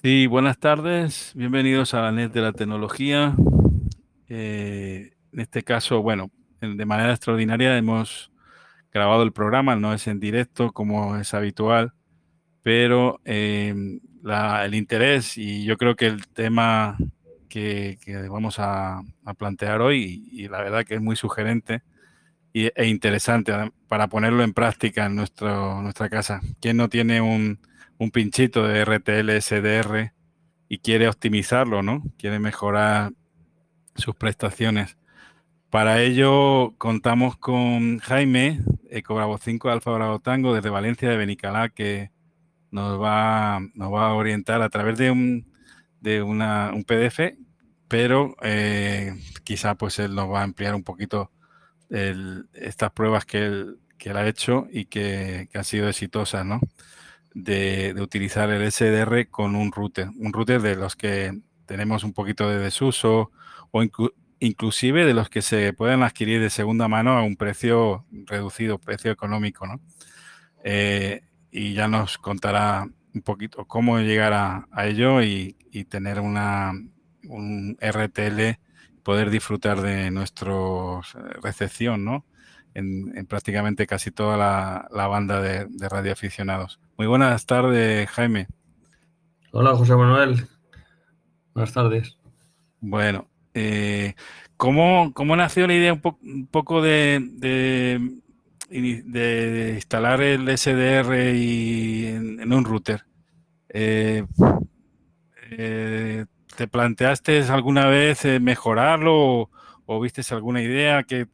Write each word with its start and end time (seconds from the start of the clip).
Sí, 0.00 0.28
buenas 0.28 0.58
tardes, 0.58 1.32
bienvenidos 1.34 1.92
a 1.92 2.02
la 2.02 2.12
NET 2.12 2.32
de 2.32 2.40
la 2.40 2.52
tecnología. 2.52 3.34
Eh, 4.28 5.10
en 5.32 5.40
este 5.40 5.64
caso, 5.64 6.02
bueno, 6.02 6.30
de 6.60 6.86
manera 6.86 7.10
extraordinaria 7.10 7.76
hemos 7.76 8.30
grabado 8.92 9.24
el 9.24 9.32
programa, 9.32 9.74
no 9.74 9.92
es 9.92 10.06
en 10.06 10.20
directo 10.20 10.70
como 10.70 11.16
es 11.16 11.34
habitual, 11.34 11.94
pero 12.62 13.20
eh, 13.24 13.74
el 13.74 14.74
interés 14.76 15.36
y 15.36 15.64
yo 15.64 15.76
creo 15.76 15.96
que 15.96 16.06
el 16.06 16.28
tema 16.28 16.96
que, 17.48 17.98
vamos 18.30 18.60
a, 18.60 19.02
plantear 19.36 19.80
hoy, 19.80 20.28
y, 20.30 20.46
la 20.46 20.60
verdad 20.60 20.84
que 20.84 20.94
es 20.94 21.00
muy 21.00 21.16
sugerente 21.16 21.82
e 22.54 22.86
interesante 22.86 23.52
para 23.88 24.06
ponerlo 24.06 24.44
en 24.44 24.52
práctica 24.52 25.06
en 25.06 25.16
nuestro, 25.16 25.82
nuestra 25.82 26.08
casa. 26.08 26.40
¿Quién 26.60 26.76
no 26.76 26.88
tiene 26.88 27.20
un 27.20 27.58
un 27.98 28.10
pinchito 28.10 28.66
de 28.66 28.84
RTL 28.84 29.30
SDR 29.40 30.12
y 30.68 30.78
quiere 30.78 31.08
optimizarlo, 31.08 31.82
¿no? 31.82 32.02
Quiere 32.16 32.38
mejorar 32.38 33.12
sus 33.96 34.14
prestaciones. 34.14 34.96
Para 35.70 36.00
ello 36.00 36.74
contamos 36.78 37.36
con 37.36 37.98
Jaime, 37.98 38.60
Ecobravo 38.90 39.38
5 39.38 39.70
Alfa 39.70 39.90
Bravo 39.90 40.20
Tango 40.20 40.54
desde 40.54 40.70
Valencia 40.70 41.08
de 41.10 41.16
Benicalá, 41.16 41.68
que 41.68 42.10
nos 42.70 43.00
va, 43.00 43.60
nos 43.74 43.92
va 43.92 44.06
a 44.06 44.14
orientar 44.14 44.62
a 44.62 44.70
través 44.70 44.96
de 44.96 45.10
un, 45.10 45.52
de 46.00 46.22
una, 46.22 46.72
un 46.72 46.84
PDF, 46.84 47.36
pero 47.88 48.36
eh, 48.42 49.14
quizá 49.44 49.74
pues 49.74 49.98
él 49.98 50.14
nos 50.14 50.30
va 50.30 50.40
a 50.40 50.44
ampliar 50.44 50.74
un 50.74 50.84
poquito 50.84 51.32
estas 51.90 52.90
pruebas 52.92 53.24
que 53.24 53.46
él, 53.46 53.78
que 53.96 54.10
él 54.10 54.16
ha 54.18 54.28
hecho 54.28 54.66
y 54.70 54.84
que, 54.84 55.48
que 55.50 55.58
han 55.58 55.64
sido 55.64 55.88
exitosas, 55.88 56.44
¿no? 56.44 56.60
De, 57.34 57.94
utilizar 58.00 58.50
el 58.50 58.70
SDR 58.70 59.28
con 59.28 59.54
un 59.54 59.72
router, 59.72 60.08
un 60.16 60.32
router 60.32 60.60
de 60.60 60.76
los 60.76 60.96
que 60.96 61.38
tenemos 61.66 62.04
un 62.04 62.12
poquito 62.12 62.48
de 62.48 62.58
desuso 62.58 63.30
o 63.70 63.82
inclusive 64.40 65.04
de 65.04 65.14
los 65.14 65.28
que 65.28 65.42
se 65.42 65.72
pueden 65.72 66.02
adquirir 66.02 66.40
de 66.40 66.50
segunda 66.50 66.88
mano 66.88 67.18
a 67.18 67.22
un 67.22 67.36
precio 67.36 68.06
reducido, 68.10 68.78
precio 68.78 69.10
económico, 69.10 69.66
¿no? 69.66 69.80
Eh, 70.64 71.22
y 71.50 71.74
ya 71.74 71.88
nos 71.88 72.18
contará 72.18 72.88
un 73.14 73.22
poquito 73.22 73.64
cómo 73.66 73.98
llegar 74.00 74.32
a, 74.32 74.66
ello 74.86 75.22
y, 75.22 75.54
tener 75.88 76.20
una, 76.20 76.72
un 77.28 77.78
RTL, 77.80 78.58
poder 79.04 79.30
disfrutar 79.30 79.80
de 79.80 80.10
nuestra 80.10 80.52
recepción, 81.42 82.04
¿no? 82.04 82.24
En, 82.74 83.26
prácticamente 83.26 83.86
casi 83.86 84.10
toda 84.10 84.36
la, 84.36 85.06
banda 85.06 85.40
de, 85.40 85.66
de 85.68 85.88
radioaficionados. 85.88 86.80
Muy 86.98 87.06
buenas 87.06 87.46
tardes, 87.46 88.10
Jaime. 88.10 88.48
Hola, 89.52 89.76
José 89.76 89.94
Manuel. 89.94 90.48
Buenas 91.54 91.72
tardes. 91.72 92.18
Bueno, 92.80 93.28
eh, 93.54 94.14
¿cómo, 94.56 95.12
nació 95.36 95.68
la 95.68 95.74
idea 95.74 95.92
un, 95.92 96.48
poco 96.48 96.82
de, 96.82 97.20
de, 98.68 99.74
instalar 99.76 100.22
el 100.22 100.48
SDR 100.58 101.36
y 101.36 102.06
en, 102.06 102.52
un 102.52 102.64
router? 102.64 103.04
Eh, 103.68 104.26
eh, 105.52 106.26
¿Te 106.56 106.66
planteaste 106.66 107.42
alguna 107.42 107.86
vez 107.86 108.24
mejorarlo 108.40 109.48
o, 109.86 110.00
viste 110.00 110.22
alguna 110.34 110.62
idea 110.62 111.04
que 111.04 111.28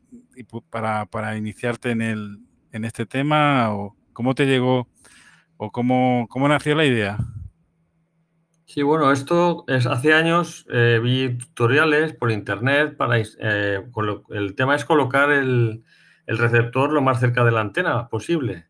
para, 0.69 1.07
para 1.07 1.39
iniciarte 1.39 1.93
en, 1.93 2.03
el, 2.03 2.41
en 2.71 2.85
este 2.85 3.07
tema? 3.07 3.75
¿O 3.75 3.97
cómo 4.13 4.35
te 4.35 4.45
llegó 4.45 4.89
¿O 5.57 5.71
cómo, 5.71 6.29
nació 6.49 6.75
la 6.75 6.85
idea? 6.85 7.19
Sí, 8.67 8.83
bueno, 8.83 9.13
esto 9.13 9.65
es 9.69 9.87
hace 9.87 10.15
años 10.15 10.67
eh, 10.71 11.01
vi 11.03 11.39
tutoriales 11.39 12.13
por 12.15 12.33
internet 12.33 12.97
para 12.97 13.19
eh, 13.19 13.85
el 14.31 14.55
tema 14.57 14.75
es 14.75 14.85
colocar 14.85 15.31
el, 15.31 15.85
receptor 16.27 16.93
lo 16.93 17.03
más 17.03 17.21
cerca 17.21 17.45
de 17.45 17.53
la 17.53 17.61
antena 17.61 18.09
posible. 18.09 18.67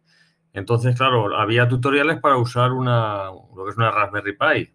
Entonces, 0.53 0.97
claro, 0.97 1.37
había 1.37 1.69
tutoriales 1.69 2.21
para 2.21 2.37
usar 2.37 2.73
una 2.73 3.31
lo 3.31 3.65
que 3.65 3.71
es 3.71 3.77
una 3.77 3.91
Raspberry 3.91 4.37
Pi. 4.37 4.75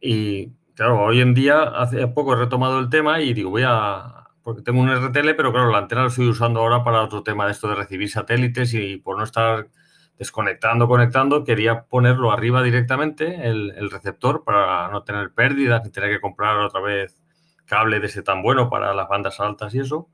Y 0.00 0.52
claro, 0.74 1.02
hoy 1.02 1.20
en 1.20 1.34
día 1.34 1.62
hace 1.62 2.06
poco 2.08 2.34
he 2.34 2.36
retomado 2.36 2.78
el 2.78 2.90
tema 2.90 3.20
y 3.20 3.32
digo, 3.32 3.50
voy 3.50 3.62
a 3.66 4.26
porque 4.42 4.62
tengo 4.62 4.80
un 4.80 4.88
RTL, 4.88 5.34
pero 5.34 5.50
claro, 5.50 5.72
la 5.72 5.78
antena 5.78 6.02
la 6.02 6.06
estoy 6.06 6.28
usando 6.28 6.60
ahora 6.60 6.84
para 6.84 7.02
otro 7.02 7.24
tema 7.24 7.46
de 7.46 7.50
esto 7.50 7.68
de 7.68 7.74
recibir 7.74 8.08
satélites 8.08 8.74
y 8.74 8.96
por 8.98 9.18
no 9.18 9.24
estar 9.24 9.70
desconectando, 10.18 10.88
conectando, 10.88 11.44
quería 11.44 11.84
ponerlo 11.84 12.32
arriba 12.32 12.62
directamente, 12.62 13.48
el, 13.48 13.90
receptor, 13.90 14.44
para 14.44 14.88
no 14.88 15.02
tener 15.02 15.32
pérdidas 15.32 15.82
ni 15.84 15.90
tener 15.90 16.10
que 16.10 16.20
comprar 16.20 16.56
otra 16.58 16.80
vez 16.80 17.20
cable 17.66 18.00
de 18.00 18.06
ese 18.06 18.22
tan 18.22 18.42
bueno 18.42 18.70
para 18.70 18.94
las 18.94 19.08
bandas 19.08 19.40
altas 19.40 19.74
y 19.74 19.80
eso. 19.80 20.08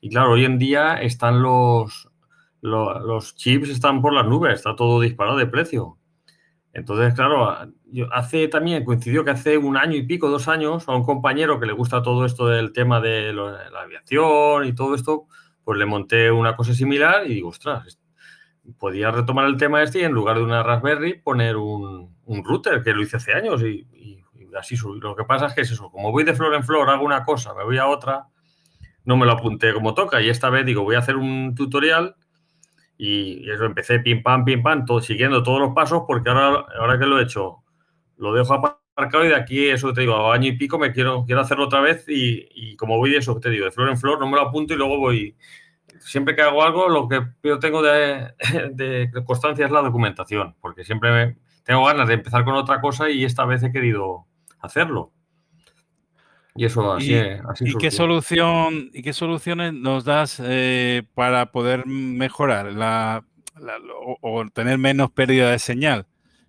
Y 0.00 0.10
claro, 0.10 0.32
hoy 0.32 0.44
en 0.44 0.58
día 0.58 1.00
están 1.00 1.42
los, 1.42 2.08
los, 2.60 3.34
chips 3.34 3.70
están 3.70 4.02
por 4.02 4.12
las 4.12 4.26
nubes, 4.26 4.54
está 4.54 4.76
todo 4.76 5.00
disparado 5.00 5.38
de 5.38 5.46
precio. 5.46 5.98
Entonces, 6.72 7.14
claro, 7.14 7.72
yo 7.86 8.12
hace 8.12 8.48
también, 8.48 8.84
coincidió 8.84 9.24
que 9.24 9.30
hace 9.30 9.56
un 9.56 9.76
año 9.76 9.96
y 9.96 10.06
pico, 10.06 10.28
dos 10.28 10.48
años, 10.48 10.88
a 10.88 10.94
un 10.94 11.04
compañero 11.04 11.58
que 11.58 11.66
le 11.66 11.72
gusta 11.72 12.02
todo 12.02 12.26
esto 12.26 12.48
del 12.48 12.72
tema 12.72 13.00
de, 13.00 13.32
la 13.32 13.82
aviación 13.82 14.66
y 14.66 14.74
todo 14.74 14.94
esto, 14.94 15.26
pues 15.64 15.78
le 15.78 15.86
monté 15.86 16.30
una 16.30 16.56
cosa 16.56 16.74
similar 16.74 17.26
y 17.26 17.34
digo, 17.34 17.48
ostras, 17.48 17.98
podía 18.78 19.10
retomar 19.10 19.46
el 19.46 19.56
tema 19.56 19.82
este 19.82 20.00
y 20.00 20.04
en 20.04 20.12
lugar 20.12 20.36
de 20.36 20.42
una 20.42 20.62
Raspberry 20.62 21.20
poner 21.20 21.56
un, 21.56 22.14
router, 22.26 22.82
que 22.82 22.92
lo 22.92 23.02
hice 23.02 23.16
hace 23.16 23.32
años 23.32 23.62
y, 23.62 23.86
así 24.58 24.76
Lo 25.00 25.16
que 25.16 25.24
pasa 25.24 25.46
es 25.46 25.54
que 25.54 25.62
es 25.62 25.72
eso, 25.72 25.90
como 25.90 26.12
voy 26.12 26.22
de 26.22 26.34
flor 26.34 26.54
en 26.54 26.62
flor, 26.62 26.88
hago 26.88 27.04
una 27.04 27.24
cosa, 27.24 27.54
me 27.54 27.64
voy 27.64 27.76
a 27.78 27.88
otra, 27.88 28.28
no 29.04 29.16
me 29.16 29.26
lo 29.26 29.32
apunté 29.32 29.74
como 29.74 29.94
toca 29.94 30.22
y 30.22 30.28
esta 30.28 30.48
vez 30.48 30.64
digo, 30.64 30.84
voy 30.84 30.94
a 30.94 31.00
hacer 31.00 31.16
un 31.16 31.54
tutorial 31.56 32.14
y, 32.96 33.50
eso 33.50 33.64
empecé 33.64 33.98
pim 33.98 34.22
pam, 34.22 34.44
pim 34.44 34.62
pam, 34.62 34.84
todo, 34.84 35.00
siguiendo 35.00 35.42
todos 35.42 35.60
los 35.60 35.74
pasos 35.74 36.04
porque 36.06 36.30
ahora, 36.30 36.64
ahora 36.78 36.98
que 36.98 37.06
lo 37.06 37.18
he 37.18 37.24
hecho, 37.24 37.64
lo 38.16 38.32
dejo 38.32 38.54
aparcado 38.54 39.24
y 39.24 39.28
de 39.28 39.34
aquí, 39.34 39.66
eso 39.66 39.92
te 39.92 40.02
digo, 40.02 40.14
a 40.14 40.34
año 40.34 40.48
y 40.48 40.56
pico 40.56 40.78
me 40.78 40.92
quiero, 40.92 41.24
quiero 41.26 41.40
hacerlo 41.40 41.64
otra 41.64 41.80
vez 41.80 42.04
y, 42.08 42.48
y 42.54 42.76
como 42.76 42.96
voy 42.96 43.10
de 43.10 43.16
eso, 43.16 43.38
te 43.40 43.50
digo, 43.50 43.64
de 43.64 43.72
flor 43.72 43.88
en 43.88 43.98
flor, 43.98 44.20
no 44.20 44.28
me 44.28 44.36
lo 44.36 44.42
apunto 44.42 44.72
y 44.72 44.76
luego 44.76 44.98
voy 44.98 45.36
siempre 46.04 46.36
que 46.36 46.42
hago 46.42 46.62
algo, 46.62 46.88
lo 46.88 47.08
que 47.08 47.22
yo 47.42 47.58
tengo 47.58 47.82
de, 47.82 48.34
constancia 49.26 49.64
es 49.64 49.72
la 49.72 49.82
documentación, 49.82 50.54
porque 50.60 50.84
siempre 50.84 51.36
tengo 51.64 51.84
ganas 51.84 52.08
de 52.08 52.14
empezar 52.14 52.44
con 52.44 52.54
otra 52.54 52.80
cosa 52.80 53.10
y 53.10 53.24
esta 53.24 53.44
vez 53.44 53.62
he 53.62 53.72
querido 53.72 54.26
hacerlo. 54.60 55.12
Y 56.56 56.66
eso 56.66 56.92
así, 56.92 57.12
¿Y, 57.12 57.70
¿y 57.70 57.74
qué 57.78 57.90
solución 57.90 58.90
y 58.92 59.02
qué 59.02 59.12
soluciones 59.12 59.72
nos 59.72 60.04
das 60.04 60.40
eh, 60.44 61.02
para 61.14 61.50
poder 61.50 61.84
mejorar 61.86 62.72
la, 62.72 63.24
o, 64.20 64.44
tener 64.50 64.78
menos 64.78 65.10
pérdida 65.10 65.50
de 65.50 65.58
señal? 65.58 66.06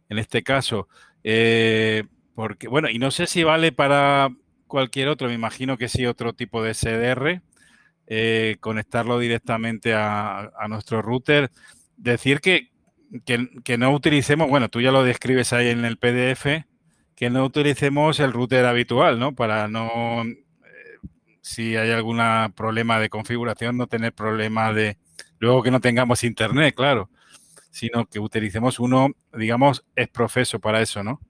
En 0.08 0.20
este 0.20 0.44
caso, 0.44 0.88
eh, 1.24 2.04
porque 2.36 2.68
bueno, 2.68 2.90
y 2.90 3.00
no 3.00 3.10
sé 3.10 3.26
si 3.26 3.44
vale 3.44 3.72
para 3.72 4.30
cualquier 4.68 5.08
otro, 5.08 5.28
me 5.28 5.34
imagino 5.34 5.78
que 5.78 5.90
sí 5.90 6.06
otro 6.06 6.34
tipo 6.34 6.62
de 6.62 6.76
SDR, 6.76 7.42
eh, 8.08 8.58
conectarlo 8.60 9.20
directamente 9.20 9.94
a, 9.96 10.52
nuestro 10.70 11.02
router. 11.02 11.52
Decir 11.98 12.40
que, 12.40 12.72
que, 13.26 13.78
no 13.78 13.92
utilicemos, 13.92 14.50
bueno, 14.50 14.70
tú 14.70 14.82
ya 14.82 14.92
lo 14.92 15.04
describes 15.04 15.54
ahí 15.54 15.70
en 15.70 15.86
el 15.86 15.98
PDF, 15.98 16.66
que 17.16 17.30
no 17.30 17.46
utilicemos 17.46 18.20
el 18.20 18.34
router 18.34 18.66
habitual, 18.66 19.20
¿no? 19.20 19.34
Para 19.34 19.68
no, 19.68 20.24
eh, 20.24 20.36
si 21.42 21.76
hay 21.76 21.92
algún 21.92 22.20
problema 22.56 23.00
de 23.00 23.10
configuración, 23.10 23.78
no 23.78 23.88
tener 23.88 24.14
problema 24.14 24.74
de, 24.74 24.98
luego 25.40 25.64
que 25.64 25.72
no 25.72 25.80
tengamos 25.80 26.24
internet, 26.24 26.76
claro, 26.76 27.10
sino 27.72 28.06
que 28.06 28.20
utilicemos 28.20 28.80
uno, 28.80 29.10
digamos, 29.34 29.86
es 29.96 30.10
profeso 30.10 30.60
para 30.60 30.82
eso, 30.82 31.04
¿no? 31.04 31.22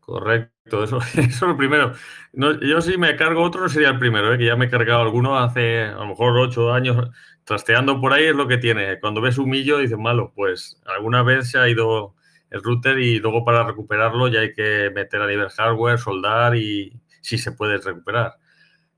Correcto, 0.00 0.51
eso, 0.66 0.98
es 1.16 1.40
lo 1.40 1.56
primero. 1.56 1.92
yo 2.32 2.80
si 2.80 2.96
me 2.96 3.16
cargo 3.16 3.42
otro 3.42 3.62
no 3.62 3.68
sería 3.68 3.88
el 3.88 3.98
primero, 3.98 4.32
¿eh? 4.32 4.38
que 4.38 4.46
ya 4.46 4.56
me 4.56 4.66
he 4.66 4.70
cargado 4.70 5.02
alguno 5.02 5.38
hace 5.38 5.82
a 5.82 5.94
lo 5.94 6.06
mejor 6.06 6.38
ocho 6.38 6.72
años 6.72 7.10
trasteando 7.44 8.00
por 8.00 8.12
ahí 8.12 8.24
es 8.24 8.36
lo 8.36 8.46
que 8.46 8.58
tiene. 8.58 9.00
Cuando 9.00 9.20
ves 9.20 9.38
un 9.38 9.50
millo 9.50 9.78
dices 9.78 9.98
malo, 9.98 10.32
pues 10.34 10.80
alguna 10.86 11.22
vez 11.22 11.50
se 11.50 11.58
ha 11.58 11.68
ido 11.68 12.14
el 12.50 12.62
router 12.62 12.98
y 12.98 13.18
luego 13.18 13.44
para 13.44 13.64
recuperarlo 13.64 14.28
ya 14.28 14.40
hay 14.40 14.52
que 14.52 14.90
meter 14.94 15.22
a 15.22 15.26
nivel 15.26 15.48
hardware, 15.50 15.98
soldar 15.98 16.56
y 16.56 17.00
si 17.20 17.38
se 17.38 17.52
puede 17.52 17.78
recuperar. 17.78 18.36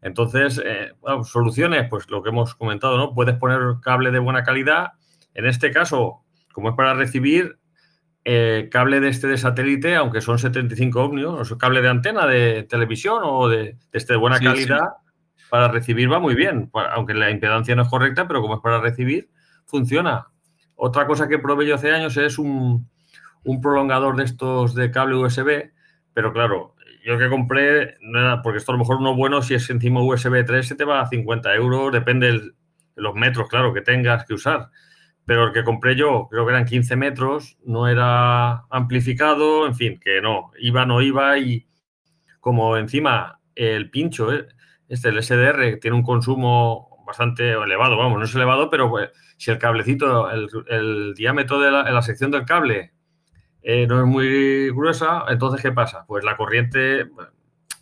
Entonces, 0.03 0.61
eh, 0.63 0.93
soluciones, 1.25 1.87
pues 1.89 2.11
lo 2.11 2.23
que 2.23 2.29
hemos 2.29 2.55
comentado, 2.55 2.99
¿no? 2.99 3.15
Puedes 3.15 3.37
poner 3.37 3.61
cable 3.81 4.11
de 4.11 4.19
buena 4.19 4.45
calidad. 4.45 4.93
En 5.33 5.47
este 5.47 5.71
caso, 5.71 6.25
como 6.53 6.69
es 6.69 6.75
para 6.77 6.93
recibir, 6.93 7.59
eh, 8.25 8.69
cable 8.71 9.01
de 9.01 9.09
este 9.09 9.27
de 9.27 9.37
satélite, 9.37 9.97
aunque 9.97 10.21
son 10.21 10.39
75 10.39 11.05
ohmios, 11.05 11.51
o 11.51 11.59
cable 11.59 11.83
de 11.83 11.89
antena 11.89 12.27
de 12.27 12.63
televisión 12.63 13.21
o 13.25 13.49
de, 13.49 13.77
este 13.93 14.15
de 14.15 14.19
buena 14.19 14.39
calidad, 14.41 14.81
para 15.51 15.69
recibir 15.69 16.11
va 16.11 16.19
muy 16.19 16.35
bien, 16.35 16.71
aunque 16.93 17.15
la 17.15 17.31
impedancia 17.31 17.77
no 17.77 17.83
es 17.83 17.89
correcta, 17.89 18.27
pero 18.27 18.41
como 18.41 18.55
es 18.55 18.61
para 18.61 18.81
recibir, 18.81 19.29
funciona. 19.67 20.29
Otra 20.75 21.07
cosa 21.07 21.29
que 21.29 21.39
probé 21.39 21.67
yo 21.67 21.75
hace 21.75 21.93
años 21.93 22.17
es 22.17 22.39
un, 22.39 22.89
un 23.45 23.61
prolongador 23.61 24.17
de 24.17 24.25
estos 24.25 24.75
de 24.75 24.91
cable 24.91 25.17
USB, 25.17 25.71
pero 26.13 26.33
claro, 26.33 26.75
yo 27.05 27.19
que 27.19 27.29
compré, 27.29 27.99
era, 28.01 28.41
porque 28.43 28.59
esto 28.59 28.73
a 28.73 28.75
lo 28.75 28.79
mejor 28.79 28.97
uno 28.97 29.15
bueno, 29.15 29.43
si 29.43 29.55
es 29.55 29.69
encima 29.69 30.03
USB 30.03 30.45
3, 30.45 30.67
se 30.67 30.75
te 30.75 30.85
va 30.85 31.03
a 31.03 31.09
50 31.09 31.55
euros, 31.55 31.93
depende 31.93 32.33
de 32.33 32.53
los 32.97 33.15
metros, 33.15 33.49
claro, 33.49 33.75
que 33.75 33.83
tengas 33.83 34.25
que 34.25 34.35
usar. 34.35 34.71
Pero 35.27 35.47
el 35.47 35.53
que 35.53 35.65
compré 35.65 35.97
yo, 35.97 36.29
creo 36.31 36.45
que 36.45 36.53
eran 36.53 36.67
15 36.67 36.97
metros, 36.97 37.57
no 37.65 37.89
era 37.89 38.65
amplificado, 38.71 39.67
en 39.67 39.75
fin, 39.75 39.99
que 39.99 40.21
no, 40.21 40.51
iba, 40.59 40.85
no 40.85 41.01
iba, 41.01 41.39
y 41.39 41.67
como 42.41 42.77
encima 42.77 43.41
el 43.55 43.91
pincho, 43.91 44.33
eh, 44.33 44.49
este, 44.89 45.09
el 45.09 45.23
SDR, 45.23 45.79
tiene 45.81 45.97
un 45.97 46.03
consumo 46.03 47.03
bastante 47.07 47.53
elevado, 47.53 47.97
vamos, 47.97 48.19
no 48.19 48.25
es 48.25 48.35
elevado, 48.35 48.69
pero 48.71 48.91
pues, 48.91 49.11
si 49.37 49.51
el 49.51 49.59
cablecito, 49.59 50.31
el, 50.31 51.15
diámetro 51.15 51.59
de 51.59 51.71
la, 51.71 52.03
sección 52.03 52.31
del 52.31 52.45
cable 52.45 52.93
eh, 53.63 53.87
no 53.87 54.01
es 54.01 54.07
muy 54.07 54.71
gruesa, 54.71 55.25
entonces 55.29 55.63
¿qué 55.63 55.73
pasa? 55.73 56.05
Pues 56.07 56.25
la 56.25 56.37
corriente, 56.37 57.09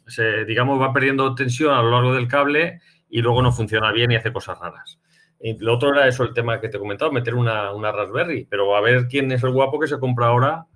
se, 0.07 0.45
digamos, 0.45 0.81
va 0.81 0.93
perdiendo 0.93 1.35
tensión 1.35 1.75
a 1.75 1.83
lo 1.83 1.91
largo 1.91 2.15
del 2.15 2.29
cable 2.29 2.81
y 3.09 3.21
luego 3.21 3.43
no 3.43 3.53
funciona 3.53 3.93
bien 3.93 4.11
y 4.13 4.17
hace 4.17 4.33
cosas 4.33 4.59
raras. 4.59 4.99
Y 5.43 5.59
lo 5.59 5.75
otro 5.75 5.93
era 5.93 6.07
eso, 6.07 6.23
el 6.23 6.33
tema 6.33 6.61
que 6.61 6.69
te 6.69 6.77
he 6.77 6.81
comentado, 6.81 7.11
meter 7.11 7.35
una, 7.35 7.73
una 7.73 7.91
Raspberry, 7.91 8.47
pero 8.49 8.77
a 8.77 8.81
ver 8.81 9.09
quién 9.09 9.33
es 9.33 9.43
el 9.43 9.51
guapo 9.51 9.81
que 9.81 9.89
se 9.89 9.99
compra 9.99 10.29
ahora 10.29 10.67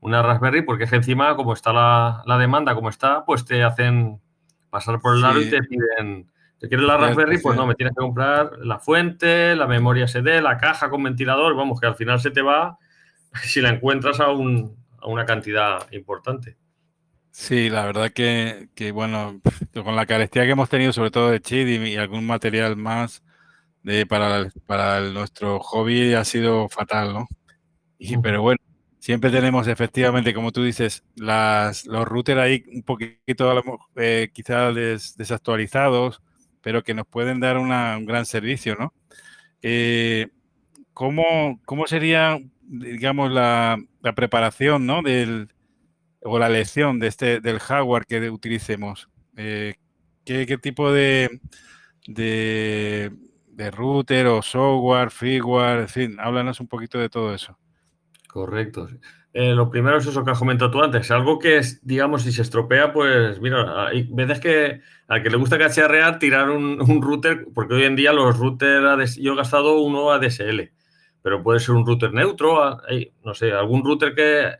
una 0.00 0.22
Raspberry, 0.22 0.62
porque 0.62 0.84
es 0.84 0.90
que 0.90 0.96
encima, 0.96 1.36
como 1.36 1.52
está 1.52 1.72
la, 1.72 2.22
la 2.26 2.38
demanda, 2.38 2.74
como 2.74 2.88
está, 2.88 3.24
pues 3.24 3.44
te 3.44 3.62
hacen 3.62 4.20
pasar 4.70 4.98
por 5.00 5.14
el 5.14 5.20
lado 5.20 5.40
y 5.40 5.50
te 5.50 5.62
piden, 5.62 6.30
¿te 6.58 6.68
quieres 6.68 6.86
la 6.86 6.96
Raspberry? 6.96 7.38
Pues 7.38 7.56
no, 7.56 7.66
me 7.66 7.74
tienes 7.74 7.94
que 7.94 8.00
comprar 8.00 8.58
la 8.60 8.78
fuente, 8.78 9.54
la 9.54 9.66
memoria 9.66 10.08
SD, 10.08 10.40
la 10.40 10.56
caja 10.56 10.88
con 10.88 11.02
ventilador, 11.02 11.54
vamos, 11.54 11.80
que 11.80 11.86
al 11.86 11.96
final 11.96 12.20
se 12.20 12.30
te 12.30 12.42
va 12.42 12.78
si 13.42 13.60
la 13.60 13.70
encuentras 13.70 14.20
a, 14.20 14.30
un, 14.30 14.76
a 15.00 15.06
una 15.06 15.26
cantidad 15.26 15.86
importante. 15.92 16.56
Sí, 17.30 17.70
la 17.70 17.84
verdad 17.84 18.10
que, 18.10 18.70
que, 18.74 18.90
bueno, 18.90 19.40
con 19.84 19.94
la 19.94 20.06
carestía 20.06 20.44
que 20.44 20.50
hemos 20.50 20.68
tenido, 20.68 20.92
sobre 20.92 21.10
todo 21.10 21.30
de 21.30 21.40
chip 21.40 21.68
y, 21.68 21.96
algún 21.96 22.26
material 22.26 22.76
más 22.76 23.22
de, 23.82 24.06
para, 24.06 24.50
para 24.66 25.00
nuestro 25.00 25.60
hobby, 25.60 26.14
ha 26.14 26.24
sido 26.24 26.68
fatal, 26.68 27.12
¿no? 27.12 27.28
Y, 27.98 28.16
pero 28.18 28.42
bueno, 28.42 28.60
Siempre 29.00 29.30
tenemos 29.30 29.66
efectivamente, 29.66 30.34
como 30.34 30.52
tú 30.52 30.62
dices, 30.62 31.04
las, 31.16 31.86
los 31.86 32.06
routers 32.06 32.38
ahí 32.38 32.64
un 32.70 32.82
poquito 32.82 33.62
eh, 33.96 34.30
quizás 34.34 34.74
desactualizados, 35.16 36.20
pero 36.60 36.82
que 36.82 36.92
nos 36.92 37.06
pueden 37.06 37.40
dar 37.40 37.56
un 37.56 37.70
gran 38.04 38.26
servicio, 38.26 38.76
¿no? 38.76 38.92
Eh, 39.62 40.28
¿cómo, 40.92 41.58
sería, 41.86 42.38
digamos, 42.60 43.32
la, 43.32 43.78
preparación, 44.14 44.84
¿no? 44.84 45.00
Del, 45.00 45.48
o 46.22 46.38
la 46.38 46.50
lección 46.50 46.98
de 46.98 47.06
este, 47.06 47.40
del 47.40 47.58
hardware 47.58 48.04
que 48.04 48.28
utilicemos? 48.28 49.08
Eh, 49.34 49.76
¿qué, 50.26 50.58
tipo 50.58 50.92
de, 50.92 51.40
de, 52.06 53.12
de 53.60 53.70
router 53.70 54.26
o 54.26 54.40
software, 54.40 55.10
firmware, 55.10 55.80
en 55.80 55.88
fin, 55.88 56.16
háblanos 56.18 56.60
un 56.60 56.68
poquito 56.68 56.98
de 56.98 57.10
todo 57.10 57.34
eso. 57.34 57.58
Correcto. 58.26 58.88
Eh, 59.34 59.52
lo 59.54 59.70
primero 59.70 59.98
es 59.98 60.06
eso 60.06 60.24
que 60.24 60.30
has 60.30 60.38
comentado 60.38 60.70
tú 60.70 60.82
antes. 60.82 61.10
Algo 61.10 61.38
que 61.38 61.58
es, 61.58 61.84
digamos, 61.86 62.22
si 62.22 62.32
se 62.32 62.40
estropea, 62.40 62.92
pues 62.92 63.38
mira, 63.40 63.86
hay 63.86 64.08
veces 64.10 64.40
que 64.40 64.80
al 65.08 65.22
que 65.22 65.28
le 65.28 65.36
gusta 65.36 65.58
cacharrear, 65.58 66.18
tirar 66.18 66.48
un, 66.48 67.02
router, 67.02 67.48
porque 67.54 67.74
hoy 67.74 67.84
en 67.84 67.96
día 67.96 68.14
los 68.14 68.38
routers, 68.38 69.16
yo 69.16 69.34
he 69.34 69.36
gastado 69.36 69.80
uno 69.82 70.10
ADSL, 70.10 70.72
pero 71.20 71.42
puede 71.42 71.60
ser 71.60 71.74
un 71.74 71.84
router 71.84 72.14
neutro, 72.14 72.78
no 73.24 73.34
sé, 73.34 73.52
algún 73.52 73.84
router 73.84 74.14
que 74.14 74.54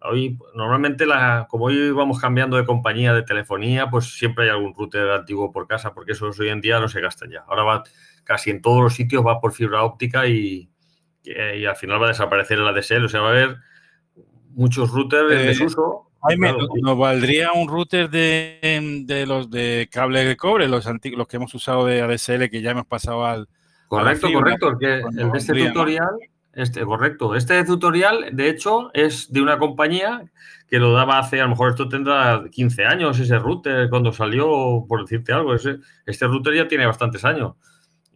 hoy 0.00 0.38
normalmente, 0.54 1.04
la, 1.04 1.46
como 1.50 1.66
hoy 1.66 1.90
vamos 1.90 2.18
cambiando 2.18 2.56
de 2.56 2.64
compañía 2.64 3.12
de 3.12 3.22
telefonía, 3.22 3.90
pues 3.90 4.16
siempre 4.16 4.44
hay 4.44 4.50
algún 4.50 4.74
router 4.74 5.10
antiguo 5.10 5.52
por 5.52 5.66
casa, 5.66 5.92
porque 5.92 6.12
esos 6.12 6.40
hoy 6.40 6.48
en 6.48 6.62
día 6.62 6.80
no 6.80 6.88
se 6.88 7.00
gastan 7.02 7.30
ya. 7.30 7.44
Ahora 7.46 7.64
va 7.64 7.84
casi 8.26 8.50
en 8.50 8.60
todos 8.60 8.82
los 8.82 8.94
sitios, 8.94 9.24
va 9.24 9.40
por 9.40 9.54
fibra 9.54 9.84
óptica 9.84 10.26
y, 10.26 10.68
y 11.22 11.64
al 11.64 11.76
final 11.76 12.02
va 12.02 12.06
a 12.06 12.08
desaparecer 12.08 12.58
el 12.58 12.68
ADSL, 12.68 13.04
o 13.04 13.08
sea, 13.08 13.20
va 13.20 13.28
a 13.28 13.30
haber 13.30 13.56
muchos 14.56 14.90
routers 14.90 15.32
en 15.32 15.38
eh, 15.38 15.42
desuso. 15.44 16.10
¿Nos 16.82 16.98
valdría 16.98 17.50
un 17.54 17.68
router 17.68 18.10
de, 18.10 19.24
los 19.28 19.48
de 19.48 19.88
cable 19.92 20.24
de 20.24 20.36
cobre, 20.36 20.66
los 20.66 20.86
antiguos, 20.86 21.18
los 21.18 21.28
que 21.28 21.36
hemos 21.36 21.54
usado 21.54 21.86
de 21.86 22.02
ADSL, 22.02 22.48
que 22.50 22.62
ya 22.62 22.72
hemos 22.72 22.86
pasado 22.86 23.24
al. 23.24 23.48
Correcto, 23.86 24.32
correcto, 24.32 24.66
porque 24.66 25.02
este 25.34 25.52
tutorial, 25.54 26.10
este, 26.52 26.84
correcto, 26.84 27.36
este 27.36 27.64
tutorial, 27.64 28.30
de 28.32 28.48
hecho, 28.48 28.90
es 28.92 29.32
de 29.32 29.40
una 29.40 29.58
compañía 29.58 30.24
que 30.68 30.80
lo 30.80 30.92
daba 30.92 31.20
hace, 31.20 31.40
a 31.40 31.44
lo 31.44 31.50
mejor 31.50 31.70
esto 31.70 31.88
tendrá 31.88 32.42
15 32.50 32.84
años, 32.84 33.20
ese 33.20 33.38
router, 33.38 33.88
cuando 33.88 34.12
salió, 34.12 34.84
por 34.88 35.02
decirte 35.02 35.32
algo, 35.32 35.54
ese, 35.54 35.78
este 36.04 36.26
router 36.26 36.54
ya 36.54 36.66
tiene 36.66 36.86
bastantes 36.86 37.24
años. 37.24 37.54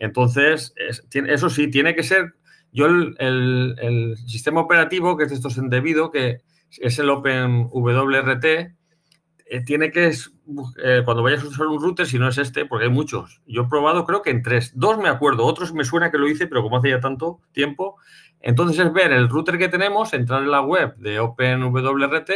Entonces, 0.00 0.74
eso 1.12 1.50
sí, 1.50 1.70
tiene 1.70 1.94
que 1.94 2.02
ser 2.02 2.34
yo 2.72 2.86
el, 2.86 4.16
sistema 4.26 4.60
operativo, 4.60 5.16
que 5.16 5.24
es 5.24 5.32
estos 5.32 5.58
debido, 5.70 6.10
que 6.10 6.40
es 6.78 6.98
el 6.98 7.10
OpenWRT, 7.10 8.44
eh, 8.44 9.64
tiene 9.66 9.90
que, 9.90 10.06
eh, 10.08 11.02
cuando 11.04 11.22
vayas 11.22 11.42
a 11.42 11.48
usar 11.48 11.66
un 11.66 11.82
router, 11.82 12.06
si 12.06 12.18
no 12.18 12.28
es 12.28 12.38
este, 12.38 12.64
porque 12.66 12.84
hay 12.84 12.90
muchos, 12.90 13.42
yo 13.46 13.62
he 13.62 13.68
probado 13.68 14.06
creo 14.06 14.22
que 14.22 14.30
en 14.30 14.42
tres, 14.42 14.72
dos 14.76 14.96
me 14.98 15.08
acuerdo, 15.08 15.44
otros 15.44 15.74
me 15.74 15.84
suena 15.84 16.12
que 16.12 16.18
lo 16.18 16.28
hice, 16.28 16.46
pero 16.46 16.62
como 16.62 16.76
hace 16.76 16.90
ya 16.90 17.00
tanto 17.00 17.40
tiempo, 17.50 17.96
entonces 18.40 18.78
es 18.78 18.92
ver 18.92 19.10
el 19.10 19.28
router 19.28 19.58
que 19.58 19.68
tenemos, 19.68 20.14
entrar 20.14 20.42
en 20.42 20.52
la 20.52 20.60
web 20.60 20.94
de 20.96 21.18
OpenWRT 21.18 22.30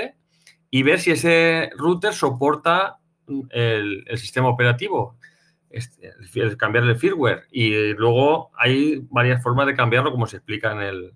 y 0.70 0.82
ver 0.82 0.98
si 0.98 1.12
ese 1.12 1.70
router 1.76 2.12
soporta 2.12 2.98
el, 3.50 4.04
el 4.06 4.18
sistema 4.18 4.48
operativo 4.48 5.16
el, 5.74 6.56
cambiar 6.56 6.84
el 6.84 6.96
firmware. 6.96 7.44
Y 7.50 7.94
luego 7.94 8.50
hay 8.56 9.00
varias 9.10 9.42
formas 9.42 9.66
de 9.66 9.74
cambiarlo, 9.74 10.10
como 10.10 10.26
se 10.26 10.36
explica 10.36 10.72
en 10.72 11.12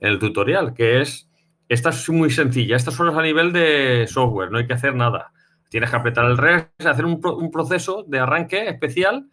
el, 0.00 0.18
tutorial, 0.18 0.74
que 0.74 1.00
es, 1.00 1.30
esta 1.68 1.90
es 1.90 2.08
muy 2.10 2.30
sencilla, 2.30 2.76
estas 2.76 2.94
son 2.94 3.08
a 3.16 3.22
nivel 3.22 3.52
de 3.52 4.06
software, 4.08 4.50
no 4.50 4.58
hay 4.58 4.66
que 4.66 4.74
hacer 4.74 4.94
nada. 4.94 5.32
Tienes 5.70 5.90
que 5.90 5.96
apretar 5.96 6.26
el 6.26 6.38
REST, 6.38 6.86
hacer 6.86 7.04
un, 7.04 7.20
un 7.24 7.50
proceso 7.50 8.04
de 8.06 8.18
arranque 8.18 8.68
especial, 8.68 9.28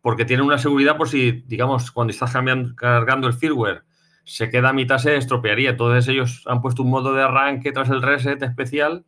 porque 0.00 0.24
tiene 0.24 0.42
una 0.42 0.58
seguridad 0.58 0.96
por 0.96 1.08
si, 1.08 1.44
digamos, 1.46 1.90
cuando 1.90 2.12
estás 2.12 2.32
cambiando, 2.32 2.74
cargando 2.74 3.26
el 3.26 3.34
firmware, 3.34 3.84
se 4.24 4.50
queda 4.50 4.70
a 4.70 4.72
mitad, 4.72 4.98
se 4.98 5.16
estropearía. 5.16 5.70
Entonces 5.70 6.08
ellos 6.08 6.44
han 6.46 6.60
puesto 6.60 6.82
un 6.82 6.90
modo 6.90 7.12
de 7.14 7.22
arranque 7.22 7.72
tras 7.72 7.90
el 7.90 8.02
reset 8.02 8.42
especial 8.42 9.04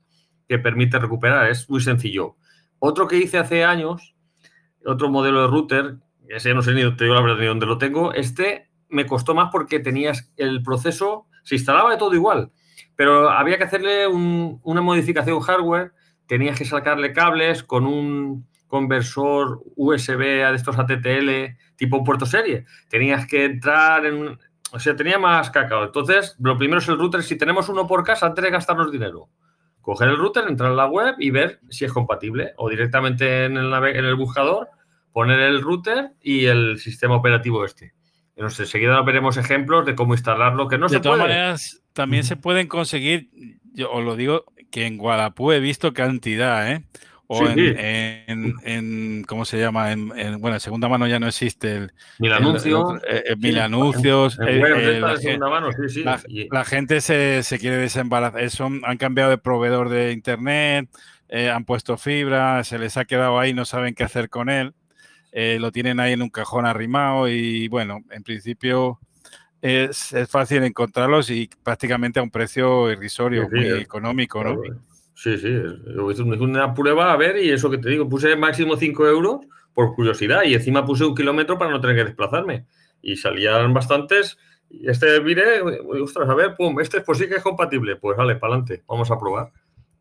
que 0.49 0.59
permite 0.59 0.99
recuperar. 0.99 1.49
Es 1.51 1.69
muy 1.71 1.81
sencillo. 1.81 2.37
Otro 2.79 3.09
que 3.09 3.17
hice 3.17 3.39
hace 3.39 3.65
años 3.65 4.14
otro 4.85 5.09
modelo 5.11 5.43
de 5.43 5.49
router, 5.49 5.97
ese 6.29 6.55
no 6.55 6.63
sé 6.63 6.73
ni, 6.75 6.83
te 6.97 7.05
digo 7.05 7.15
la 7.15 7.35
ni 7.35 7.47
dónde 7.47 7.67
lo 7.67 7.79
tengo, 7.79 8.13
este 8.13 8.71
me 8.89 9.07
costó 9.07 9.35
más 9.35 9.51
porque 9.51 9.81
tenías 9.81 10.33
el 10.37 10.63
proceso, 10.63 11.27
se 11.43 11.57
instalaba 11.57 11.91
de 11.91 11.97
todo 11.97 12.15
igual, 12.15 12.53
pero 12.97 13.31
había 13.31 13.59
que 13.59 13.65
hacerle 13.65 14.07
una 14.07 14.81
modificación 14.81 15.41
hardware, 15.41 15.93
tenías 16.27 16.59
que 16.59 16.65
sacarle 16.65 17.13
cables 17.13 17.63
con 17.63 17.87
un 17.87 18.47
conversor 18.67 19.63
USB 19.77 20.45
a 20.45 20.51
estos 20.51 20.79
ATTL 20.79 21.57
tipo 21.77 22.05
puerto 22.05 22.27
serie, 22.27 22.67
tenías 22.89 23.27
que 23.27 23.45
entrar 23.45 24.07
en... 24.07 24.39
O 24.73 24.81
sea, 24.81 24.97
tenía 24.97 25.21
más 25.21 25.51
cacao. 25.51 25.85
Entonces, 25.85 26.35
lo 26.41 26.59
primero 26.59 26.81
es 26.81 26.89
el 26.89 26.99
router. 26.99 27.23
Si 27.23 27.39
tenemos 27.39 27.69
uno 27.69 27.87
por 27.87 28.03
casa, 28.03 28.27
antes 28.27 28.43
de 28.43 28.51
gastarnos 28.51 28.91
dinero, 28.91 29.29
coger 29.85 30.09
el 30.09 30.17
router, 30.17 30.45
entrar 30.49 30.71
en 30.71 30.77
la 30.77 30.87
web 30.87 31.15
y 31.19 31.31
ver 31.31 31.61
si 31.69 31.85
es 31.85 31.93
compatible. 31.93 32.53
O 32.57 32.71
directamente 32.71 33.45
en 33.45 33.57
el, 33.57 33.73
en 33.73 34.05
el 34.05 34.15
buscador 34.17 34.69
poner 35.13 35.41
el 35.41 35.63
router 35.63 36.13
y 36.23 36.47
el 36.47 36.79
sistema 36.79 37.15
operativo 37.15 37.65
este. 37.65 37.93
No 38.37 38.51
sé, 38.51 38.65
enseguida 38.65 39.01
veremos 39.03 39.37
ejemplos 39.37 39.87
de 39.87 39.95
cómo 39.95 40.15
instalarlo, 40.15 40.67
que 40.67 40.77
no 40.77 40.89
de 40.89 40.95
se 40.95 41.01
puede. 41.01 41.13
De 41.13 41.19
todas 41.19 41.29
maneras, 41.29 41.83
también 41.93 42.25
se 42.25 42.35
pueden 42.35 42.67
conseguir, 42.67 43.31
yo 43.75 43.93
os 43.93 44.05
lo 44.05 44.17
digo, 44.17 44.47
que 44.73 44.87
en 44.87 44.99
Guadapú 44.99 45.53
he 45.53 45.61
visto 45.61 45.93
cantidad, 45.93 46.73
¿eh? 46.73 46.85
O 47.27 47.47
en, 47.49 49.25
¿cómo 49.27 49.45
se 49.45 49.59
llama? 49.59 49.93
En, 49.93 50.09
bueno, 50.41 50.55
en 50.55 50.61
segunda 50.61 50.89
mano 50.89 51.07
ya 51.07 51.19
no 51.19 51.27
existe 51.27 51.77
el... 51.77 51.93
Mil 52.19 52.33
anuncios. 52.33 53.01
mil 53.39 53.59
anuncios. 53.59 54.39
La, 56.51 56.65
gente 56.65 57.01
se, 57.01 57.43
se 57.43 57.59
quiere 57.59 57.79
desembarazar. 57.79 58.43
Eso, 58.43 58.67
han 58.67 58.97
cambiado 58.99 59.31
de 59.31 59.39
proveedor 59.39 59.89
de 59.89 60.13
internet, 60.13 60.89
eh, 61.29 61.51
han 61.51 61.65
puesto 61.65 61.97
fibra, 61.97 62.63
se 62.65 62.79
les 62.79 62.97
ha 62.97 63.05
quedado 63.07 63.39
ahí, 63.39 63.55
no 63.55 63.65
saben 63.65 63.95
qué 63.95 64.05
hacer 64.05 64.29
con 64.29 64.51
él. 64.51 64.75
Eh, 65.33 65.59
lo 65.59 65.73
tienen 65.73 65.99
ahí 65.99 66.13
en 66.13 66.23
un 66.23 66.31
cajón 66.31 66.65
arrimado 66.65 67.29
y 67.29 67.67
bueno, 67.67 68.05
en 68.11 68.23
principio 68.23 69.01
es, 69.61 70.15
fácil 70.29 70.63
encontrarlos 70.63 71.31
y 71.31 71.51
prácticamente 71.63 72.21
a 72.21 72.23
un 72.23 72.31
precio 72.31 72.93
irrisorio, 72.93 73.49
muy 73.51 73.67
económico, 73.69 74.45
¿no? 74.45 74.61
Sí, 75.15 75.39
sí, 75.39 75.49
es 75.49 76.19
una 76.21 76.75
prueba 76.75 77.13
a 77.13 77.17
ver 77.17 77.37
y 77.39 77.51
eso 77.51 77.71
que 77.71 77.79
te 77.79 77.89
digo, 77.89 78.09
puse 78.09 78.35
máximo 78.37 78.77
5 78.77 79.07
euros 79.07 79.41
por 79.73 79.95
curiosidad 79.95 80.43
y 80.45 80.55
encima 80.55 80.85
puse 80.85 81.05
un 81.05 81.15
kilómetro 81.15 81.57
para 81.57 81.71
no 81.71 81.81
tener 81.81 81.97
que 81.97 82.05
desplazarme 82.05 82.67
y 83.05 83.17
salían 83.17 83.73
bastantes 83.75 84.39
Y 84.71 84.89
este 84.89 85.21
mire, 85.21 85.61
ostras, 86.03 86.29
a 86.29 86.35
ver, 86.35 86.57
pum, 86.57 86.81
este 86.81 87.03
pues 87.03 87.19
sí 87.19 87.29
que 87.29 87.37
es 87.37 87.43
compatible. 87.43 87.97
Pues 87.97 88.17
vale, 88.17 88.37
para 88.37 88.55
adelante, 88.55 88.83
vamos 88.89 89.11
a 89.11 89.19
probar. 89.19 89.53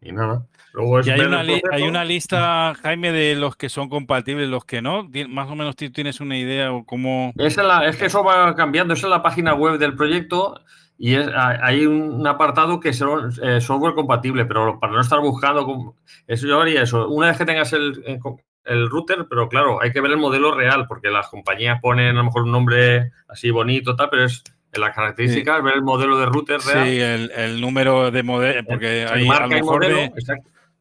Y 0.02 0.12
nada. 0.12 0.46
Luego 0.74 0.98
hay, 0.98 1.20
una 1.20 1.40
hay, 1.72 1.84
una 1.84 2.04
lista, 2.04 2.74
Jaime, 2.82 3.12
de 3.12 3.36
los 3.36 3.56
que 3.56 3.70
son 3.70 3.90
compatibles, 3.90 4.50
los 4.50 4.66
que 4.66 4.82
no. 4.82 5.10
Más 5.30 5.50
o 5.50 5.56
menos 5.56 5.76
tienes 5.76 6.20
una 6.20 6.38
idea 6.38 6.74
o 6.74 6.86
cómo. 6.86 7.32
Es, 7.38 7.58
la, 7.58 7.88
es 7.88 7.96
que 7.96 8.08
eso 8.08 8.24
va 8.24 8.56
cambiando. 8.56 8.94
Esa 8.96 9.08
es 9.08 9.12
la 9.12 9.22
página 9.22 9.54
web 9.54 9.78
del 9.78 9.96
proyecto 9.96 10.60
y 11.04 11.16
es, 11.16 11.28
hay 11.36 11.86
un 11.86 12.26
apartado 12.26 12.80
que 12.80 12.88
es 12.88 13.04
eh, 13.42 13.60
software 13.60 13.94
compatible, 13.94 14.46
pero 14.46 14.80
para 14.80 14.94
no 14.94 15.02
estar 15.02 15.20
buscando, 15.20 15.98
eso 16.26 16.48
yo 16.48 16.62
haría 16.62 16.84
eso. 16.84 17.10
Una 17.10 17.28
vez 17.28 17.38
que 17.38 17.44
tengas 17.44 17.74
el, 17.74 18.02
eh, 18.06 18.20
el 18.64 18.90
router, 18.90 19.26
pero 19.30 19.50
claro, 19.50 19.82
hay 19.82 19.92
que 19.92 20.00
ver 20.00 20.12
el 20.12 20.18
modelo 20.18 20.56
real, 20.56 20.88
porque 20.88 21.10
las 21.10 21.28
compañías 21.28 21.82
ponen 21.82 22.16
a 22.16 22.20
lo 22.20 22.24
mejor 22.24 22.44
un 22.44 22.54
nombre 22.54 23.12
así 23.28 23.52
bonito, 23.52 23.98
tal, 23.98 24.10
pero 24.10 24.24
es 24.24 24.46
en 24.72 24.80
las 24.80 24.96
características, 24.96 25.62
ver 25.62 25.74
el 25.74 25.84
modelo 25.84 26.18
de 26.18 26.26
router 26.28 26.62
real. 26.62 26.88
Sí, 26.88 27.02
el, 27.02 27.60
número 27.60 28.10
de 28.10 28.24
modelo, 28.24 28.64
porque 28.66 29.06
hay 29.06 29.28
a 29.28 29.40
lo 29.42 29.50
mejor 29.50 29.86
de, 29.86 30.10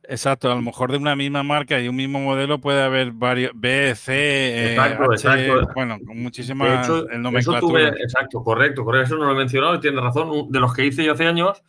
exacto. 0.09 0.51
a 0.51 0.55
lo 0.55 0.63
mejor 0.63 0.91
de 0.91 0.99
una 0.99 1.17
misma 1.17 1.43
marca 1.43 1.81
y 1.81 1.89
un 1.89 1.97
mismo 1.97 2.21
modelo 2.21 2.61
puede 2.61 2.83
haber 2.83 3.13
varios 3.13 3.53
B, 3.55 3.95
C, 3.95 4.73
exacto, 4.73 5.13
exacto. 5.13 5.69
bueno, 5.75 5.99
con 6.07 6.23
muchísimas 6.23 6.85
hecho, 6.85 7.07
exacto, 7.11 8.43
correcto, 8.43 8.85
correcto, 8.85 9.15
eso 9.15 9.17
no 9.17 9.27
lo 9.27 9.33
he 9.33 9.37
mencionado 9.37 9.75
y 9.75 9.81
tiene 9.81 10.01
razón. 10.01 10.51
De 10.51 10.61
los 10.61 10.75
que 10.75 10.87
hice 10.87 11.05
yo 11.05 11.13
hace 11.13 11.27
años, 11.27 11.63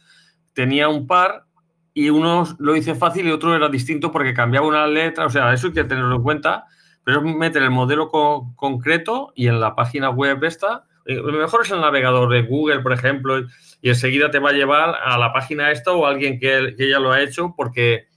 tenía 0.53 0.89
un 0.89 1.07
par 1.07 1.45
y 1.93 2.09
uno 2.09 2.45
lo 2.59 2.75
hice 2.75 2.95
fácil 2.95 3.27
y 3.27 3.31
otro 3.31 3.55
era 3.55 3.69
distinto 3.69 4.11
porque 4.11 4.33
cambiaba 4.33 4.67
una 4.67 4.87
letra, 4.87 5.25
o 5.25 5.29
sea, 5.29 5.53
eso 5.53 5.67
hay 5.67 5.73
que 5.73 5.83
tenerlo 5.83 6.15
en 6.15 6.23
cuenta, 6.23 6.65
pero 7.03 7.19
es 7.19 7.35
meter 7.35 7.61
el 7.61 7.71
modelo 7.71 8.09
concreto 8.09 9.31
y 9.35 9.47
en 9.47 9.59
la 9.59 9.75
página 9.75 10.09
web 10.09 10.43
esta, 10.43 10.85
eh, 11.05 11.15
lo 11.15 11.33
mejor 11.33 11.61
es 11.63 11.71
el 11.71 11.81
navegador 11.81 12.31
de 12.31 12.43
Google, 12.43 12.79
por 12.79 12.93
ejemplo, 12.93 13.39
y 13.81 13.89
enseguida 13.89 14.31
te 14.31 14.39
va 14.39 14.49
a 14.49 14.53
llevar 14.53 14.95
a 15.03 15.17
la 15.17 15.33
página 15.33 15.71
esta 15.71 15.91
o 15.91 16.05
a 16.05 16.09
alguien 16.09 16.39
que, 16.39 16.75
ya 16.77 16.99
lo 16.99 17.11
ha 17.11 17.21
hecho 17.21 17.53
porque 17.55 18.07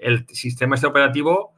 el 0.00 0.26
sistema 0.28 0.74
este 0.74 0.86
operativo 0.86 1.54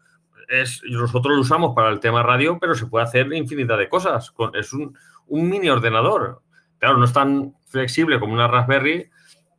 es, 0.49 0.83
nosotros 0.85 1.35
lo 1.35 1.43
usamos 1.43 1.75
para 1.75 1.91
el 1.91 2.01
tema 2.01 2.23
radio, 2.23 2.59
pero 2.61 2.75
se 2.75 2.87
puede 2.87 3.05
hacer 3.05 3.33
infinidad 3.33 3.79
de 3.79 3.89
cosas. 3.89 4.33
Es 4.55 4.73
un, 4.73 4.97
un 5.27 5.49
mini 5.49 5.69
ordenador. 5.69 6.43
Claro, 6.79 6.97
no 6.97 7.05
es 7.05 7.13
tan 7.13 7.55
flexible 7.67 8.19
como 8.19 8.35
una 8.35 8.49
Raspberry, 8.49 9.11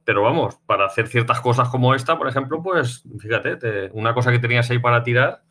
pero 0.03 0.23
vamos, 0.23 0.57
para 0.65 0.85
hacer 0.85 1.07
ciertas 1.07 1.39
cosas 1.39 1.69
como 1.69 1.95
esta, 1.95 2.17
por 2.17 2.27
ejemplo, 2.27 2.61
pues 2.61 3.03
fíjate, 3.19 3.89
una 3.93 4.13
cosa 4.13 4.31
que 4.31 4.39
tenías 4.39 4.69
ahí 4.69 4.79
para 4.79 5.03
tirar, 5.03 5.43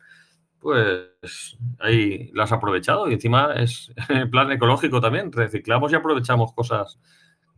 pues 0.59 1.57
ahí 1.79 2.29
la 2.33 2.43
has 2.43 2.51
aprovechado 2.51 3.09
y 3.09 3.13
encima 3.13 3.53
es 3.55 3.91
en 4.09 4.29
plan 4.29 4.51
ecológico 4.51 5.01
también, 5.01 5.31
reciclamos 5.31 5.91
y 5.91 5.95
aprovechamos 5.95 6.53
cosas 6.53 6.99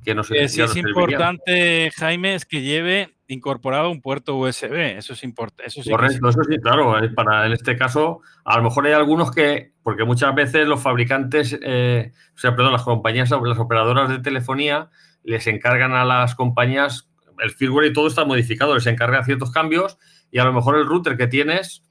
que 0.04 0.16
no 0.16 0.24
sé. 0.24 0.48
Sí, 0.48 0.62
es 0.62 0.76
importante, 0.76 1.92
Jaime, 1.96 2.36
es 2.36 2.46
que 2.46 2.62
lleve 2.62 3.16
incorporado 3.34 3.90
un 3.90 4.02
puerto 4.02 4.36
USB, 4.36 4.98
eso 4.98 5.14
es 5.14 5.24
importante. 5.24 5.68
Eso 5.68 5.82
Correcto, 5.90 6.30
eso 6.30 6.44
sí, 6.44 6.58
claro, 6.60 6.96
para 7.16 7.46
en 7.46 7.52
este 7.52 7.78
caso, 7.78 8.22
a 8.46 8.58
lo 8.58 8.64
mejor 8.64 8.88
hay 8.88 8.94
algunos 8.94 9.32
que, 9.32 9.72
porque 9.84 10.06
muchas 10.06 10.34
veces 10.34 10.68
los 10.68 10.82
fabricantes, 10.82 11.58
eh, 11.62 12.14
o 12.36 12.38
sea, 12.38 12.56
perdón, 12.56 12.74
las 12.74 12.84
compañías, 12.84 13.30
las 13.30 13.60
operadoras 13.60 14.10
de 14.10 14.20
telefonía, 14.20 14.90
les 15.24 15.48
encargan 15.48 15.94
a 15.94 16.06
las 16.06 16.36
compañías, 16.36 17.10
el 17.40 17.52
firmware 17.52 17.88
y 17.88 17.94
todo 17.94 18.08
está 18.08 18.26
modificado, 18.26 18.76
les 18.76 18.88
encargan 18.88 19.26
ciertos 19.26 19.52
cambios 19.52 19.98
y 20.32 20.40
a 20.40 20.46
lo 20.46 20.54
mejor 20.54 20.78
el 20.78 20.86
router 20.86 21.18
que 21.18 21.28
tienes 21.28 21.84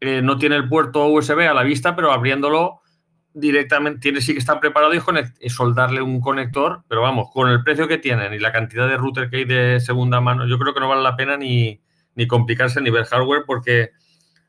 eh, 0.00 0.22
no 0.22 0.38
tiene 0.38 0.56
el 0.56 0.68
puerto 0.68 1.06
USB 1.06 1.48
a 1.48 1.54
la 1.54 1.62
vista, 1.62 1.94
pero 1.94 2.12
abriéndolo 2.12 2.79
directamente, 3.32 4.00
tiene 4.00 4.20
sí 4.20 4.32
que 4.32 4.38
está 4.38 4.60
preparado 4.60 4.92
y, 4.94 5.50
soldarle 5.50 6.02
un 6.02 6.20
conector, 6.20 6.82
pero 6.88 7.02
vamos, 7.02 7.30
con 7.32 7.48
el 7.48 7.62
precio 7.62 7.88
que 7.88 7.98
tienen 7.98 8.34
y 8.34 8.38
la 8.38 8.52
cantidad 8.52 8.88
de 8.88 8.96
router 8.96 9.30
que 9.30 9.38
hay 9.38 9.44
de 9.44 9.80
segunda 9.80 10.20
mano, 10.20 10.46
yo 10.46 10.58
creo 10.58 10.74
que 10.74 10.80
no 10.80 10.88
vale 10.88 11.02
la 11.02 11.16
pena 11.16 11.36
ni, 11.36 11.80
ni 12.14 12.26
complicarse 12.26 12.80
ni 12.80 12.90
ver 12.90 13.04
hardware 13.04 13.44
porque, 13.46 13.90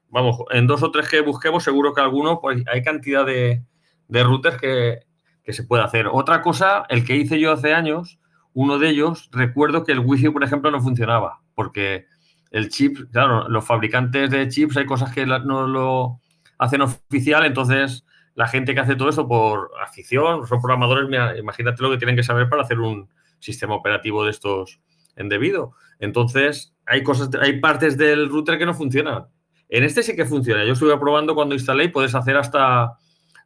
vamos, 0.09 0.37
en 0.51 0.67
dos 0.67 0.83
o 0.83 0.91
tres 0.91 1.09
que 1.09 1.21
busquemos, 1.21 1.63
seguro 1.63 1.93
que 1.93 2.01
alguno, 2.01 2.39
pues 2.41 2.63
hay 2.71 2.81
cantidad 2.81 3.25
de, 3.25 3.63
de 4.07 4.23
routers 4.23 4.57
que, 4.57 4.99
que 5.43 5.53
se 5.53 5.63
puede 5.63 5.83
hacer. 5.83 6.07
Otra 6.11 6.41
cosa, 6.41 6.85
el 6.89 7.05
que 7.05 7.15
hice 7.15 7.39
yo 7.39 7.51
hace 7.51 7.73
años, 7.73 8.19
uno 8.53 8.79
de 8.79 8.89
ellos, 8.89 9.29
recuerdo 9.31 9.83
que 9.83 9.91
el 9.91 9.99
wifi, 9.99 10.29
por 10.29 10.43
ejemplo, 10.43 10.71
no 10.71 10.81
funcionaba, 10.81 11.41
porque 11.55 12.07
el 12.51 12.69
chip, 12.69 12.97
claro, 13.11 13.47
los 13.47 13.65
fabricantes 13.65 14.29
de 14.29 14.49
chips 14.49 14.77
hay 14.77 14.85
cosas 14.85 15.13
que 15.13 15.25
no 15.25 15.67
lo 15.67 16.19
hacen 16.57 16.81
oficial, 16.81 17.45
entonces 17.45 18.05
la 18.35 18.47
gente 18.47 18.73
que 18.73 18.79
hace 18.79 18.95
todo 18.95 19.09
eso 19.09 19.27
por 19.27 19.71
afición, 19.81 20.47
son 20.47 20.61
programadores, 20.61 21.07
imagínate 21.37 21.83
lo 21.83 21.91
que 21.91 21.97
tienen 21.97 22.15
que 22.15 22.23
saber 22.23 22.49
para 22.49 22.63
hacer 22.63 22.79
un 22.79 23.09
sistema 23.39 23.75
operativo 23.75 24.23
de 24.23 24.31
estos 24.31 24.79
en 25.15 25.29
debido. 25.29 25.73
Entonces, 25.99 26.73
hay 26.85 27.03
cosas, 27.03 27.29
hay 27.39 27.59
partes 27.59 27.97
del 27.97 28.29
router 28.29 28.57
que 28.57 28.65
no 28.65 28.73
funcionan. 28.73 29.25
En 29.69 29.83
este 29.83 30.03
sí 30.03 30.15
que 30.15 30.25
funciona. 30.25 30.65
Yo 30.65 30.73
estuve 30.73 30.97
probando 30.97 31.35
cuando 31.35 31.55
instalé 31.55 31.85
y 31.85 31.89
puedes 31.89 32.15
hacer 32.15 32.37
hasta 32.37 32.97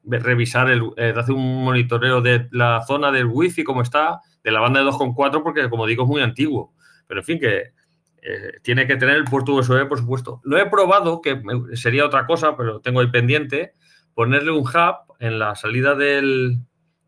revisar, 0.04 0.70
el, 0.70 0.92
eh, 0.98 1.14
hace 1.16 1.32
un 1.32 1.64
monitoreo 1.64 2.22
de 2.22 2.48
la 2.52 2.84
zona 2.86 3.12
del 3.12 3.26
wifi, 3.26 3.64
cómo 3.64 3.82
está, 3.82 4.22
de 4.44 4.52
la 4.52 4.60
banda 4.60 4.80
de 4.80 4.86
2.4, 4.90 5.44
porque 5.44 5.70
como 5.70 5.86
digo 5.86 6.04
es 6.04 6.10
muy 6.10 6.22
antiguo. 6.22 6.74
Pero 7.08 7.22
en 7.22 7.26
fin, 7.26 7.40
que 7.40 7.74
eh, 8.22 8.54
tiene 8.64 8.88
que 8.88 8.96
tener 8.96 9.16
el 9.16 9.26
puerto 9.26 9.54
USB, 9.54 9.88
por 9.88 10.00
supuesto. 10.00 10.42
Lo 10.44 10.58
he 10.58 10.66
probado, 10.68 11.22
que 11.22 11.40
sería 11.74 12.06
otra 12.06 12.26
cosa, 12.26 12.56
pero 12.58 12.80
tengo 12.82 13.00
ahí 13.00 13.08
pendiente, 13.08 13.74
ponerle 14.16 14.52
un 14.52 14.62
hub 14.62 15.16
en 15.20 15.38
la 15.38 15.56
salida 15.56 15.94
del, 15.94 16.58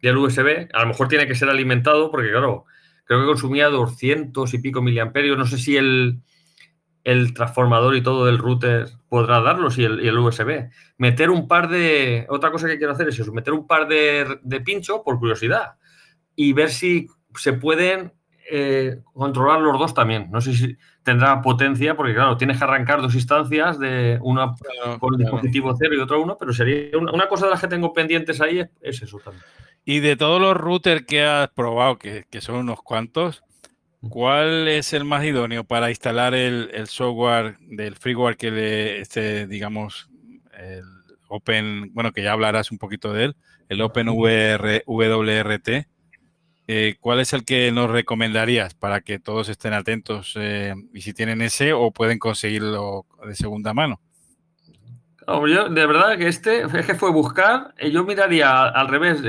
del 0.02 0.18
USB. 0.18 0.70
A 0.74 0.82
lo 0.82 0.88
mejor 0.88 1.08
tiene 1.08 1.28
que 1.28 1.36
ser 1.36 1.50
alimentado, 1.50 2.12
porque 2.12 2.30
claro, 2.30 2.66
creo 3.06 3.22
que 3.22 3.26
consumía 3.26 3.70
200 3.70 4.54
y 4.54 4.60
pico 4.60 4.82
miliamperios. 4.84 5.38
No 5.38 5.48
sé 5.48 5.58
si 5.58 5.78
el, 5.78 6.20
el 7.04 7.34
transformador 7.34 7.96
y 7.96 8.04
todo 8.04 8.26
del 8.26 8.38
router 8.38 8.90
podrá 9.10 9.42
darlos 9.42 9.78
y 9.78 9.86
el, 9.86 10.04
y 10.04 10.08
el, 10.08 10.20
USB. 10.20 10.70
Meter 10.98 11.32
un 11.32 11.48
par 11.48 11.70
de. 11.70 12.28
Otra 12.30 12.52
cosa 12.52 12.68
que 12.68 12.78
quiero 12.78 12.94
hacer 12.94 13.08
es 13.08 13.18
eso, 13.18 13.34
meter 13.34 13.54
un 13.54 13.66
par 13.66 13.88
de, 13.88 14.40
de 14.44 14.62
pincho 14.62 15.02
por 15.04 15.18
curiosidad 15.18 15.76
y 16.36 16.54
ver 16.54 16.70
si 16.70 17.08
se 17.36 17.54
pueden 17.54 18.14
eh, 18.50 19.00
controlar 19.14 19.60
los 19.60 19.78
dos 19.80 19.94
también. 19.94 20.30
No 20.32 20.42
sé 20.42 20.54
si 20.54 20.78
tendrá 21.04 21.42
potencia, 21.42 21.96
porque 21.96 22.14
claro, 22.14 22.38
tienes 22.38 22.58
que 22.58 22.64
arrancar 22.64 23.02
dos 23.02 23.16
instancias 23.16 23.80
de 23.80 24.20
una 24.22 24.56
con 25.00 25.14
el 25.14 25.20
dispositivo 25.20 25.76
cero 25.78 25.96
y 25.96 26.00
otra 26.00 26.18
uno, 26.18 26.38
pero 26.38 26.54
sería 26.54 26.98
una, 26.98 27.28
cosa 27.28 27.46
de 27.46 27.52
las 27.52 27.62
que 27.62 27.68
tengo 27.68 27.94
pendientes 27.94 28.42
ahí 28.42 28.64
es, 28.82 29.02
eso 29.02 29.20
también. 29.20 29.44
Y 29.86 30.00
de 30.00 30.18
todos 30.18 30.42
los 30.42 30.56
routers 30.56 31.06
que 31.06 31.24
has 31.24 31.50
probado, 31.50 31.98
que, 31.98 32.26
que 32.30 32.42
son 32.42 32.56
unos 32.58 32.82
cuantos, 32.82 33.44
¿Cuál 34.10 34.68
es 34.68 34.94
el 34.94 35.06
más 35.06 35.26
idóneo 35.26 35.64
para 35.64 35.90
instalar 35.90 36.36
el, 36.36 36.88
software 36.88 37.58
del 37.62 37.96
freeware 37.96 38.38
que 38.38 38.52
le, 38.52 39.02
este, 39.02 39.48
digamos, 39.48 40.10
el 40.54 40.84
Open, 41.30 41.94
bueno, 41.94 42.14
que 42.14 42.24
ya 42.24 42.32
hablarás 42.32 42.72
un 42.72 42.78
poquito 42.78 43.12
de 43.12 43.26
él, 43.26 43.36
el 43.70 43.82
Open 43.82 44.08
WRT? 44.10 45.88
Eh, 46.68 46.98
¿Cuál 47.00 47.22
es 47.22 47.32
el 47.32 47.46
que 47.46 47.72
nos 47.72 47.90
recomendarías 47.90 48.74
para 48.74 49.00
que 49.00 49.20
todos 49.20 49.48
estén 49.48 49.74
atentos 49.74 50.34
eh, 50.36 50.76
y 50.94 51.02
si 51.02 51.14
tienen 51.14 51.42
ese 51.42 51.72
o 51.72 51.92
pueden 51.92 52.20
conseguirlo 52.20 53.06
de 53.26 53.36
segunda 53.36 53.74
mano? 53.74 54.02
yo, 55.28 55.70
de 55.70 55.86
verdad 55.86 56.18
que 56.18 56.28
este 56.28 56.64
es 56.64 56.86
que 56.86 56.96
fue 56.96 57.12
buscar, 57.12 57.74
eh, 57.78 57.92
yo 57.92 58.04
miraría 58.04 58.68
al 58.68 58.88
revés, 58.88 59.22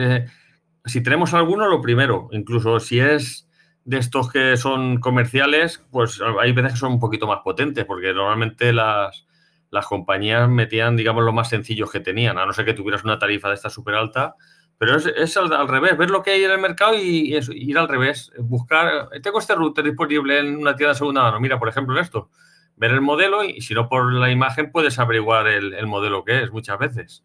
si 0.84 1.02
tenemos 1.02 1.34
alguno, 1.34 1.68
lo 1.68 1.80
primero, 1.80 2.28
incluso 2.32 2.80
si 2.80 3.00
es 3.00 3.48
de 3.84 3.98
estos 3.98 4.30
que 4.30 4.56
son 4.56 4.98
comerciales, 4.98 5.84
pues 5.90 6.20
hay 6.40 6.52
veces 6.52 6.72
que 6.72 6.78
son 6.78 6.92
un 6.92 7.00
poquito 7.00 7.26
más 7.26 7.40
potentes, 7.42 7.84
porque 7.84 8.12
normalmente 8.12 8.72
las, 8.72 9.26
las 9.70 9.86
compañías 9.86 10.48
metían, 10.48 10.96
digamos, 10.96 11.24
lo 11.24 11.32
más 11.32 11.48
sencillos 11.48 11.90
que 11.90 12.00
tenían, 12.00 12.38
a 12.38 12.46
no 12.46 12.52
ser 12.52 12.64
que 12.64 12.74
tuvieras 12.74 13.04
una 13.04 13.18
tarifa 13.18 13.48
de 13.48 13.54
esta 13.54 13.70
súper 13.70 13.94
alta, 13.94 14.34
pero 14.78 14.96
es, 14.96 15.36
al, 15.36 15.68
revés, 15.68 15.98
ver 15.98 16.08
lo 16.08 16.22
que 16.22 16.30
hay 16.30 16.44
en 16.44 16.52
el 16.52 16.60
mercado 16.60 16.94
y, 16.94 17.36
ir 17.36 17.78
al 17.78 17.88
revés, 17.88 18.30
buscar, 18.38 19.10
tengo 19.22 19.40
este 19.40 19.56
router 19.56 19.84
disponible 19.84 20.38
en 20.38 20.56
una 20.56 20.76
tienda 20.76 20.92
de 20.92 20.98
segunda 20.98 21.22
mano, 21.22 21.40
mira, 21.40 21.58
por 21.58 21.68
ejemplo, 21.68 21.98
esto, 22.00 22.30
ver 22.76 22.92
el 22.92 23.00
modelo 23.00 23.42
y, 23.42 23.60
si 23.60 23.74
no 23.74 23.88
por 23.88 24.12
la 24.12 24.30
imagen 24.30 24.70
puedes 24.70 24.98
averiguar 25.00 25.48
el, 25.48 25.74
el 25.74 25.86
modelo 25.88 26.24
que 26.24 26.44
es 26.44 26.52
muchas 26.52 26.78
veces. 26.78 27.24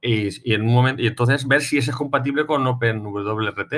Y, 0.00 0.28
y, 0.50 0.54
en 0.54 0.62
un 0.62 0.72
momento, 0.72 1.02
y 1.02 1.06
entonces 1.06 1.46
ver 1.46 1.60
si 1.60 1.76
ese 1.76 1.90
es 1.90 1.96
compatible 1.96 2.46
con 2.46 2.66
OpenWRT. 2.66 3.74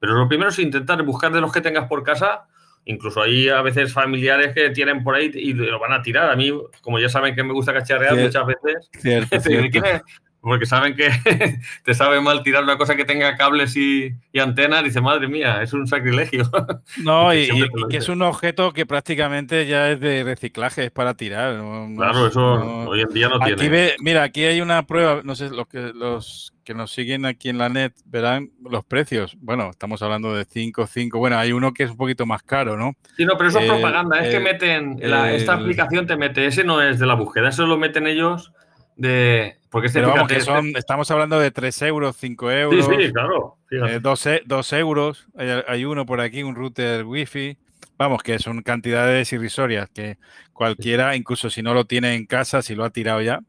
Pero 0.00 0.14
lo 0.14 0.28
primero 0.28 0.50
es 0.50 0.58
intentar 0.58 1.02
buscar 1.02 1.32
de 1.32 1.40
los 1.40 1.52
que 1.52 1.60
tengas 1.60 1.88
por 1.88 2.02
casa. 2.02 2.46
Incluso 2.84 3.22
hay 3.22 3.48
a 3.48 3.60
veces 3.62 3.92
familiares 3.92 4.54
que 4.54 4.70
tienen 4.70 5.02
por 5.02 5.14
ahí 5.14 5.30
y 5.34 5.52
lo 5.52 5.78
van 5.78 5.92
a 5.92 6.02
tirar. 6.02 6.30
A 6.30 6.36
mí, 6.36 6.52
como 6.80 6.98
ya 6.98 7.08
saben 7.08 7.34
que 7.34 7.42
me 7.42 7.52
gusta 7.52 7.72
cacharrear 7.72 8.16
muchas 8.16 8.46
veces, 8.46 8.90
cierto. 8.98 9.36
porque 10.48 10.66
saben 10.66 10.96
que 10.96 11.10
te 11.84 11.94
sabe 11.94 12.20
mal 12.20 12.42
tirar 12.42 12.64
una 12.64 12.76
cosa 12.76 12.96
que 12.96 13.04
tenga 13.04 13.36
cables 13.36 13.76
y, 13.76 14.14
y 14.32 14.38
antenas, 14.40 14.82
dice, 14.82 15.00
madre 15.00 15.28
mía, 15.28 15.62
es 15.62 15.72
un 15.72 15.86
sacrilegio. 15.86 16.50
No, 17.04 17.34
y, 17.34 17.48
que 17.90 17.98
es 17.98 18.08
un 18.08 18.22
objeto 18.22 18.72
que 18.72 18.86
prácticamente 18.86 19.66
ya 19.66 19.90
es 19.90 20.00
de 20.00 20.24
reciclaje, 20.24 20.86
es 20.86 20.90
para 20.90 21.14
tirar. 21.14 21.60
claro, 21.96 22.26
eso 22.26 22.42
hoy 22.88 23.02
en 23.02 23.08
día 23.08 23.28
no 23.28 23.38
tiene. 23.38 23.94
mira, 24.00 24.22
aquí 24.22 24.44
hay 24.44 24.60
una 24.60 24.84
prueba, 24.84 25.20
no 25.22 25.34
sé, 25.34 25.50
los 25.50 25.68
que, 25.68 25.92
los 25.94 26.52
que 26.68 26.74
nos 26.74 26.92
siguen 26.92 27.24
aquí 27.24 27.48
en 27.48 27.56
la 27.56 27.70
net 27.70 27.94
verán 28.04 28.50
los 28.62 28.84
precios. 28.84 29.38
Bueno, 29.40 29.70
estamos 29.70 30.02
hablando 30.02 30.34
de 30.34 30.44
5, 30.44 30.86
5. 30.86 31.18
Bueno, 31.18 31.38
hay 31.38 31.52
uno 31.52 31.72
que 31.72 31.84
es 31.84 31.90
un 31.90 31.96
poquito 31.96 32.26
más 32.26 32.42
caro, 32.42 32.76
¿no? 32.76 32.92
Sí, 33.16 33.24
no, 33.24 33.38
pero 33.38 33.48
eso 33.48 33.60
es 33.60 33.66
propaganda. 33.66 34.18
Es 34.18 34.34
que 34.34 34.40
meten. 34.40 34.98
esta 35.02 35.54
aplicación 35.54 36.06
te 36.06 36.16
mete. 36.16 36.46
Ese 36.46 36.64
no 36.64 36.82
es 36.82 36.98
de 36.98 37.06
la 37.06 37.14
búsqueda. 37.14 37.48
Eso 37.48 37.66
lo 37.66 37.78
meten 37.78 38.06
ellos 38.06 38.52
de. 38.96 39.57
Porque 39.70 39.88
este 39.88 40.00
pero 40.00 40.12
vamos, 40.12 40.28
que 40.28 40.40
son, 40.40 40.74
estamos 40.76 41.10
hablando 41.10 41.38
de 41.38 41.50
3 41.50 41.82
euros, 41.82 42.16
5 42.16 42.50
euros. 42.50 42.86
Sí, 42.86 43.06
sí, 43.06 43.12
claro. 43.12 43.58
2, 44.00 44.26
e, 44.72 44.78
euros. 44.78 45.26
Hay, 45.36 45.48
hay, 45.66 45.84
uno 45.84 46.06
por 46.06 46.20
aquí, 46.20 46.42
un 46.42 46.54
router 46.54 47.04
wifi. 47.04 47.58
Vamos, 47.98 48.22
que 48.22 48.38
son 48.38 48.62
cantidades 48.62 49.32
irrisorias 49.32 49.90
que 49.90 50.18
cualquiera, 50.52 51.16
incluso 51.16 51.50
si 51.50 51.62
no 51.62 51.74
lo 51.74 51.84
tiene 51.84 52.14
en 52.14 52.26
casa, 52.26 52.62
si 52.62 52.74
lo 52.74 52.84
ha 52.84 52.90
tirado 52.90 53.20
ya, 53.20 53.40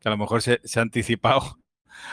que 0.00 0.08
a 0.08 0.10
lo 0.10 0.18
mejor 0.18 0.42
se, 0.42 0.60
ha 0.76 0.80
anticipado 0.80 1.58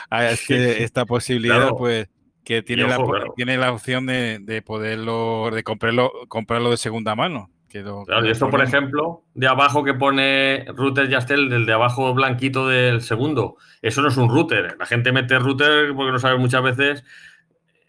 a 0.08 0.26
este, 0.30 0.84
esta 0.84 1.04
posibilidad, 1.04 1.70
pues 1.70 2.08
que 2.44 2.62
tiene, 2.62 2.86
la, 2.86 2.98
tiene 3.36 3.56
la 3.56 3.72
opción 3.72 4.06
de, 4.06 4.62
poderlo, 4.64 5.50
de 5.52 5.62
comprarlo, 5.62 6.12
comprarlo 6.28 6.70
de 6.70 6.76
segunda 6.76 7.14
mano. 7.14 7.50
Claro, 7.72 8.26
y 8.26 8.30
esto, 8.30 8.50
por 8.50 8.62
ejemplo, 8.62 9.22
de 9.34 9.48
abajo 9.48 9.82
que 9.82 9.94
pone 9.94 10.66
router 10.74 11.08
Yastel, 11.08 11.48
del 11.48 11.66
de 11.66 11.72
abajo 11.72 12.12
blanquito 12.12 12.68
del 12.68 13.00
segundo, 13.00 13.56
eso 13.80 14.02
no 14.02 14.08
es 14.08 14.16
un 14.16 14.28
router. 14.28 14.76
La 14.78 14.86
gente 14.86 15.12
mete 15.12 15.38
router 15.38 15.94
porque 15.94 16.12
no 16.12 16.18
sabe 16.18 16.38
muchas 16.38 16.62
veces 16.62 17.04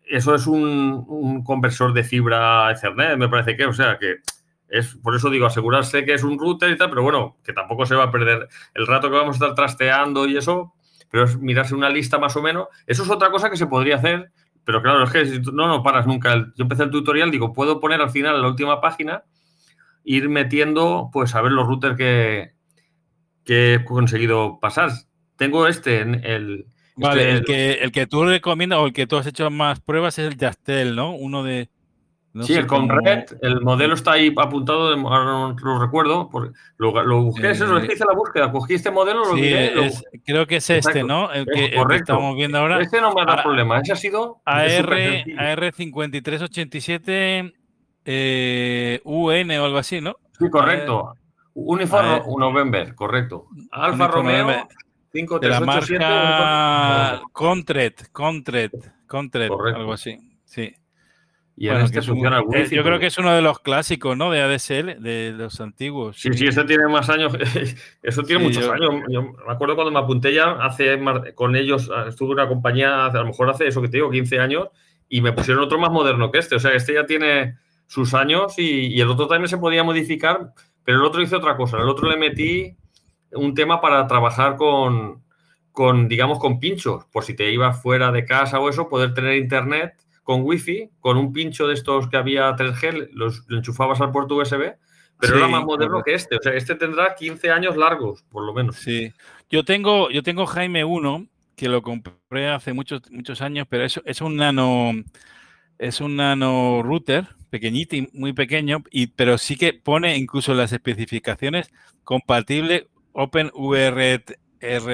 eso 0.06 0.36
es 0.36 0.48
un, 0.48 1.44
conversor 1.44 1.94
de 1.94 2.04
fibra 2.04 2.72
Ethernet, 2.72 3.18
me 3.18 3.30
parece 3.30 3.56
que, 3.56 3.66
o 3.66 3.74
sea, 3.74 3.98
que 3.98 4.18
es, 4.70 4.96
por 4.96 5.16
eso 5.16 5.30
digo, 5.30 5.46
asegurarse 5.46 6.06
que 6.06 6.13
es 6.13 6.24
un 6.24 6.38
router 6.38 6.70
y 6.72 6.78
tal, 6.78 6.90
pero 6.90 7.04
bueno, 7.04 7.38
que 7.44 7.54
tampoco 7.54 7.86
se 7.86 7.96
va 7.96 8.06
a 8.06 8.12
perder 8.12 8.48
el 8.74 8.88
rato 8.88 9.10
que 9.10 9.18
vamos 9.18 9.36
a 9.36 9.46
estar 9.46 9.56
trasteando 9.56 10.28
y 10.28 10.38
eso, 10.38 10.74
pero 11.10 11.25
es 11.25 11.38
mirarse 11.38 11.75
una 11.75 11.90
lista 11.90 12.18
más 12.18 12.36
o 12.36 12.42
menos. 12.42 12.68
Eso 12.88 13.04
es 13.04 13.10
otra 13.10 13.30
cosa 13.30 13.50
que 13.50 13.58
se 13.58 13.68
podría 13.68 13.98
hacer, 13.98 14.32
pero 14.63 14.82
claro, 14.82 15.04
es 15.04 15.12
que 15.12 15.42
no, 15.52 15.68
no 15.68 15.84
paras 15.84 16.08
nunca. 16.08 16.36
Yo 16.56 16.63
empecé 16.63 16.84
el 16.84 16.92
tutorial, 16.92 17.32
digo, 17.32 17.54
puedo 17.54 17.80
poner 17.80 18.02
al 18.02 18.10
final, 18.10 18.42
la 18.42 18.48
última 18.48 18.82
página, 18.82 19.24
ir 20.04 20.30
metiendo, 20.30 21.10
pues 21.12 21.36
a 21.36 21.42
ver 21.42 21.52
los 21.52 21.68
routers 21.68 21.98
que, 21.98 22.54
que 23.44 23.76
he 23.76 23.86
conseguido 23.86 24.60
pasar. 24.60 24.92
Tengo 25.38 25.68
este 25.68 26.02
en 26.02 26.24
el, 26.24 26.68
Vale, 26.96 27.32
el 27.32 27.44
que, 27.44 27.74
el 27.74 27.92
que 27.92 28.06
tú 28.06 28.24
recomiendas 28.26 28.78
o 28.80 28.86
el 28.86 28.94
que 28.94 29.08
tú 29.08 29.18
has 29.18 29.26
hecho 29.26 29.50
más 29.50 29.80
pruebas 29.80 30.20
es 30.20 30.28
el 30.28 30.38
Yastel, 30.38 30.96
¿no? 30.96 31.16
Uno 31.16 31.42
de. 31.44 31.68
sí, 32.42 32.54
el 32.54 32.68
Conred, 32.68 33.24
el 33.42 33.62
modelo 33.62 33.96
está 33.96 34.12
ahí 34.12 34.32
apuntado, 34.38 34.94
ahora 34.94 35.26
no 35.26 35.56
lo 35.60 35.80
recuerdo, 35.80 36.30
lo, 36.78 37.04
lo 37.04 37.24
busqué, 37.24 37.50
eso 37.52 37.66
lo 37.66 37.84
hice 37.84 38.06
la 38.06 38.14
búsqueda, 38.14 38.52
cogí 38.52 38.76
este 38.76 38.92
modelo, 38.92 39.26
lo 39.26 39.36
sí, 39.36 39.52
creo 40.24 40.46
que 40.46 40.58
es 40.58 40.70
este, 40.70 41.04
¿no? 41.04 41.34
El 41.34 41.48
que, 41.48 41.74
estamos 41.96 42.36
viendo 42.36 42.60
ahora. 42.60 42.80
Este 42.80 43.02
no 43.02 43.12
me 43.14 43.26
da 43.26 43.42
problema, 43.42 43.80
ese 43.80 43.94
ha 43.94 43.96
sido. 43.96 44.44
AR, 44.46 44.68
AR5387 44.68 47.54
eh, 48.06 49.02
UN 49.04 49.52
o 49.60 49.66
algo 49.66 49.78
así, 49.78 50.02
¿no? 50.02 50.16
Sí, 50.38 50.50
correcto. 50.50 51.16
Uniforme 51.54 52.22
November, 52.38 52.96
correcto. 52.96 53.48
Alfa 53.72 54.08
Romeo 54.08 54.68
de 55.14 55.48
la 55.48 55.60
marca 55.60 57.22
Contret, 57.32 58.12
Contret, 58.12 58.72
Contret, 59.06 59.52
algo 59.52 59.94
así. 59.94 60.18
Sí. 60.44 60.74
Y 61.56 61.68
bueno, 61.68 61.86
este 61.86 62.02
funciona 62.02 62.42
eh, 62.52 62.68
Yo 62.72 62.84
creo 62.84 62.98
que 62.98 63.06
es 63.06 63.18
uno 63.20 63.32
de 63.32 63.44
los 63.44 63.60
clásicos, 63.60 64.18
¿no? 64.18 64.32
De 64.32 64.42
ADSL, 64.42 65.04
de 65.04 65.34
los 65.38 65.62
antiguos. 65.62 66.18
Sí, 66.18 66.34
sí, 66.34 66.48
este 66.48 66.64
tiene 66.64 66.88
más 66.88 67.12
años. 67.12 67.32
Eso 68.02 68.24
tiene 68.24 68.44
muchos 68.44 68.68
años. 68.68 69.04
Yo 69.08 69.22
me 69.22 69.54
acuerdo 69.54 69.76
cuando 69.76 69.92
me 69.92 70.00
apunté 70.00 70.34
ya 70.34 70.54
hace 70.54 71.00
con 71.36 71.56
ellos, 71.56 71.92
ah, 71.96 72.06
estuve 72.10 72.30
en 72.30 72.40
una 72.40 72.48
compañía, 72.48 73.06
a 73.06 73.14
lo 73.14 73.26
mejor 73.26 73.52
hace 73.52 73.68
eso 73.68 73.82
que 73.84 73.88
te 73.88 73.98
digo, 73.98 74.10
15 74.10 74.40
años, 74.40 74.70
y 75.08 75.22
me 75.22 75.32
pusieron 75.32 75.64
otro 75.64 75.78
más 75.78 75.92
moderno 75.92 76.32
que 76.32 76.40
este. 76.40 76.56
O 76.56 76.60
sea, 76.60 76.72
este 76.72 76.96
ya 76.96 77.06
tiene 77.06 77.58
sus 77.94 78.16
años 78.16 78.58
y, 78.58 78.88
y 78.88 79.02
el 79.02 79.10
otro 79.10 79.28
también 79.28 79.50
se 79.50 79.60
podía 79.60 79.84
modificar, 79.84 80.54
pero 80.84 80.98
el 80.98 81.06
otro 81.06 81.22
hice 81.22 81.36
otra 81.36 81.56
cosa. 81.56 81.78
El 81.78 81.88
otro 81.88 82.10
le 82.10 82.18
metí 82.18 82.76
un 83.32 83.54
tema 83.54 83.80
para 83.82 84.08
trabajar 84.08 84.56
con, 84.56 85.24
con, 85.72 86.08
digamos, 86.08 86.39
con 86.39 86.60
pinchos, 86.60 87.06
por 87.12 87.24
si 87.24 87.36
te 87.36 87.52
ibas 87.52 87.80
fuera 87.80 88.12
de 88.12 88.26
casa 88.26 88.60
o 88.60 88.67
eso, 88.67 88.89
poder 88.89 89.13
tener 89.13 89.36
internet 89.38 89.94
con 90.24 90.41
wifi, 90.41 90.89
con 91.02 91.17
un 91.17 91.32
pincho 91.32 91.67
de 91.67 91.76
estos 91.76 92.10
que 92.10 92.17
había 92.17 92.56
3G, 92.56 93.10
los 93.13 93.46
enchufabas 93.50 94.02
al 94.02 94.12
puerto 94.12 94.38
USB, 94.38 94.74
pero 95.20 95.38
era 95.38 95.48
más 95.48 95.63
moderno 95.63 96.02
que 96.04 96.15
este. 96.15 96.38
O 96.38 96.39
sea, 96.41 96.54
este 96.54 96.74
tendrá 96.74 97.13
15 97.13 97.52
años 97.52 97.78
largos, 97.78 98.24
por 98.24 98.44
lo 98.44 98.54
menos. 98.54 98.78
Sí. 98.78 99.13
Yo 99.52 99.63
tengo, 99.63 100.10
yo 100.10 100.24
tengo 100.24 100.48
Jaime 100.48 100.84
1, 100.84 101.28
que 101.56 101.70
lo 101.70 101.84
compré 101.84 102.50
hace 102.50 102.74
muchos, 102.74 103.04
muchos 103.12 103.41
años, 103.41 103.67
pero 103.70 103.84
es, 103.86 104.02
es 104.04 104.22
un 104.22 104.38
nano, 104.38 104.94
es 105.84 106.00
un 106.00 106.15
nano 106.15 106.82
router 106.82 107.28
pequeñito 107.50 107.96
y 107.96 108.10
muy 108.13 108.34
pequeño, 108.34 108.84
y, 108.89 109.08
pero 109.08 109.38
sí 109.38 109.58
que 109.58 109.74
pone 109.74 110.17
incluso 110.17 110.54
las 110.54 110.72
especificaciones 110.72 111.72
compatible 112.04 112.88
OpenVRT. 113.12 114.39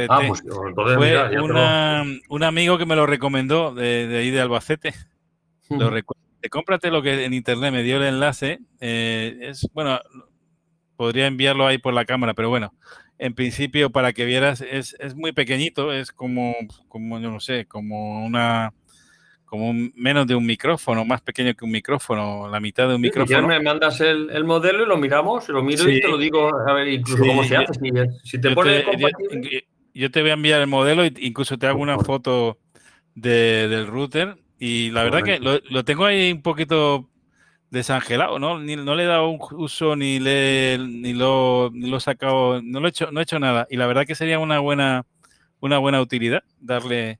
Ah, 0.09 0.21
pues, 0.27 0.41
Fue 0.73 1.39
un 2.29 2.43
amigo 2.43 2.79
que 2.79 2.87
me 2.87 2.95
lo 2.95 3.05
recomendó 3.05 3.73
de, 3.73 4.17
ahí 4.17 4.31
de 4.31 4.41
Albacete. 4.41 4.95
Lo 5.69 5.91
cómprate 6.49 6.89
lo 6.89 7.03
que 7.03 7.23
en 7.23 7.35
internet 7.35 7.71
me 7.71 7.83
dio 7.83 7.97
el 7.97 8.03
enlace. 8.03 8.59
Eh, 8.79 9.37
es 9.41 9.69
bueno, 9.73 9.99
podría 10.95 11.27
enviarlo 11.27 11.67
ahí 11.67 11.77
por 11.77 11.93
la 11.93 12.05
cámara, 12.05 12.33
pero 12.33 12.49
bueno, 12.49 12.73
en 13.19 13.35
principio 13.35 13.91
para 13.91 14.11
que 14.11 14.25
vieras 14.25 14.61
es, 14.61 14.95
es 14.99 15.15
muy 15.15 15.33
pequeñito, 15.33 15.93
es 15.93 16.11
como, 16.11 16.55
como 16.87 17.19
yo 17.19 17.29
no 17.29 17.39
sé, 17.39 17.67
como 17.67 18.25
una 18.25 18.73
como 19.49 19.73
menos 19.95 20.27
de 20.27 20.35
un 20.35 20.45
micrófono, 20.45 21.03
más 21.03 21.21
pequeño 21.21 21.55
que 21.55 21.65
un 21.65 21.71
micrófono, 21.71 22.47
la 22.47 22.59
mitad 22.59 22.87
de 22.87 22.95
un 22.95 23.01
micrófono. 23.01 23.41
Ya 23.41 23.45
me 23.45 23.59
mandas 23.59 23.99
el, 23.99 24.43
modelo 24.45 24.83
y 24.83 24.85
lo 24.85 24.95
miramos, 24.95 25.49
lo 25.49 25.63
miro 25.63 25.89
y 25.89 25.99
te 25.99 26.07
lo 26.07 26.19
digo, 26.19 26.51
a 26.67 26.71
ver, 26.73 26.87
incluso 26.87 27.23
cómo 27.25 27.43
se 27.43 27.57
hace. 27.57 27.73
Si, 28.23 28.39
te 28.39 28.51
pone 28.51 28.85
yo, 29.95 30.11
te 30.11 30.21
voy 30.21 30.29
a 30.29 30.33
enviar 30.33 30.61
el 30.61 30.67
modelo 30.67 31.03
e 31.03 31.11
incluso 31.21 31.57
te 31.57 31.65
hago 31.65 31.81
una 31.81 31.97
foto 31.97 32.59
del 33.15 33.87
router 33.87 34.37
y 34.59 34.91
la 34.91 35.03
verdad 35.03 35.23
que 35.23 35.39
lo, 35.39 35.83
tengo 35.83 36.05
ahí 36.05 36.31
un 36.31 36.43
poquito 36.43 37.09
desangelado, 37.71 38.37
¿no? 38.37 38.59
no 38.59 38.95
le 38.95 39.03
he 39.03 39.07
dado 39.07 39.29
un 39.29 39.39
uso 39.53 39.95
ni, 39.95 40.19
le, 40.19 40.77
ni, 40.77 41.13
lo, 41.13 41.71
ni 41.73 41.89
lo 41.89 41.97
he 41.97 42.01
sacado, 42.01 42.61
no 42.61 42.79
lo 42.79 42.85
he 42.87 42.89
hecho, 42.89 43.11
no 43.11 43.19
he 43.19 43.23
hecho 43.23 43.39
nada. 43.39 43.65
Y 43.71 43.77
la 43.77 43.87
verdad 43.87 44.05
que 44.05 44.13
sería 44.13 44.37
una 44.37 44.59
buena, 44.59 45.07
una 45.59 45.79
buena 45.79 46.01
utilidad 46.01 46.43
darle 46.59 47.17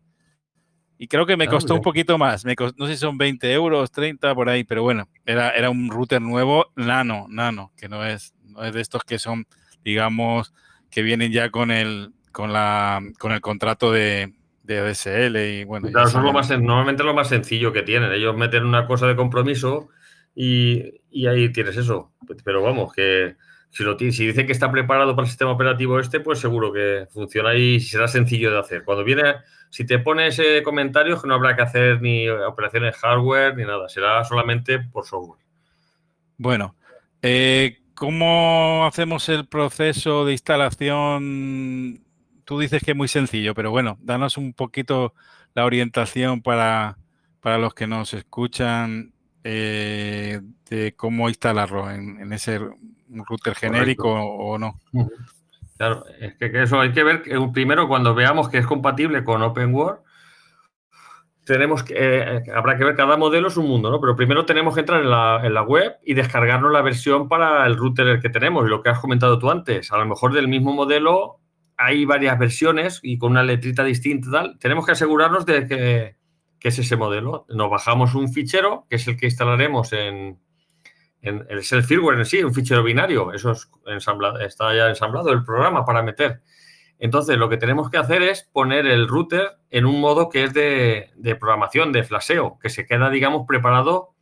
y 1.02 1.08
creo 1.08 1.26
que 1.26 1.38
me 1.38 1.46
ah, 1.46 1.50
costó 1.50 1.76
un 1.76 1.82
poquito 1.82 2.18
más. 2.18 2.44
Me 2.44 2.56
no 2.78 2.86
sé 2.86 2.94
si 2.94 2.98
son 2.98 3.18
20 3.18 3.54
euros, 3.54 3.90
30 3.90 4.36
por 4.36 4.50
ahí, 4.50 4.66
pero 4.66 4.84
bueno, 4.84 5.08
era, 5.26 5.52
era 5.52 5.70
un 5.70 5.90
router 5.90 6.22
nuevo, 6.22 6.74
nano, 6.76 7.26
nano, 7.30 7.72
que 7.78 7.88
no 7.88 8.06
es, 8.06 8.36
no 8.44 8.66
es 8.66 8.74
de 8.74 8.82
estos 8.82 9.06
que 9.06 9.18
son, 9.18 9.48
digamos, 9.82 10.54
que 10.92 11.02
vienen 11.02 11.32
ya 11.32 11.52
con 11.52 11.72
el, 11.72 12.12
con 12.34 12.52
la, 12.52 13.02
con 13.18 13.32
el 13.32 13.40
contrato 13.40 13.94
de, 13.94 14.34
de 14.64 14.80
ADSL 14.80 15.38
y 15.38 15.64
bueno. 15.64 15.88
Claro, 15.90 16.10
son 16.10 16.26
lo 16.26 16.34
más, 16.34 16.50
normalmente 16.50 17.06
lo 17.06 17.14
más 17.14 17.30
sencillo 17.30 17.72
que 17.72 17.84
tienen. 17.84 18.12
Ellos 18.12 18.36
meten 18.36 18.66
una 18.66 18.86
cosa 18.86 19.08
de 19.08 19.16
compromiso 19.16 19.88
y, 20.36 21.02
y 21.10 21.28
ahí 21.28 21.48
tienes 21.54 21.78
eso. 21.78 22.12
Pero 22.44 22.62
vamos, 22.62 22.92
que 22.92 23.38
si, 23.70 23.84
lo, 23.84 23.98
si 23.98 24.28
dice 24.28 24.46
que 24.46 24.52
está 24.52 24.72
preparado 24.72 25.16
para 25.16 25.26
el 25.26 25.30
sistema 25.30 25.52
operativo 25.52 26.00
este, 26.00 26.20
pues 26.20 26.40
seguro 26.40 26.74
que 26.74 27.08
funciona 27.12 27.54
y 27.56 27.80
será 27.80 28.08
sencillo 28.08 28.52
de 28.52 28.60
hacer. 28.60 28.84
Cuando 28.84 29.04
viene, 29.04 29.36
si 29.70 29.86
te 29.86 30.00
pone 30.00 30.28
ese 30.28 30.64
comentario, 30.64 31.22
que 31.22 31.28
no 31.28 31.36
habrá 31.36 31.56
que 31.56 31.62
hacer 31.62 32.02
ni 32.02 32.28
operaciones 32.30 32.96
hardware 32.98 33.56
ni 33.56 33.64
nada, 33.64 33.88
será 33.90 34.24
solamente 34.24 34.80
por 34.80 35.06
software. 35.06 35.40
Bueno, 36.38 36.76
eh, 37.22 37.80
¿cómo 37.94 38.86
hacemos 38.86 39.30
el 39.30 39.48
proceso 39.48 40.26
de 40.26 40.32
instalación? 40.32 42.04
Tú 42.46 42.60
dices 42.60 42.82
que 42.84 42.92
es 42.92 42.98
muy 42.98 43.08
sencillo, 43.08 43.54
pero 43.54 43.72
bueno, 43.72 43.98
danos 44.02 44.38
un 44.38 44.54
poquito 44.54 45.14
la 45.54 45.66
orientación 45.66 46.42
para, 46.42 46.98
para 47.42 47.58
los 47.58 47.74
que 47.74 47.88
nos 47.88 48.14
escuchan 48.14 49.14
eh, 49.44 50.42
de 50.70 50.96
cómo 50.96 51.30
instalarlo 51.30 51.90
en, 51.92 52.32
ese 52.34 52.60
router 53.10 53.56
genérico 53.56 54.10
o, 54.12 54.58
no. 54.58 54.80
Claro, 55.78 56.06
es 56.20 56.36
que, 56.36 56.64
eso 56.64 56.80
hay 56.80 56.92
que 56.92 57.04
ver 57.04 57.24
primero 57.54 57.88
cuando 57.88 58.14
veamos 58.14 58.50
que 58.50 58.58
es 58.58 58.66
compatible 58.66 59.24
con 59.24 59.42
OpenWord, 59.42 60.00
tenemos 61.46 61.84
que, 61.84 61.96
eh, 61.98 62.44
habrá 62.54 62.78
que 62.78 62.84
ver 62.84 62.96
cada 62.96 63.18
modelo 63.18 63.48
es 63.48 63.58
un 63.58 63.68
mundo, 63.68 63.90
¿no? 63.90 64.00
Pero 64.00 64.16
primero 64.16 64.46
tenemos 64.46 64.76
que 64.76 64.82
entrar 64.82 65.02
en 65.02 65.10
la, 65.10 65.42
en 65.44 65.54
la, 65.56 65.64
web 65.64 65.96
y 66.06 66.14
descargarnos 66.14 66.72
la 66.72 66.84
versión 66.84 67.28
para 67.28 67.66
el 67.66 67.76
router 67.76 68.20
que 68.20 68.30
tenemos, 68.30 68.68
y 68.68 68.70
lo 68.70 68.84
que 68.84 68.90
has 68.90 69.00
comentado 69.00 69.40
tú 69.40 69.50
antes. 69.50 69.92
A 69.92 69.98
lo 69.98 70.06
mejor 70.06 70.34
del 70.34 70.48
mismo 70.48 70.74
modelo 70.74 71.40
hay 71.76 72.06
varias 72.06 72.38
versiones 72.38 73.00
y 73.02 73.18
con 73.18 73.32
una 73.32 73.42
letrita 73.42 73.84
distinta 73.84 74.30
tal. 74.30 74.60
Tenemos 74.60 74.86
que 74.86 74.92
asegurarnos 74.92 75.46
de 75.48 75.66
que, 75.66 76.16
que 76.60 76.68
es 76.68 76.78
ese 76.78 76.98
modelo. 76.98 77.48
Nos 77.50 77.72
bajamos 77.72 78.14
un 78.14 78.32
fichero, 78.32 78.86
que 78.88 78.98
es 78.98 79.08
el 79.08 79.18
que 79.18 79.26
instalaremos 79.26 79.92
en, 79.94 80.38
en, 81.22 81.46
es 81.50 81.72
el 81.72 81.84
firmware 81.84 82.20
en 82.20 82.26
sí, 82.26 82.44
un 82.44 82.54
fichero 82.54 82.84
binario. 82.84 83.34
Eso 83.34 83.52
es 83.52 83.70
ensamblado, 83.86 84.40
está 84.40 84.74
ya 84.74 84.90
ensamblado 84.90 85.32
el 85.32 85.44
programa 85.44 85.86
para 85.86 86.02
meter. 86.02 86.42
Entonces, 86.98 87.38
lo 87.38 87.48
que 87.50 87.58
tenemos 87.58 87.90
que 87.90 87.98
hacer 87.98 88.22
es 88.22 88.44
poner 88.52 88.86
el 88.86 89.08
router 89.08 89.58
en 89.70 89.86
un 89.86 90.02
modo 90.02 90.30
que 90.30 90.44
es 90.44 90.54
de, 90.54 91.12
de 91.16 91.36
programación, 91.36 91.92
de 91.92 92.04
flasheo, 92.04 92.60
que 92.62 92.70
se 92.70 92.86
queda, 92.86 93.10
digamos, 93.10 93.46
preparado 93.48 94.16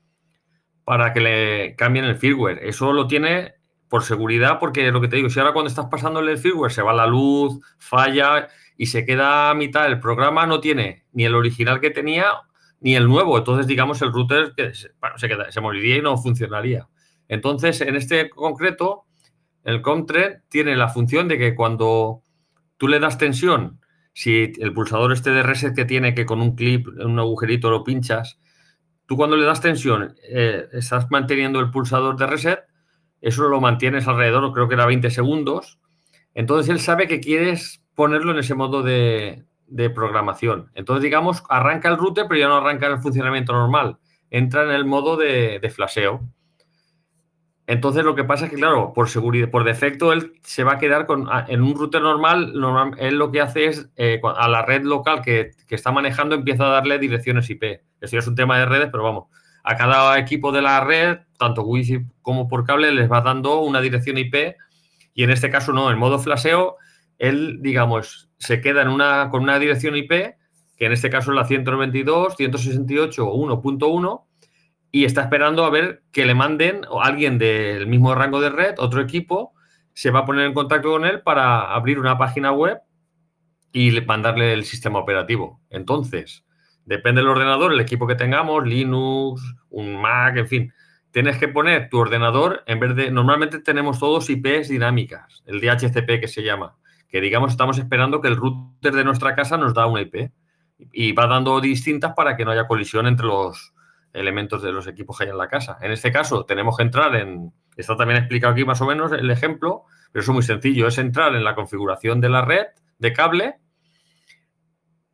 para 0.84 1.12
que 1.12 1.20
le 1.20 1.76
cambien 1.76 2.06
el 2.06 2.16
firmware. 2.16 2.60
Eso 2.62 2.94
lo 2.94 3.08
tiene 3.08 3.56
por 3.90 4.04
seguridad, 4.04 4.60
porque 4.60 4.92
lo 4.92 5.02
que 5.02 5.08
te 5.08 5.16
digo, 5.16 5.30
si 5.30 5.40
ahora 5.40 5.54
cuando 5.54 5.70
estás 5.70 5.88
pasándole 5.88 6.34
el 6.34 6.38
firmware 6.38 6.72
se 6.72 6.82
va 6.82 6.94
la 6.94 7.08
luz, 7.08 7.60
falla 7.78 8.48
y 8.78 8.88
se 8.88 9.06
queda 9.06 9.50
a 9.50 9.54
mitad, 9.54 9.88
el 9.88 10.00
programa 10.00 10.46
no 10.46 10.60
tiene 10.60 11.06
ni 11.14 11.26
el 11.26 11.36
original 11.36 11.80
que 11.80 11.90
tenía 11.90 12.26
ni 12.80 12.96
el 12.96 13.08
nuevo. 13.08 13.38
Entonces, 13.38 13.68
digamos, 13.68 14.02
el 14.02 14.12
router 14.12 14.54
se, 14.74 14.92
se 15.52 15.62
moriría 15.62 15.98
y 15.98 16.02
no 16.02 16.18
funcionaría. 16.18 16.88
Entonces, 17.28 17.82
en 17.82 17.96
este 17.96 18.30
concreto, 18.30 19.06
el 19.64 19.82
COMTRE 19.82 20.44
tiene 20.50 20.76
la 20.76 20.90
función 20.90 21.28
de 21.28 21.38
que 21.38 21.56
cuando 21.56 22.22
tú 22.78 22.88
le 22.88 23.00
das 23.00 23.18
tensión, 23.18 23.82
si 24.14 24.54
el 24.60 24.74
pulsador 24.74 25.12
este 25.12 25.32
de 25.32 25.44
reset 25.44 25.76
que 25.76 25.86
tiene, 25.86 26.16
que 26.16 26.26
con 26.26 26.42
un 26.42 26.56
clip, 26.56 26.88
un 26.88 27.20
agujerito 27.20 27.70
lo 27.70 27.84
pinchas, 27.84 28.40
tú 29.06 29.18
cuando 29.18 29.36
le 29.36 29.46
das 29.46 29.62
tensión, 29.62 30.16
eh, 30.24 30.68
estás 30.74 31.08
manteniendo 31.12 31.60
el 31.60 31.70
pulsador 31.70 32.18
de 32.18 32.28
reset, 32.28 32.60
eso 33.22 33.48
lo 33.50 33.60
mantienes 33.60 34.08
alrededor, 34.08 34.54
creo 34.54 34.68
que 34.68 34.76
era 34.76 34.86
20 34.86 35.10
segundos. 35.10 35.80
Entonces 36.34 36.70
él 36.70 36.80
sabe 36.80 37.08
que 37.08 37.20
quieres 37.20 37.84
ponerlo 37.96 38.32
en 38.32 38.40
ese 38.40 38.56
modo 38.56 38.84
de, 38.84 39.44
programación. 39.90 40.72
Entonces, 40.74 41.04
digamos, 41.04 41.44
arranca 41.50 41.90
el 41.90 41.98
router, 41.98 42.26
pero 42.28 42.40
ya 42.40 42.48
no 42.48 42.58
arranca 42.58 42.88
el 42.88 43.00
funcionamiento 43.00 43.54
normal. 43.54 43.98
Entra 44.30 44.64
en 44.64 44.72
el 44.72 44.86
modo 44.86 45.18
de, 45.18 45.60
de 45.60 45.70
flasheo. 45.70 46.22
Entonces 47.68 48.06
lo 48.06 48.16
que 48.16 48.24
pasa 48.24 48.46
es 48.46 48.52
que, 48.52 48.56
claro, 48.56 48.94
por 48.94 49.10
seguridad, 49.10 49.52
por 49.52 49.66
defecto, 49.66 50.14
él 50.14 50.40
se 50.42 50.64
va 50.64 50.74
a 50.74 50.78
quedar 50.80 51.06
con, 51.06 51.28
en 51.50 51.62
un 51.62 51.76
router 51.76 52.02
normal, 52.02 52.54
él 52.98 53.18
lo 53.18 53.30
que 53.30 53.42
hace 53.42 53.66
es 53.66 53.90
eh, 53.98 54.22
a 54.24 54.48
la 54.48 54.62
red 54.62 54.84
local 54.84 55.22
que, 55.22 55.52
está 55.68 55.92
manejando 55.92 56.34
empieza 56.34 56.66
a 56.66 56.70
darle 56.70 56.98
direcciones 56.98 57.50
IP. 57.50 57.82
Eso 58.00 58.14
ya 58.14 58.20
es 58.20 58.28
un 58.28 58.36
tema 58.36 58.58
de 58.58 58.66
redes, 58.66 58.88
pero 58.90 59.04
vamos, 59.04 59.26
a 59.66 59.76
cada 59.76 60.18
equipo 60.18 60.54
de 60.54 60.62
la 60.62 60.80
red, 60.80 61.20
tanto 61.38 61.64
Wi-Fi 61.64 62.06
como 62.22 62.48
por 62.48 62.64
cable, 62.64 62.94
les 62.94 63.12
va 63.12 63.20
dando 63.20 63.60
una 63.60 63.82
dirección 63.82 64.18
IP 64.18 64.56
y 65.14 65.24
en 65.24 65.32
este 65.32 65.50
caso 65.50 65.74
no, 65.74 65.92
en 65.92 65.98
modo 65.98 66.20
flasheo, 66.20 66.78
él, 67.18 67.60
digamos, 67.62 68.30
se 68.38 68.62
queda 68.62 68.82
en 68.82 68.90
una, 68.90 69.30
con 69.30 69.44
una 69.44 69.60
dirección 69.60 69.96
IP, 69.96 70.10
que 70.78 70.86
en 70.86 70.92
este 70.92 71.10
caso 71.10 71.32
es 71.32 71.36
la 71.36 71.46
192, 71.46 72.36
168 72.36 73.28
o 73.28 73.62
1.1 73.62 74.24
y 74.92 75.06
está 75.06 75.22
esperando 75.22 75.66
a 75.66 75.70
ver 75.70 76.04
que 76.12 76.26
le 76.26 76.36
manden 76.36 76.82
o 76.90 77.02
alguien 77.02 77.38
del 77.38 77.88
mismo 77.88 78.16
rango 78.16 78.40
de 78.40 78.50
red, 78.50 78.76
otro 78.78 79.02
equipo, 79.02 79.54
se 79.94 80.12
va 80.12 80.20
a 80.20 80.26
poner 80.26 80.46
en 80.46 80.54
contacto 80.54 80.92
con 80.92 81.06
él 81.06 81.22
para 81.22 81.74
abrir 81.74 82.00
una 82.00 82.18
página 82.18 82.52
web 82.52 82.80
y 83.72 84.00
mandarle 84.02 84.54
el 84.54 84.64
sistema 84.64 85.00
operativo. 85.00 85.62
Entonces, 85.70 86.46
depende 86.86 87.22
del 87.22 87.30
ordenador, 87.30 87.74
el 87.74 87.80
equipo 87.80 88.08
que 88.08 88.16
tengamos, 88.16 88.66
Linux, 88.66 89.42
un 89.70 90.02
Mac, 90.02 90.38
en 90.38 90.48
fin, 90.48 90.74
tienes 91.12 91.38
que 91.38 91.48
poner 91.48 91.90
tu 91.90 91.98
ordenador 91.98 92.64
en 92.66 92.80
vez 92.80 92.96
de, 92.96 93.12
normalmente 93.12 93.60
tenemos 93.60 94.00
todos 94.00 94.30
IPs 94.30 94.70
dinámicas, 94.70 95.44
el 95.46 95.60
DHCP 95.60 96.20
que 96.22 96.28
se 96.28 96.44
llama, 96.44 96.78
que 97.08 97.22
digamos 97.22 97.52
estamos 97.52 97.78
esperando 97.78 98.22
que 98.22 98.28
el 98.28 98.36
router 98.36 98.94
de 98.94 99.04
nuestra 99.04 99.36
casa 99.36 99.58
nos 99.58 99.74
da 99.74 99.86
una 99.86 100.02
IP 100.02 100.32
y 100.92 101.12
va 101.14 101.28
dando 101.28 101.60
distintas 101.62 102.14
para 102.14 102.36
que 102.36 102.46
no 102.46 102.52
haya 102.52 102.68
colisión 102.68 103.08
entre 103.08 103.26
los, 103.26 103.74
elementos 104.18 104.62
de 104.62 104.72
los 104.72 104.88
equipos 104.88 105.18
que 105.18 105.26
hay 105.26 105.30
en 105.30 105.38
la 105.38 105.48
casa. 105.48 105.78
En 105.82 105.92
este 105.92 106.12
caso, 106.12 106.46
tenemos 106.46 106.78
que 106.78 106.84
entrar 106.84 107.16
en, 107.16 107.54
está 107.76 107.96
también 107.96 108.20
explicado 108.20 108.54
aquí 108.54 108.66
más 108.66 108.82
o 108.82 108.86
menos 108.86 109.12
el 109.12 109.30
ejemplo, 109.30 109.84
pero 110.12 110.24
es 110.24 110.30
muy 110.30 110.44
sencillo, 110.44 110.88
es 110.88 110.98
entrar 110.98 111.36
en 111.36 111.44
la 111.44 111.56
configuración 111.56 112.20
de 112.20 112.30
la 112.30 112.44
red 112.44 112.66
de 112.98 113.14
cable, 113.14 113.56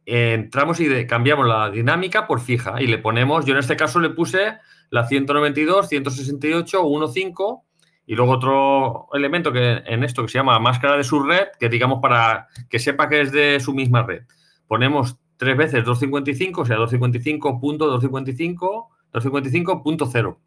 entramos 0.06 0.80
y 0.80 1.06
cambiamos 1.06 1.48
la 1.48 1.70
dinámica 1.70 2.28
por 2.28 2.40
fija 2.40 2.82
y 2.82 2.88
le 2.88 2.98
ponemos, 2.98 3.46
yo 3.46 3.54
en 3.54 3.60
este 3.60 3.76
caso 3.76 4.00
le 4.00 4.10
puse 4.10 4.58
la 4.90 5.08
192, 5.08 5.90
168, 5.90 6.84
1.5 6.84 7.62
y 8.06 8.16
luego 8.16 8.34
otro 8.34 9.08
elemento 9.14 9.52
que 9.52 9.82
en 9.86 10.04
esto 10.04 10.24
que 10.24 10.30
se 10.30 10.38
llama 10.38 10.60
máscara 10.60 10.98
de 10.98 11.04
su 11.04 11.24
red, 11.24 11.48
que 11.60 11.70
digamos 11.70 12.00
para 12.02 12.48
que 12.70 12.80
sepa 12.80 13.08
que 13.08 13.22
es 13.22 13.32
de 13.32 13.60
su 13.60 13.74
misma 13.74 14.04
red. 14.04 14.24
Ponemos 14.68 15.18
tres 15.38 15.58
veces 15.58 15.86
255, 15.86 16.62
o 16.62 16.66
sea, 16.66 16.78
255.255, 16.78 18.88
255.0. 19.14 20.38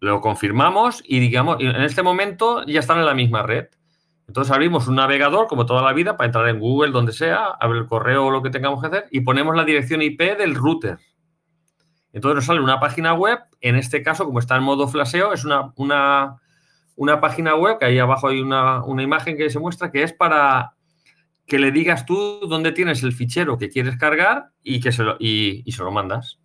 Lo 0.00 0.20
confirmamos 0.20 1.02
y 1.06 1.20
digamos, 1.20 1.56
en 1.60 1.82
este 1.82 2.02
momento 2.02 2.64
ya 2.66 2.80
están 2.80 2.98
en 2.98 3.06
la 3.06 3.14
misma 3.14 3.42
red. 3.42 3.68
Entonces 4.28 4.52
abrimos 4.52 4.88
un 4.88 4.96
navegador, 4.96 5.46
como 5.46 5.66
toda 5.66 5.82
la 5.82 5.92
vida, 5.92 6.16
para 6.16 6.26
entrar 6.26 6.48
en 6.48 6.58
Google, 6.58 6.90
donde 6.90 7.12
sea, 7.12 7.46
abrir 7.60 7.82
el 7.82 7.88
correo 7.88 8.26
o 8.26 8.30
lo 8.30 8.42
que 8.42 8.50
tengamos 8.50 8.80
que 8.80 8.88
hacer, 8.88 9.06
y 9.10 9.20
ponemos 9.20 9.54
la 9.54 9.64
dirección 9.64 10.02
IP 10.02 10.36
del 10.36 10.54
router. 10.54 10.98
Entonces 12.16 12.36
nos 12.36 12.44
sale 12.46 12.60
una 12.60 12.80
página 12.80 13.12
web, 13.12 13.40
en 13.60 13.76
este 13.76 14.02
caso, 14.02 14.24
como 14.24 14.38
está 14.38 14.56
en 14.56 14.62
modo 14.62 14.88
flasheo, 14.88 15.34
es 15.34 15.44
una, 15.44 15.74
una, 15.76 16.36
una 16.94 17.20
página 17.20 17.54
web, 17.54 17.78
que 17.78 17.84
ahí 17.84 17.98
abajo 17.98 18.28
hay 18.28 18.40
una, 18.40 18.82
una 18.84 19.02
imagen 19.02 19.36
que 19.36 19.50
se 19.50 19.58
muestra, 19.58 19.92
que 19.92 20.02
es 20.02 20.14
para 20.14 20.72
que 21.46 21.58
le 21.58 21.70
digas 21.72 22.06
tú 22.06 22.40
dónde 22.48 22.72
tienes 22.72 23.02
el 23.02 23.12
fichero 23.12 23.58
que 23.58 23.68
quieres 23.68 23.98
cargar 23.98 24.46
y 24.62 24.80
que 24.80 24.92
se 24.92 25.02
lo, 25.02 25.16
y, 25.18 25.62
se 25.70 25.82
lo 25.82 25.90
mandas. 25.90 26.40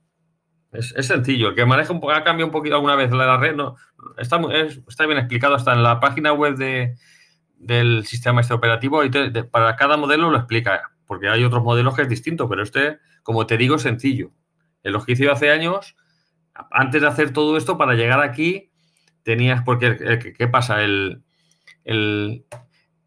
Es, 0.73 1.07
sencillo. 1.07 1.47
El 1.47 1.55
que 1.55 1.65
maneja 1.65 1.93
un 1.93 2.01
poco, 2.01 2.11
ha 2.11 2.25
cambiado 2.25 2.47
un 2.47 2.51
poquito 2.51 2.75
alguna 2.75 2.97
vez 2.97 3.09
la 3.11 3.37
red, 3.37 3.55
no, 3.55 3.77
está, 4.17 4.41
está 4.89 5.05
bien 5.05 5.19
explicado 5.19 5.55
hasta 5.55 5.71
en 5.71 5.83
la 5.83 6.01
página 6.01 6.33
web 6.33 6.55
de, 6.55 6.97
del 7.55 8.05
sistema 8.05 8.41
este 8.41 8.53
operativo 8.53 9.05
y 9.05 9.09
para 9.09 9.77
cada 9.77 9.95
modelo 9.95 10.31
lo 10.31 10.37
explica, 10.37 10.81
porque 11.07 11.29
hay 11.29 11.45
otros 11.45 11.63
modelos 11.63 11.95
que 11.95 12.01
es 12.01 12.09
distinto, 12.09 12.49
pero 12.49 12.61
este, 12.61 12.99
como 13.23 13.47
te 13.47 13.55
digo, 13.55 13.77
es 13.77 13.83
sencillo. 13.83 14.33
En 14.83 14.93
los 14.93 15.05
que 15.05 15.13
hice 15.13 15.29
hace 15.29 15.51
años, 15.51 15.95
antes 16.71 17.01
de 17.01 17.07
hacer 17.07 17.33
todo 17.33 17.57
esto, 17.57 17.77
para 17.77 17.93
llegar 17.93 18.21
aquí, 18.21 18.71
tenías, 19.23 19.61
porque, 19.63 20.33
¿qué 20.37 20.47
pasa? 20.47 20.83
El, 20.83 21.23
el, 21.83 22.45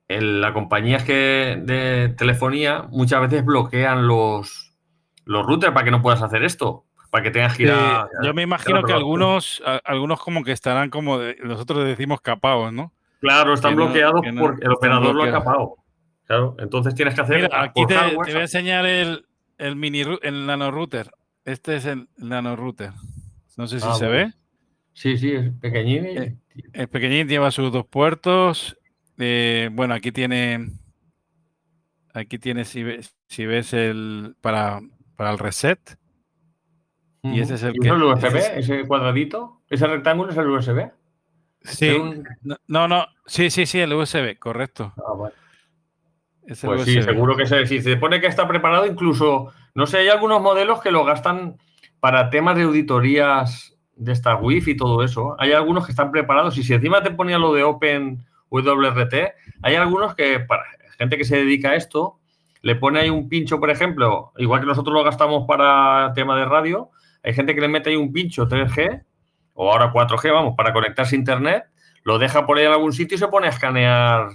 las 0.09 0.53
compañías 0.53 1.05
que 1.05 1.61
de 1.63 2.15
telefonía 2.17 2.85
muchas 2.91 3.21
veces 3.23 3.45
bloquean 3.45 4.07
los, 4.07 4.75
los 5.25 5.47
routers 5.47 5.73
para 5.73 5.85
que 5.85 5.91
no 5.91 6.03
puedas 6.03 6.23
hacer 6.23 6.45
esto, 6.45 6.85
para 7.11 7.25
que 7.25 7.31
tengas 7.31 7.57
que 7.57 7.65
ir 7.65 7.71
a, 7.71 8.09
Yo 8.23 8.35
me 8.35 8.43
imagino 8.43 8.83
que 8.83 8.93
algunos, 8.93 9.63
algunos 9.85 10.21
como 10.21 10.45
que 10.45 10.53
estarán 10.53 10.91
como 10.91 11.19
nosotros 11.43 11.85
decimos 11.85 12.21
capados, 12.21 12.73
¿no? 12.73 12.93
Claro, 13.21 13.55
están 13.55 13.75
bloqueados 13.75 14.21
porque 14.39 14.67
el 14.67 14.73
operador 14.73 15.15
lo 15.15 15.23
ha 15.23 15.31
capado. 15.31 15.77
Claro, 16.27 16.57
entonces 16.59 16.95
tienes 16.95 17.15
que 17.15 17.21
hacer. 17.21 17.43
Mira, 17.43 17.63
aquí 17.63 17.87
te, 17.87 17.97
voy 18.15 18.31
a 18.33 18.41
enseñar 18.41 18.87
el, 18.87 19.27
el 19.59 19.77
mini 19.77 20.03
el 20.23 20.47
nano 20.47 20.71
router. 20.71 21.11
Este 21.45 21.77
es 21.77 21.87
el 21.87 22.09
nano 22.17 22.57
router. 22.57 22.93
No 23.57 23.67
sé 23.67 23.81
si 23.81 23.87
ah, 23.89 23.95
se 23.95 24.07
ve. 24.07 24.33
Sí, 24.93 25.17
sí, 25.19 25.33
es 25.33 25.53
pequeñín. 25.61 26.07
Eh, 26.07 26.37
es 26.73 26.89
pequeñín, 26.89 27.29
lleva 27.29 27.51
sus 27.51 27.73
dos 27.73 27.87
puertos 27.87 28.77
eh, 29.19 29.71
bueno, 29.73 29.95
aquí 29.95 30.13
tiene, 30.13 30.71
aquí 32.13 32.39
tiene, 32.39 32.65
si 32.65 32.83
ves, 32.83 33.15
si 33.29 33.47
ves 33.47 33.73
el, 33.73 34.37
para, 34.41 34.81
para 35.17 35.31
el 35.31 35.39
reset. 35.39 35.79
Y 37.23 37.41
ese 37.41 37.55
es 37.55 37.63
el 37.63 37.75
que... 37.75 37.89
el 37.89 38.03
USB? 38.03 38.37
¿Ese 38.57 38.87
cuadradito? 38.87 39.63
¿Ese 39.71 39.87
rectángulo 39.87 40.31
es 40.31 40.37
el 40.37 40.49
USB? 40.49 40.91
Sí, 41.63 41.97
no, 42.69 42.89
no, 42.89 43.07
sí, 43.25 43.49
sí, 43.49 43.65
sí, 43.65 43.81
el 43.81 43.95
USB, 43.95 44.39
correcto. 44.39 44.93
Ah, 44.99 45.15
bueno. 45.17 45.35
pues 46.47 46.85
sí, 46.85 47.03
seguro 47.03 47.37
que 47.37 47.47
se, 47.47 47.67
si 47.67 47.81
se 47.81 47.97
pone 47.97 48.21
que 48.21 48.27
está 48.27 48.47
preparado, 48.47 48.85
incluso, 48.85 49.51
no 49.75 49.87
sé, 49.87 49.99
hay 49.99 50.09
algunos 50.09 50.41
modelos 50.41 50.81
que 50.81 50.91
lo 50.91 51.05
gastan 51.05 51.57
para 52.01 52.31
temas 52.31 52.57
de 52.57 52.63
auditorías 52.63 53.77
de 53.97 54.13
esta 54.13 54.37
Wi-Fi 54.37 54.73
y 54.73 54.77
todo 54.77 55.03
eso. 55.03 55.37
Hay 55.39 55.53
algunos 55.53 55.87
que 55.87 55.93
están 55.93 56.13
preparados 56.13 56.57
y 56.59 56.63
si 56.63 56.75
encima 56.75 57.03
te 57.03 57.11
ponía 57.11 57.39
lo 57.39 57.53
de 57.53 57.65
Open 57.65 58.25
WRT, 58.51 59.15
hay 59.63 59.75
algunos 59.75 60.15
que, 60.15 60.41
para 60.41 60.63
gente 60.99 61.17
que 61.17 61.25
se 61.25 61.37
dedica 61.37 61.71
a 61.71 61.75
esto, 61.77 62.19
le 62.63 62.77
pone 62.77 63.01
ahí 63.01 63.11
un 63.11 63.29
pincho, 63.29 63.61
por 63.61 63.71
ejemplo, 63.71 64.33
igual 64.37 64.61
que 64.61 64.67
nosotros 64.67 64.95
lo 64.95 65.05
gastamos 65.05 65.45
para 65.47 66.13
tema 66.15 66.37
de 66.39 66.45
radio, 66.45 66.91
hay 67.23 67.35
gente 67.35 67.55
que 67.55 67.61
le 67.61 67.69
mete 67.69 67.91
ahí 67.91 67.97
un 67.97 68.13
pincho 68.13 68.49
3G 68.49 69.05
o 69.55 69.73
ahora 69.73 69.93
4G, 69.93 70.33
vamos, 70.33 70.55
para 70.57 70.73
conectarse 70.73 71.17
a 71.17 71.19
Internet, 71.19 71.65
lo 72.05 72.19
deja 72.19 72.47
por 72.47 72.59
ahí 72.59 72.65
en 72.65 72.73
algún 72.73 72.93
sitio 72.93 73.17
y 73.17 73.19
se 73.19 73.29
pone 73.29 73.49
a 73.49 73.51
escanear 73.51 74.29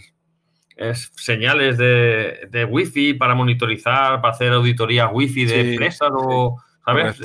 señales 1.16 1.78
de, 1.78 2.48
de 2.50 2.66
Wi-Fi 2.66 3.16
para 3.16 3.36
monitorizar, 3.36 4.22
para 4.22 4.34
hacer 4.34 4.54
auditorías 4.54 5.10
Wi-Fi 5.12 5.46
de 5.46 5.72
empresas 5.72 6.10
o, 6.14 6.58
¿sabes? 6.86 7.22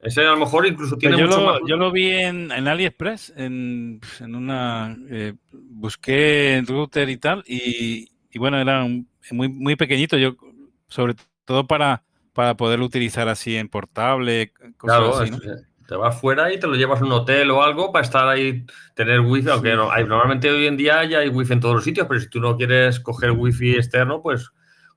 Ese 0.00 0.20
a 0.20 0.32
lo 0.32 0.36
mejor 0.36 0.66
incluso 0.66 0.96
tiene 0.98 1.16
yo 1.16 1.24
mucho 1.24 1.40
lo, 1.40 1.66
Yo 1.66 1.76
lo 1.76 1.90
vi 1.90 2.10
en, 2.10 2.50
AliExpress, 2.52 3.32
en, 3.36 4.00
una... 4.20 4.96
Eh, 5.08 5.32
busqué 5.50 6.56
en 6.56 6.66
router 6.66 7.08
y 7.08 7.16
tal, 7.16 7.42
y, 7.46 8.10
bueno, 8.36 8.60
era 8.60 8.86
muy, 9.30 9.48
muy 9.48 9.76
pequeñito, 9.76 10.18
yo 10.18 10.36
sobre 10.88 11.14
todo 11.46 11.66
para, 11.66 12.04
para 12.34 12.54
poderlo 12.56 12.84
utilizar 12.84 13.28
así 13.28 13.56
en 13.56 13.68
portable, 13.68 14.52
cosas 14.76 15.30
así, 15.30 15.32
te 15.86 15.96
vas 15.96 16.18
fuera 16.20 16.52
y 16.52 16.58
te 16.58 16.66
lo 16.66 16.74
llevas 16.74 17.00
a 17.00 17.04
un 17.04 17.12
hotel 17.12 17.50
o 17.50 17.62
algo 17.62 17.92
para 17.92 18.04
estar 18.04 18.28
ahí, 18.28 18.64
tener 18.94 19.20
wifi, 19.20 19.50
aunque 19.50 19.74
no, 19.74 19.90
hay, 19.90 20.04
normalmente 20.04 20.50
hoy 20.50 20.66
en 20.66 20.76
día 20.76 21.04
ya 21.04 21.18
hay 21.18 21.28
wifi 21.28 21.52
en 21.52 21.60
todos 21.60 21.74
los 21.74 21.84
sitios, 21.84 22.06
pero 22.08 22.20
si 22.20 22.28
tú 22.28 22.40
no 22.40 22.56
quieres 22.56 23.00
coger 23.00 23.32
wifi 23.32 23.74
externo, 23.74 24.22
pues 24.22 24.50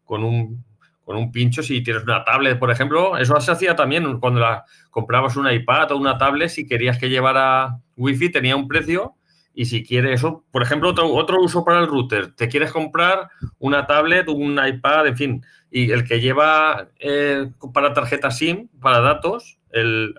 con 0.03 0.23
un, 0.23 0.63
con 1.03 1.17
un 1.17 1.31
pincho, 1.31 1.63
si 1.63 1.81
tienes 1.83 2.03
una 2.03 2.23
tablet, 2.23 2.59
por 2.59 2.71
ejemplo, 2.71 3.17
eso 3.17 3.39
se 3.41 3.51
hacía 3.51 3.75
también 3.75 4.19
cuando 4.19 4.39
la, 4.39 4.65
comprabas 4.89 5.35
un 5.35 5.51
iPad 5.51 5.91
o 5.91 5.97
una 5.97 6.17
tablet, 6.17 6.49
si 6.49 6.65
querías 6.65 6.97
que 6.97 7.09
llevara 7.09 7.79
wifi 7.95 8.29
tenía 8.29 8.55
un 8.55 8.67
precio 8.67 9.15
y 9.53 9.65
si 9.65 9.83
quieres 9.83 10.19
eso, 10.19 10.45
por 10.51 10.61
ejemplo, 10.61 10.89
otro, 10.89 11.11
otro 11.13 11.41
uso 11.41 11.65
para 11.65 11.79
el 11.79 11.87
router, 11.87 12.33
te 12.33 12.47
quieres 12.47 12.71
comprar 12.71 13.29
una 13.57 13.87
tablet, 13.87 14.27
un 14.29 14.59
iPad, 14.63 15.07
en 15.07 15.17
fin, 15.17 15.45
y 15.71 15.91
el 15.91 16.03
que 16.07 16.21
lleva 16.21 16.89
eh, 16.99 17.49
para 17.73 17.93
tarjeta 17.93 18.29
SIM, 18.29 18.67
para 18.79 19.01
datos, 19.01 19.57
el, 19.71 20.15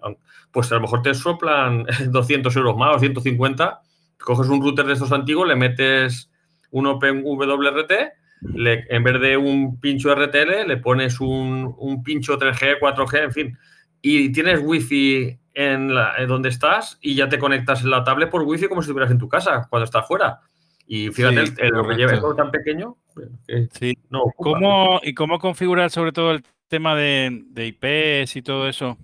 pues 0.53 0.71
a 0.73 0.77
lo 0.77 0.83
mejor 0.83 1.03
te 1.03 1.15
soplan 1.15 1.87
200 2.11 2.55
euros 2.57 2.77
más 2.77 2.97
o 2.97 2.99
150, 2.99 3.81
coges 4.19 4.49
un 4.49 4.63
router 4.63 4.87
de 4.87 4.95
estos 4.95 5.13
antiguos, 5.13 5.47
le 5.47 5.57
metes 5.57 6.31
un 6.71 6.87
OpenWRT, 6.87 7.93
le, 8.55 8.87
en 8.89 9.03
vez 9.03 9.21
de 9.21 9.37
un 9.37 9.81
pincho 9.81 10.15
RTL, 10.15 10.67
le 10.67 10.77
pones 10.77 11.21
un, 11.21 11.75
un 11.79 12.03
pincho 12.03 12.39
3G, 12.39 12.79
4G, 12.81 13.25
en 13.25 13.33
fin, 13.33 13.59
y 14.03 14.31
tienes 14.33 14.61
wifi 14.63 15.39
en, 15.55 15.95
la, 15.95 16.15
donde 16.27 16.51
estás 16.51 16.99
y 17.01 17.15
ya 17.15 17.29
te 17.29 17.39
conectas 17.39 17.83
en 17.83 17.91
la 17.91 18.05
tablet 18.05 18.31
por 18.31 18.43
wifi 18.43 18.69
como 18.69 18.81
si 18.81 18.87
estuvieras 18.87 19.11
en 19.11 19.19
tu 19.19 19.29
casa 19.29 19.67
cuando 19.69 19.85
estás 19.85 20.07
fuera. 20.07 20.41
Y 20.87 21.11
fíjate, 21.11 21.41
el, 21.59 21.69
lo 21.71 21.87
que 21.87 21.97
lleva 21.97 22.19
todo 22.19 22.35
tan 22.35 22.51
pequeño. 22.51 22.97
sí. 23.73 23.99
no 24.09 24.23
¿Cómo, 24.37 25.01
¿Y 25.03 25.13
cómo 25.13 25.39
configurar 25.39 25.91
sobre 25.91 26.13
todo 26.13 26.31
el 26.31 26.43
tema 26.69 26.95
de, 26.95 27.45
de 27.51 27.67
IPs 27.67 28.37
y 28.37 28.43
todo 28.43 28.69
eso? 28.69 28.97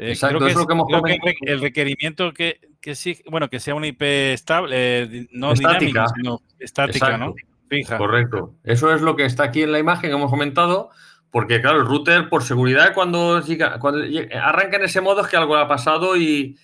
Eh, 0.00 0.12
Exacto, 0.12 0.46
es 0.46 0.56
lo 0.56 0.66
que 0.66 0.72
hemos 0.72 0.86
comentado. 0.86 1.32
el 1.42 1.60
requerimiento 1.60 2.32
que, 2.32 2.58
que, 2.80 2.94
sí, 2.94 3.22
bueno, 3.30 3.50
que 3.50 3.60
sea 3.60 3.74
una 3.74 3.86
IP 3.86 4.00
estable, 4.32 4.74
eh, 4.74 5.28
no 5.32 5.52
estática, 5.52 5.78
dinámica, 5.78 6.06
sino 6.16 6.42
estática, 6.58 7.18
¿no? 7.18 7.34
Fija. 7.68 7.98
Correcto. 7.98 8.54
Eso 8.64 8.94
es 8.94 9.02
lo 9.02 9.14
que 9.14 9.26
está 9.26 9.44
aquí 9.44 9.62
en 9.62 9.72
la 9.72 9.78
imagen 9.78 10.08
que 10.08 10.16
hemos 10.16 10.30
comentado. 10.30 10.90
Porque, 11.30 11.60
claro, 11.60 11.80
el 11.80 11.86
router, 11.86 12.30
por 12.30 12.42
seguridad, 12.42 12.94
cuando, 12.94 13.42
cuando 13.78 14.02
arranca 14.42 14.78
en 14.78 14.84
ese 14.84 15.02
modo 15.02 15.20
es 15.20 15.28
que 15.28 15.36
algo 15.36 15.54
ha 15.56 15.68
pasado 15.68 16.16
y, 16.16 16.56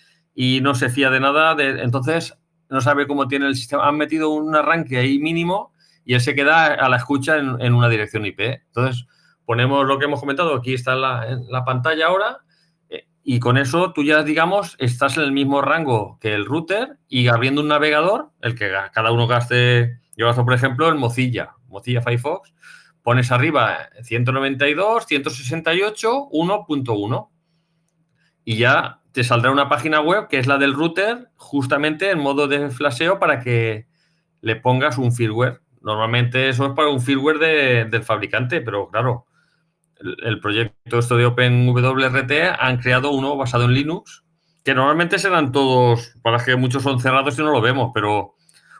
no 0.62 0.74
se 0.74 0.88
fía 0.88 1.10
de 1.10 1.20
nada. 1.20 1.54
De, 1.54 1.82
entonces, 1.82 2.38
no 2.70 2.80
sabe 2.80 3.06
cómo 3.06 3.28
tiene 3.28 3.48
el 3.48 3.54
sistema. 3.54 3.86
Han 3.86 3.98
metido 3.98 4.30
un 4.30 4.56
arranque 4.56 4.96
ahí 4.96 5.18
mínimo 5.18 5.72
y 6.06 6.14
él 6.14 6.22
se 6.22 6.34
queda 6.34 6.72
a 6.72 6.88
la 6.88 6.96
escucha 6.96 7.36
en, 7.36 7.74
una 7.74 7.90
dirección 7.90 8.24
IP. 8.24 8.40
Entonces, 8.40 9.06
ponemos 9.44 9.86
lo 9.86 9.98
que 9.98 10.06
hemos 10.06 10.20
comentado. 10.20 10.56
Aquí 10.56 10.72
está 10.72 10.94
en 11.28 11.50
la, 11.50 11.64
pantalla 11.66 12.06
ahora. 12.06 12.38
Y 13.28 13.40
con 13.40 13.58
eso 13.58 13.92
tú 13.92 14.04
ya, 14.04 14.22
digamos, 14.22 14.76
estás 14.78 15.16
en 15.16 15.24
el 15.24 15.32
mismo 15.32 15.60
rango 15.60 16.16
que 16.20 16.32
el 16.32 16.46
router 16.46 16.98
y 17.08 17.26
abriendo 17.26 17.60
un 17.60 17.66
navegador, 17.66 18.30
el 18.40 18.54
que 18.54 18.70
cada 18.92 19.10
uno 19.10 19.26
gaste. 19.26 19.98
Yo 20.16 20.26
gasto, 20.26 20.44
por 20.44 20.54
ejemplo, 20.54 20.88
el 20.88 20.94
Mozilla, 20.94 21.56
Mozilla 21.66 22.02
Firefox 22.02 22.54
pones 23.02 23.32
arriba 23.32 23.88
192, 24.00 25.06
168, 25.06 26.28
1.1 26.30 27.28
y 28.44 28.58
ya 28.58 29.00
te 29.10 29.24
saldrá 29.24 29.50
una 29.50 29.68
página 29.68 30.00
web 30.00 30.28
que 30.28 30.38
es 30.38 30.46
la 30.46 30.56
del 30.56 30.74
router 30.74 31.28
justamente 31.34 32.12
en 32.12 32.20
modo 32.20 32.46
de 32.46 32.70
flasheo 32.70 33.18
para 33.18 33.40
que 33.40 33.88
le 34.40 34.54
pongas 34.54 34.98
un 34.98 35.12
firmware. 35.12 35.62
Normalmente 35.80 36.48
eso 36.48 36.64
es 36.66 36.72
para 36.74 36.90
un 36.90 37.00
firmware 37.00 37.88
del 37.90 38.02
fabricante, 38.04 38.60
pero 38.60 38.88
claro, 38.88 39.26
el, 40.00 40.40
proyecto 40.40 40.98
esto 40.98 41.16
de 41.16 41.26
OpenWRT 41.26 42.32
han 42.58 42.78
creado 42.78 43.10
uno 43.10 43.36
basado 43.36 43.64
en 43.64 43.72
Linux, 43.72 44.24
que 44.64 44.74
normalmente 44.74 45.18
serán 45.18 45.52
todos, 45.52 46.14
para 46.22 46.42
que 46.44 46.56
muchos 46.56 46.82
son 46.82 47.00
cerrados 47.00 47.38
y 47.38 47.42
no 47.42 47.52
lo 47.52 47.60
vemos, 47.60 47.92
pero 47.94 48.34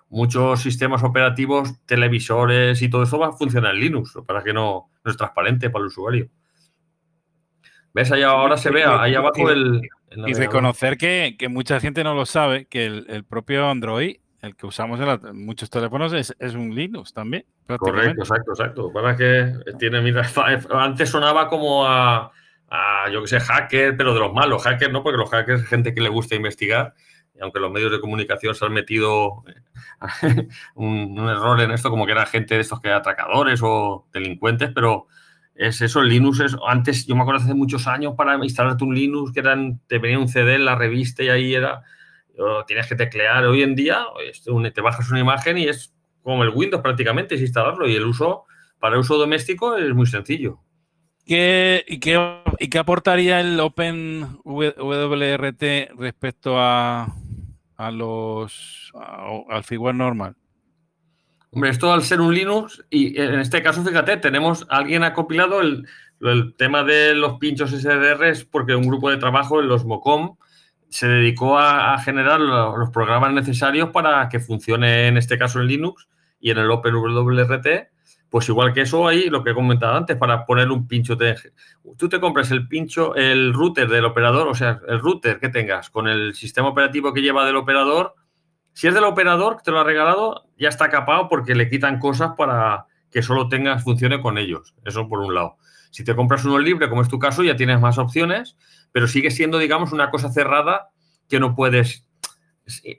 muchos 0.08 0.60
sistemas 0.60 1.02
operativos, 1.02 1.84
televisores 1.86 2.80
y 2.82 2.88
todo 2.88 3.02
eso 3.02 3.18
va 3.18 3.28
a 3.28 3.32
funcionar 3.32 3.74
en 3.74 3.80
Linux, 3.80 4.18
para 4.26 4.42
que 4.42 4.52
no, 4.52 4.90
es 5.04 5.16
transparente 5.16 5.70
para 5.70 5.82
el 5.82 5.88
usuario. 5.88 6.28
¿Ves? 7.94 8.12
Allá 8.12 8.28
ahora 8.28 8.56
se 8.58 8.70
ve, 8.70 8.84
ahí 8.84 9.14
abajo 9.14 9.48
el... 9.50 9.80
y 10.26 10.34
reconocer 10.34 10.98
que, 10.98 11.34
mucha 11.48 11.80
gente 11.80 12.04
no 12.04 12.14
lo 12.14 12.26
sabe, 12.26 12.66
que 12.66 12.84
el, 12.86 13.24
propio 13.24 13.68
Android, 13.68 14.16
el 14.46 14.56
que 14.56 14.66
usamos 14.66 14.98
en 15.00 15.44
muchos 15.44 15.68
teléfonos, 15.68 16.12
es, 16.12 16.54
un 16.54 16.74
Linux 16.74 17.12
también. 17.12 17.44
Correcto, 17.78 18.22
exacto, 18.22 18.52
exacto. 18.52 18.92
Para 18.92 19.16
que 19.16 19.52
tiene, 19.78 20.00
mira, 20.00 20.26
antes 20.70 21.10
sonaba 21.10 21.48
como 21.48 21.86
a, 21.86 22.32
a, 22.68 23.10
yo 23.12 23.20
que 23.22 23.28
sé, 23.28 23.40
hacker, 23.40 23.96
pero 23.96 24.14
de 24.14 24.20
los 24.20 24.32
malos 24.32 24.62
hackers, 24.62 24.92
¿no? 24.92 25.02
Porque 25.02 25.18
los 25.18 25.30
hackers 25.30 25.62
es 25.62 25.68
gente 25.68 25.94
que 25.94 26.00
le 26.00 26.08
gusta 26.08 26.34
investigar 26.34 26.94
aunque 27.40 27.60
los 27.60 27.70
medios 27.70 27.92
de 27.92 28.00
comunicación 28.00 28.54
se 28.54 28.64
han 28.64 28.72
metido 28.72 29.44
eh, 29.46 30.48
un, 30.74 31.18
error 31.28 31.60
en 31.60 31.70
esto, 31.70 31.90
como 31.90 32.06
que 32.06 32.12
era 32.12 32.26
gente 32.26 32.54
de 32.54 32.60
estos 32.60 32.80
que 32.80 32.90
atracadores 32.90 33.60
o 33.62 34.06
delincuentes, 34.12 34.70
pero 34.74 35.06
es 35.54 35.80
eso, 35.80 36.00
el 36.00 36.08
Linux 36.08 36.40
es, 36.40 36.56
antes, 36.66 37.06
yo 37.06 37.14
me 37.14 37.22
acuerdo 37.22 37.42
hace 37.42 37.54
muchos 37.54 37.86
años 37.86 38.14
para 38.16 38.36
instalarte 38.36 38.84
un 38.84 38.94
Linux, 38.94 39.32
que 39.32 39.40
eran, 39.40 39.80
te 39.86 39.98
venía 39.98 40.18
un 40.18 40.28
CD 40.28 40.54
en 40.54 40.66
la 40.66 40.76
revista 40.76 41.22
y 41.22 41.28
ahí 41.28 41.54
era, 41.54 41.82
tienes 42.66 42.86
que 42.86 42.96
teclear. 42.96 43.44
Hoy 43.44 43.62
en 43.62 43.74
día 43.74 44.04
te 44.74 44.80
bajas 44.80 45.10
una 45.10 45.20
imagen 45.20 45.58
y 45.58 45.68
es 45.68 45.94
como 46.22 46.42
el 46.42 46.50
Windows 46.50 46.82
prácticamente, 46.82 47.36
es 47.36 47.40
instalarlo 47.40 47.88
y 47.88 47.94
el 47.94 48.04
uso, 48.04 48.44
para 48.80 48.94
el 48.94 49.00
uso 49.00 49.16
doméstico 49.16 49.76
es 49.76 49.94
muy 49.94 50.06
sencillo. 50.06 50.58
¿Qué, 51.24 51.84
y, 51.86 51.98
qué, 51.98 52.42
¿Y 52.58 52.68
qué 52.68 52.78
aportaría 52.78 53.40
el 53.40 53.58
Open 53.60 54.38
WRT 54.44 55.96
respecto 55.98 56.58
a, 56.58 57.14
a 57.76 57.90
los 57.90 58.92
al 59.48 59.64
firmware 59.64 59.94
normal? 59.94 60.36
Hombre, 61.50 61.70
esto 61.70 61.92
al 61.92 62.02
ser 62.02 62.20
un 62.20 62.34
Linux, 62.34 62.84
y 62.90 63.18
en 63.20 63.40
este 63.40 63.62
caso, 63.62 63.82
fíjate, 63.82 64.18
tenemos, 64.18 64.66
alguien 64.68 65.04
ha 65.04 65.14
compilado 65.14 65.60
el, 65.60 65.86
tema 66.56 66.82
de 66.82 67.14
los 67.14 67.38
pinchos 67.38 67.70
SDRs 67.70 68.44
porque 68.44 68.74
un 68.74 68.86
grupo 68.86 69.10
de 69.10 69.18
trabajo 69.18 69.60
en 69.60 69.68
los 69.68 69.84
MOCOM 69.84 70.36
se 70.88 71.08
dedicó 71.08 71.58
a, 71.58 71.98
generar 71.98 72.40
los 72.40 72.90
programas 72.90 73.32
necesarios 73.32 73.90
para 73.90 74.28
que 74.28 74.40
funcione 74.40 75.08
en 75.08 75.16
este 75.16 75.38
caso 75.38 75.60
en 75.60 75.66
Linux 75.66 76.08
y 76.40 76.50
en 76.50 76.58
el 76.58 76.70
OpenWRT 76.70 77.88
pues 78.28 78.48
igual 78.48 78.72
que 78.72 78.82
eso 78.82 79.06
ahí, 79.06 79.28
lo 79.28 79.42
que 79.42 79.50
he 79.50 79.54
comentado 79.54 79.96
antes, 79.96 80.16
para 80.16 80.44
poner 80.44 80.70
un 80.70 80.86
pincho. 80.86 81.16
tú 81.96 82.08
te 82.08 82.20
compras 82.20 82.50
el 82.50 82.66
pincho, 82.68 83.14
el 83.14 83.54
router 83.54 83.88
del 83.88 84.04
operador, 84.04 84.48
o 84.48 84.54
sea, 84.54 84.80
el 84.88 85.00
router 85.00 85.38
que 85.38 85.48
tengas 85.48 85.90
con 85.90 86.08
el 86.08 86.34
sistema 86.34 86.68
operativo 86.68 87.12
que 87.12 87.22
lleva 87.22 87.46
del 87.46 87.56
operador. 87.56 88.14
Si 88.72 88.88
es 88.88 88.94
del 88.94 89.04
operador 89.04 89.56
que 89.56 89.62
te 89.62 89.70
lo 89.70 89.80
ha 89.80 89.84
regalado, 89.84 90.48
ya 90.58 90.68
está 90.68 90.90
capado 90.90 91.28
porque 91.28 91.54
le 91.54 91.70
quitan 91.70 91.98
cosas 91.98 92.32
para 92.36 92.86
que 93.10 93.22
solo 93.22 93.48
tengas, 93.48 93.82
funcione 93.82 94.20
con 94.20 94.36
ellos. 94.36 94.74
Eso 94.84 95.08
por 95.08 95.20
un 95.20 95.34
lado. 95.34 95.56
Si 95.96 96.04
te 96.04 96.14
compras 96.14 96.44
uno 96.44 96.58
libre, 96.58 96.90
como 96.90 97.00
es 97.00 97.08
tu 97.08 97.18
caso, 97.18 97.42
ya 97.42 97.56
tienes 97.56 97.80
más 97.80 97.96
opciones, 97.96 98.58
pero 98.92 99.06
sigue 99.06 99.30
siendo, 99.30 99.56
digamos, 99.56 99.92
una 99.92 100.10
cosa 100.10 100.30
cerrada 100.30 100.90
que 101.26 101.40
no 101.40 101.54
puedes 101.54 102.06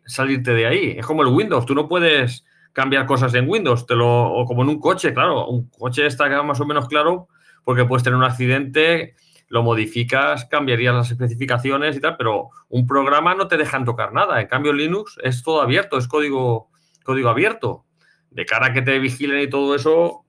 salirte 0.07 0.55
de 0.55 0.65
ahí. 0.65 0.95
Es 0.97 1.05
como 1.05 1.21
el 1.21 1.27
Windows, 1.27 1.67
tú 1.67 1.75
no 1.75 1.87
puedes 1.87 2.43
cambiar 2.73 3.05
cosas 3.05 3.35
en 3.35 3.47
Windows, 3.47 3.85
te 3.85 3.93
lo, 3.93 4.07
o 4.07 4.45
como 4.45 4.63
en 4.63 4.69
un 4.69 4.79
coche, 4.79 5.13
claro, 5.13 5.47
un 5.47 5.69
coche 5.69 6.07
está 6.07 6.41
más 6.41 6.59
o 6.59 6.65
menos 6.65 6.87
claro 6.87 7.27
porque 7.63 7.85
puedes 7.85 8.03
tener 8.03 8.17
un 8.17 8.23
accidente, 8.23 9.13
lo 9.47 9.61
modificas, 9.61 10.45
cambiarías 10.45 10.95
las 10.95 11.11
especificaciones 11.11 11.97
y 11.97 11.99
tal, 11.99 12.17
pero 12.17 12.49
un 12.67 12.87
programa 12.87 13.35
no 13.35 13.47
te 13.47 13.57
dejan 13.57 13.85
tocar 13.85 14.11
nada. 14.11 14.41
En 14.41 14.47
cambio, 14.47 14.73
Linux 14.73 15.19
es 15.21 15.43
todo 15.43 15.61
abierto, 15.61 15.99
es 15.99 16.07
código, 16.07 16.71
código 17.03 17.29
abierto. 17.29 17.85
De 18.31 18.43
cara 18.47 18.65
a 18.65 18.73
que 18.73 18.81
te 18.81 18.97
vigilen 18.97 19.39
y 19.39 19.49
todo 19.51 19.75
eso, 19.75 20.25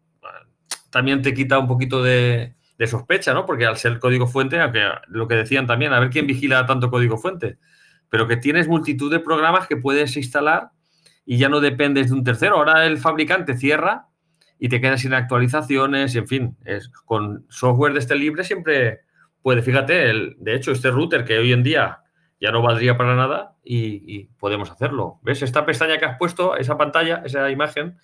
también 0.91 1.23
te 1.23 1.33
quita 1.33 1.59
un 1.59 1.67
poquito 1.67 2.03
de, 2.03 2.58
de 2.79 2.87
sospecha, 2.87 3.35
¿no? 3.35 3.45
Porque 3.45 3.67
al 3.67 3.77
ser 3.77 3.99
código 3.99 4.27
fuente, 4.27 4.61
aunque 4.61 4.87
lo 5.09 5.27
que 5.27 5.35
decían 5.35 5.67
también, 5.67 5.93
a 5.93 6.01
ver 6.01 6.11
quién 6.11 6.27
vigila 6.27 6.65
tanto 6.65 6.91
código 6.91 7.19
fuente, 7.19 7.59
pero 8.09 8.27
que 8.29 8.37
tienes 8.37 8.69
multitud 8.69 9.11
de 9.11 9.21
programas 9.21 9.67
que 9.67 9.77
puedes 9.77 10.17
instalar 10.17 10.71
y 11.27 11.39
ya 11.39 11.49
no 11.49 11.61
dependes 11.61 12.09
de 12.09 12.15
un 12.15 12.25
tercero. 12.25 12.57
Ahora 12.57 12.87
el 12.87 12.99
fabricante 12.99 13.57
cierra 13.57 14.07
y 14.59 14.69
te 14.69 14.81
quedas 14.81 15.03
sin 15.03 15.13
actualizaciones 15.13 16.15
y 16.15 16.19
en 16.19 16.29
fin, 16.29 16.57
es, 16.65 16.89
con 17.05 17.45
software 17.49 17.93
de 17.93 17.99
este 17.99 18.15
libre 18.15 18.45
siempre 18.45 19.01
puede, 19.43 19.63
fíjate, 19.63 20.11
el, 20.11 20.37
de 20.39 20.55
hecho 20.55 20.73
este 20.73 20.91
router 20.91 21.25
que 21.25 21.39
hoy 21.39 21.53
en 21.53 21.63
día 21.63 22.01
ya 22.41 22.53
no 22.53 22.63
valdría 22.63 22.97
para 22.97 23.17
nada 23.17 23.57
y, 23.65 24.25
podemos 24.39 24.71
hacerlo. 24.71 25.19
¿Ves? 25.23 25.43
Esta 25.43 25.67
pestaña 25.67 25.99
que 25.99 26.05
has 26.05 26.17
puesto, 26.17 26.57
esa 26.57 26.79
pantalla, 26.79 27.23
esa 27.25 27.51
imagen, 27.51 27.99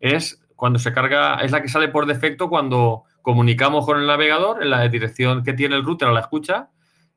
es 0.00 0.44
cuando 0.56 0.78
se 0.78 0.92
carga, 0.92 1.36
es 1.36 1.52
la 1.52 1.62
que 1.62 1.68
sale 1.68 1.88
por 1.88 2.06
defecto 2.06 2.48
cuando 2.48 3.04
comunicamos 3.26 3.84
con 3.84 3.98
el 3.98 4.06
navegador 4.06 4.62
en 4.62 4.70
la 4.70 4.86
dirección 4.86 5.42
que 5.42 5.52
tiene 5.52 5.74
el 5.74 5.82
router 5.82 6.06
a 6.06 6.12
la 6.12 6.20
escucha 6.20 6.70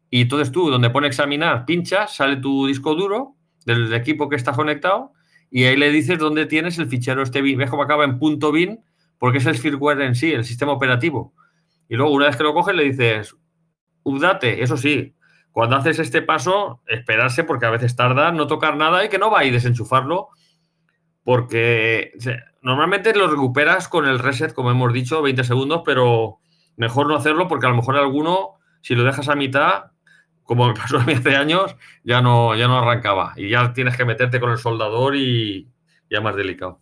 y 0.09 0.21
entonces 0.21 0.51
tú, 0.51 0.71
donde 0.71 0.89
pone 0.89 1.05
examinar, 1.05 1.65
pinchas, 1.65 2.15
sale 2.15 2.37
tu 2.37 2.65
disco 2.65 2.95
duro 2.95 3.35
del 3.63 3.93
equipo 3.93 4.27
que 4.27 4.35
está 4.35 4.53
conectado 4.53 5.13
y 5.51 5.65
ahí 5.65 5.77
le 5.77 5.91
dices 5.91 6.17
dónde 6.17 6.47
tienes 6.47 6.79
el 6.79 6.87
fichero 6.87 7.21
este 7.21 7.43
bin. 7.43 7.59
¿Ves 7.59 7.69
cómo 7.69 7.83
acaba 7.83 8.05
en 8.05 8.17
punto 8.17 8.51
.bin? 8.51 8.83
Porque 9.19 9.37
es 9.37 9.45
el 9.45 9.59
firmware 9.59 10.01
en 10.01 10.15
sí, 10.15 10.31
el 10.31 10.45
sistema 10.45 10.71
operativo. 10.71 11.35
Y 11.87 11.95
luego, 11.95 12.11
una 12.11 12.25
vez 12.25 12.37
que 12.37 12.43
lo 12.43 12.55
coges, 12.55 12.73
le 12.73 12.85
dices, 12.85 13.35
update, 14.01 14.63
eso 14.63 14.77
sí, 14.77 15.15
cuando 15.51 15.75
haces 15.75 15.99
este 15.99 16.23
paso, 16.23 16.81
esperarse, 16.87 17.43
porque 17.43 17.67
a 17.67 17.69
veces 17.69 17.95
tarda, 17.95 18.31
no 18.31 18.47
tocar 18.47 18.77
nada 18.77 19.05
y 19.05 19.09
que 19.09 19.19
no 19.19 19.29
va 19.29 19.45
y 19.45 19.51
desenchufarlo, 19.51 20.29
porque 21.23 22.13
normalmente 22.61 23.13
lo 23.15 23.27
recuperas 23.27 23.87
con 23.87 24.07
el 24.07 24.19
reset, 24.19 24.53
como 24.53 24.71
hemos 24.71 24.93
dicho, 24.93 25.21
20 25.21 25.43
segundos, 25.43 25.81
pero 25.85 26.39
mejor 26.75 27.07
no 27.07 27.15
hacerlo 27.15 27.47
porque 27.47 27.67
a 27.67 27.69
lo 27.69 27.75
mejor 27.75 27.97
alguno, 27.97 28.59
si 28.81 28.95
lo 28.95 29.03
dejas 29.03 29.29
a 29.29 29.35
mitad, 29.35 29.91
como 30.43 30.67
me 30.67 30.73
pasó 30.73 30.97
a 30.99 31.03
mí 31.03 31.13
hace 31.13 31.35
años, 31.35 31.75
ya 32.03 32.21
no, 32.21 32.55
ya 32.55 32.67
no 32.67 32.79
arrancaba. 32.79 33.33
Y 33.35 33.49
ya 33.49 33.73
tienes 33.73 33.95
que 33.95 34.05
meterte 34.05 34.39
con 34.39 34.51
el 34.51 34.57
soldador 34.57 35.15
y 35.15 35.69
ya 36.09 36.21
más 36.21 36.35
delicado. 36.35 36.79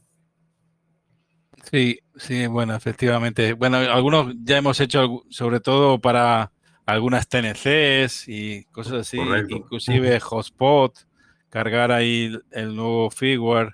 Sí, 1.70 2.00
sí, 2.16 2.48
bueno, 2.48 2.76
efectivamente. 2.76 3.54
Bueno, 3.54 3.78
algunos 3.78 4.34
ya 4.44 4.58
hemos 4.58 4.80
hecho, 4.80 5.24
sobre 5.30 5.60
todo 5.60 6.00
para 6.00 6.52
algunas 6.86 7.28
TNCs 7.28 8.30
y 8.30 8.64
cosas 8.72 8.94
así, 9.02 9.20
inclusive 9.50 10.18
hotspot, 10.22 10.98
cargar 11.50 11.92
ahí 11.92 12.34
el 12.52 12.74
nuevo 12.74 13.10
firmware 13.10 13.74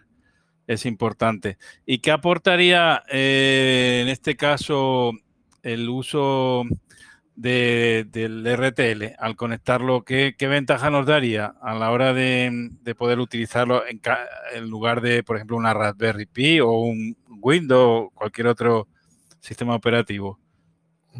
es 0.67 0.85
importante. 0.85 1.57
¿Y 1.85 1.99
qué 1.99 2.11
aportaría 2.11 3.03
eh, 3.09 4.01
en 4.03 4.09
este 4.09 4.35
caso 4.35 5.13
el 5.61 5.89
uso 5.89 6.65
del 7.35 8.45
RTL 8.45 9.15
al 9.17 9.35
conectarlo, 9.35 10.03
¿qué, 10.03 10.35
ventaja 10.39 10.89
nos 10.89 11.05
daría 11.05 11.55
a 11.61 11.73
la 11.73 11.91
hora 11.91 12.13
de, 12.13 12.69
poder 12.97 13.19
utilizarlo 13.19 13.85
en, 13.87 14.01
en, 14.53 14.69
lugar 14.69 15.01
de, 15.01 15.23
por 15.23 15.37
ejemplo, 15.37 15.57
una 15.57 15.73
Raspberry 15.73 16.25
Pi 16.27 16.59
o 16.59 16.71
un 16.71 17.17
Windows 17.41 18.07
o 18.07 18.11
cualquier 18.13 18.47
otro 18.47 18.87
sistema 19.39 19.75
operativo? 19.75 20.39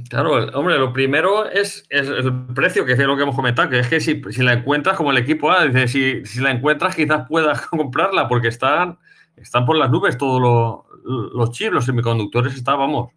Claro, 0.10 0.34
hombre, 0.58 0.80
lo 0.80 0.92
primero 0.92 1.48
es, 1.50 1.86
el 1.90 2.46
precio, 2.56 2.84
que 2.84 2.94
es 2.94 3.00
lo 3.00 3.16
que 3.16 3.24
hemos 3.24 3.36
comentado, 3.36 3.70
que 3.70 3.80
es 3.80 3.88
que 3.88 4.00
si, 4.00 4.22
la 4.42 4.54
encuentras 4.54 4.98
como 4.98 5.12
el 5.12 5.18
equipo 5.18 5.52
A, 5.52 5.72
si, 5.88 6.26
si, 6.26 6.40
la 6.40 6.52
encuentras 6.52 6.96
quizás 6.96 7.28
puedas 7.28 7.62
comprarla 7.68 8.28
porque 8.28 8.48
están, 8.48 8.98
están 9.36 9.66
por 9.66 9.78
las 9.78 9.90
nubes 9.90 10.18
todos 10.18 10.86
los, 11.04 11.52
chips, 11.52 11.74
los 11.74 11.86
semiconductores, 11.86 12.54
está, 12.56 12.76
vamos, 12.76 13.12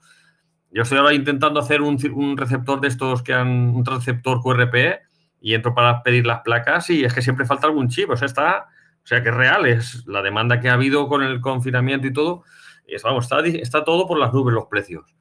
yo 0.70 0.82
estoy 0.82 0.98
ahora 0.98 1.14
intentando 1.14 1.60
hacer 1.60 1.80
un, 1.82 2.36
receptor 2.36 2.80
de 2.80 2.88
estos 2.88 3.22
que 3.22 3.32
han 3.32 3.74
un 3.74 3.84
receptor 3.84 4.42
QRP 4.42 5.00
y 5.40 5.54
entro 5.54 5.74
para 5.74 6.02
pedir 6.02 6.26
las 6.26 6.40
placas 6.40 6.90
y 6.90 7.04
es 7.04 7.14
que 7.14 7.22
siempre 7.22 7.46
falta 7.46 7.66
algún 7.66 7.88
chip. 7.88 8.10
O 8.10 8.16
sea, 8.16 8.26
está, 8.26 8.66
o 9.02 9.06
sea 9.06 9.22
que 9.22 9.28
es 9.28 9.34
real, 9.34 9.66
es 9.66 10.06
la 10.06 10.22
demanda 10.22 10.60
que 10.60 10.68
ha 10.68 10.74
habido 10.74 11.08
con 11.08 11.22
el 11.22 11.40
confinamiento 11.40 12.06
y 12.06 12.12
todo. 12.12 12.42
Y 12.86 13.00
vamos, 13.02 13.24
está, 13.24 13.40
está 13.40 13.84
todo 13.84 14.06
por 14.06 14.18
las 14.18 14.32
nubes 14.32 14.54
los 14.54 14.66
precios. 14.66 15.14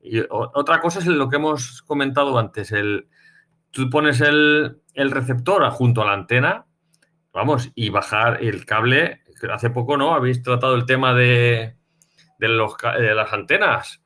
Y 0.00 0.20
otra 0.30 0.80
cosa 0.80 1.00
es 1.00 1.06
lo 1.06 1.28
que 1.28 1.36
hemos 1.36 1.82
comentado 1.82 2.38
antes. 2.38 2.72
El, 2.72 3.08
tú 3.70 3.90
pones 3.90 4.20
el, 4.20 4.80
receptor 4.94 5.68
junto 5.70 6.02
a 6.02 6.06
la 6.06 6.12
antena, 6.12 6.66
vamos, 7.32 7.72
y 7.74 7.90
bajar 7.90 8.42
el 8.42 8.64
cable. 8.66 9.22
Hace 9.52 9.70
poco, 9.70 9.96
¿no? 9.96 10.14
Habéis 10.14 10.42
tratado 10.42 10.74
el 10.74 10.86
tema 10.86 11.14
de, 11.14 11.76
de, 12.38 12.48
de 12.48 13.14
las 13.14 13.32
antenas 13.32 14.04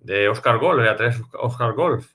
de 0.00 0.28
Oscar 0.28 0.58
Golf, 0.58 0.82
de 0.82 0.90
A3 0.90 1.28
Oscar 1.34 1.72
Golf. 1.72 2.12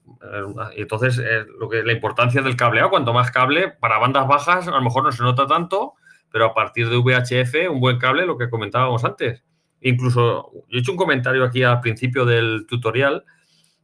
Y 0.75 0.81
entonces, 0.81 1.19
eh, 1.19 1.45
lo 1.59 1.69
que 1.69 1.83
la 1.83 1.93
importancia 1.93 2.41
del 2.41 2.55
cableado, 2.55 2.89
cuanto 2.89 3.13
más 3.13 3.31
cable, 3.31 3.69
para 3.69 3.99
bandas 3.99 4.27
bajas 4.27 4.67
a 4.67 4.71
lo 4.71 4.81
mejor 4.81 5.03
no 5.03 5.11
se 5.11 5.23
nota 5.23 5.45
tanto, 5.47 5.93
pero 6.31 6.45
a 6.45 6.53
partir 6.53 6.89
de 6.89 6.97
VHF, 6.97 7.69
un 7.69 7.79
buen 7.79 7.99
cable, 7.99 8.25
lo 8.25 8.37
que 8.37 8.49
comentábamos 8.49 9.03
antes. 9.03 9.43
Incluso, 9.81 10.51
yo 10.69 10.77
he 10.77 10.79
hecho 10.79 10.91
un 10.91 10.97
comentario 10.97 11.43
aquí 11.43 11.63
al 11.63 11.81
principio 11.81 12.25
del 12.25 12.65
tutorial, 12.67 13.25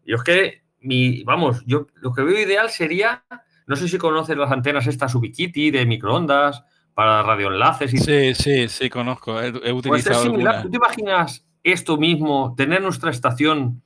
y 0.06 0.14
es 0.14 0.24
que, 0.24 0.64
mi, 0.80 1.24
vamos, 1.24 1.64
yo 1.66 1.88
lo 1.96 2.14
que 2.14 2.24
veo 2.24 2.40
ideal 2.40 2.70
sería, 2.70 3.26
no 3.68 3.76
sé 3.76 3.88
si 3.88 3.98
conoces 3.98 4.38
las 4.38 4.52
antenas 4.52 4.88
estas 4.88 5.14
Ubiquiti 5.14 5.70
de 5.70 5.86
microondas 5.86 6.64
para 6.94 7.24
radioenlaces. 7.24 7.94
Y... 7.94 7.98
Sí, 7.98 8.36
sí, 8.36 8.70
sí, 8.70 8.90
conozco, 8.90 9.42
he, 9.42 9.52
pues 9.52 9.74
utilizado. 9.74 10.24
¿Tú 10.62 10.70
te 10.70 10.78
imaginas 10.78 11.46
esto 11.64 11.98
mismo, 11.98 12.54
tener 12.58 12.82
nuestra 12.82 13.12
estación 13.12 13.82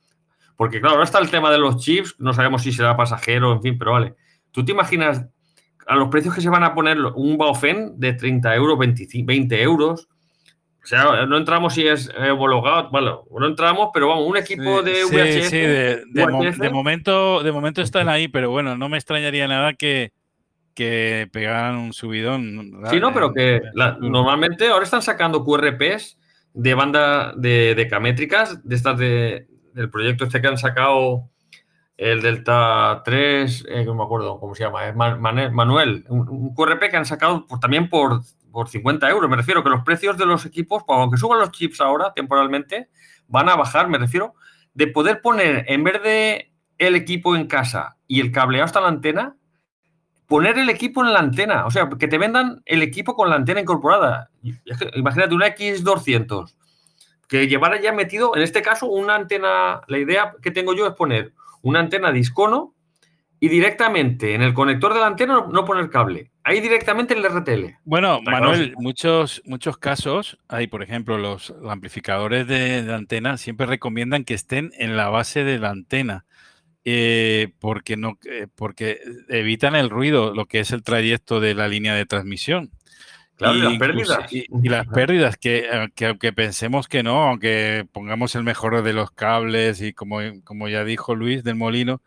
porque 0.56 0.80
claro, 0.80 0.94
ahora 0.94 1.04
está 1.04 1.18
el 1.18 1.30
tema 1.30 1.50
de 1.50 1.58
los 1.58 1.78
chips, 1.78 2.16
no 2.18 2.32
sabemos 2.32 2.62
si 2.62 2.72
será 2.72 2.96
pasajero, 2.96 3.52
en 3.52 3.62
fin, 3.62 3.78
pero 3.78 3.92
vale. 3.92 4.14
¿Tú 4.50 4.64
te 4.64 4.72
imaginas 4.72 5.26
a 5.86 5.96
los 5.96 6.08
precios 6.08 6.34
que 6.34 6.40
se 6.40 6.48
van 6.48 6.62
a 6.62 6.74
poner 6.74 6.98
un 6.98 7.36
Baofen 7.36 7.98
de 7.98 8.12
30 8.12 8.54
euros, 8.54 8.78
20 8.78 9.62
euros? 9.62 10.08
O 10.82 10.86
sea, 10.86 11.26
no 11.26 11.38
entramos 11.38 11.74
si 11.74 11.86
es 11.86 12.10
homologado, 12.30 12.90
bueno, 12.90 13.24
no 13.30 13.46
entramos, 13.46 13.88
pero 13.92 14.08
vamos, 14.08 14.28
un 14.28 14.36
equipo 14.36 14.82
de 14.82 15.04
VHF. 15.04 15.48
Sí, 15.48 15.56
de, 15.56 16.70
momento, 16.70 17.42
de 17.42 17.52
momento 17.52 17.80
están 17.80 18.08
ahí, 18.08 18.28
pero 18.28 18.50
bueno, 18.50 18.76
no 18.76 18.88
me 18.88 18.98
extrañaría 18.98 19.48
nada 19.48 19.72
que, 19.72 20.12
que 20.74 21.28
pegaran 21.32 21.76
un 21.76 21.92
subidón. 21.92 22.82
Sí, 22.90 23.00
no, 23.00 23.12
pero 23.12 23.32
que 23.32 23.62
normalmente 24.00 24.68
ahora 24.68 24.84
están 24.84 25.02
sacando 25.02 25.44
QRPs 25.44 26.18
de 26.52 26.74
banda 26.74 27.32
de, 27.36 27.74
de 27.74 27.88
camétricas, 27.88 28.66
de 28.66 28.76
estas 28.76 28.98
de, 28.98 29.48
del 29.74 29.90
proyecto 29.90 30.24
este 30.24 30.40
que 30.40 30.48
han 30.48 30.58
sacado, 30.58 31.30
el 31.96 32.22
Delta 32.22 33.02
3, 33.04 33.66
eh, 33.68 33.84
no 33.84 33.94
me 33.94 34.04
acuerdo 34.04 34.40
cómo 34.40 34.54
se 34.54 34.64
llama, 34.64 34.88
es 34.88 34.94
Manuel, 34.96 36.04
un, 36.08 36.54
QRP 36.54 36.90
que 36.90 36.96
han 36.96 37.06
sacado 37.06 37.46
también 37.60 37.88
por, 37.88 38.22
por 38.50 38.68
50 38.68 39.08
euros. 39.10 39.30
Me 39.30 39.36
refiero 39.36 39.62
que 39.62 39.70
los 39.70 39.84
precios 39.84 40.18
de 40.18 40.26
los 40.26 40.44
equipos, 40.46 40.82
pues, 40.86 40.98
aunque 40.98 41.18
suban 41.18 41.38
los 41.38 41.52
chips 41.52 41.80
ahora 41.80 42.12
temporalmente, 42.14 42.88
van 43.28 43.48
a 43.48 43.56
bajar, 43.56 43.88
me 43.88 43.98
refiero, 43.98 44.34
de 44.74 44.88
poder 44.88 45.20
poner, 45.20 45.64
en 45.68 45.84
vez 45.84 46.02
de 46.02 46.52
el 46.78 46.96
equipo 46.96 47.36
en 47.36 47.46
casa 47.46 47.96
y 48.08 48.20
el 48.20 48.32
cableado 48.32 48.64
hasta 48.64 48.80
la 48.80 48.88
antena, 48.88 49.36
poner 50.26 50.58
el 50.58 50.68
equipo 50.70 51.04
en 51.04 51.12
la 51.12 51.20
antena. 51.20 51.66
O 51.66 51.70
sea, 51.70 51.88
que 51.88 52.08
te 52.08 52.18
vendan 52.18 52.62
el 52.66 52.82
equipo 52.82 53.14
con 53.14 53.30
la 53.30 53.36
antena 53.36 53.60
incorporada. 53.60 54.30
Imagínate 54.94 55.34
una 55.34 55.54
X200 55.54 56.54
que 57.28 57.48
llevara 57.48 57.80
ya 57.80 57.92
metido, 57.92 58.36
en 58.36 58.42
este 58.42 58.62
caso, 58.62 58.86
una 58.86 59.14
antena, 59.14 59.80
la 59.88 59.98
idea 59.98 60.34
que 60.42 60.50
tengo 60.50 60.74
yo 60.74 60.86
es 60.86 60.94
poner 60.94 61.32
una 61.62 61.80
antena 61.80 62.12
discono 62.12 62.74
y 63.40 63.48
directamente 63.48 64.34
en 64.34 64.42
el 64.42 64.54
conector 64.54 64.94
de 64.94 65.00
la 65.00 65.06
antena 65.06 65.44
no, 65.50 65.64
poner 65.64 65.90
cable, 65.90 66.30
ahí 66.44 66.60
directamente 66.60 67.14
en 67.14 67.24
el 67.24 67.30
RTL. 67.30 67.76
Bueno, 67.84 68.20
Manuel, 68.22 68.74
muchos, 68.78 69.42
muchos 69.44 69.76
casos, 69.76 70.38
hay 70.48 70.66
por 70.66 70.82
ejemplo 70.82 71.18
los, 71.18 71.54
amplificadores 71.68 72.46
de, 72.46 72.92
antena 72.92 73.36
siempre 73.36 73.66
recomiendan 73.66 74.24
que 74.24 74.34
estén 74.34 74.72
en 74.78 74.96
la 74.96 75.08
base 75.08 75.44
de 75.44 75.58
la 75.58 75.70
antena. 75.70 76.24
Eh, 76.86 77.52
porque 77.60 77.96
no 77.96 78.18
eh, 78.30 78.46
porque 78.54 79.00
evitan 79.30 79.74
el 79.74 79.88
ruido, 79.88 80.34
lo 80.34 80.44
que 80.44 80.60
es 80.60 80.70
el 80.70 80.82
trayecto 80.82 81.40
de 81.40 81.54
la 81.54 81.66
línea 81.66 81.94
de 81.94 82.04
transmisión. 82.04 82.70
Claro, 83.36 83.56
y, 83.56 83.62
las 83.62 83.78
pérdidas. 83.78 84.32
Y, 84.32 84.68
las 84.68 84.86
pérdidas, 84.86 85.36
que, 85.36 85.90
que, 85.94 86.06
aunque 86.06 86.32
pensemos 86.32 86.86
que 86.86 87.02
no, 87.02 87.24
aunque 87.24 87.86
pongamos 87.90 88.34
el 88.34 88.44
mejor 88.44 88.82
de 88.82 88.92
los 88.92 89.10
cables 89.10 89.80
y 89.80 89.92
como, 89.92 90.18
como 90.44 90.68
ya 90.68 90.84
dijo 90.84 91.14
Luis 91.14 91.42
del 91.42 91.56
Molino, 91.56 92.00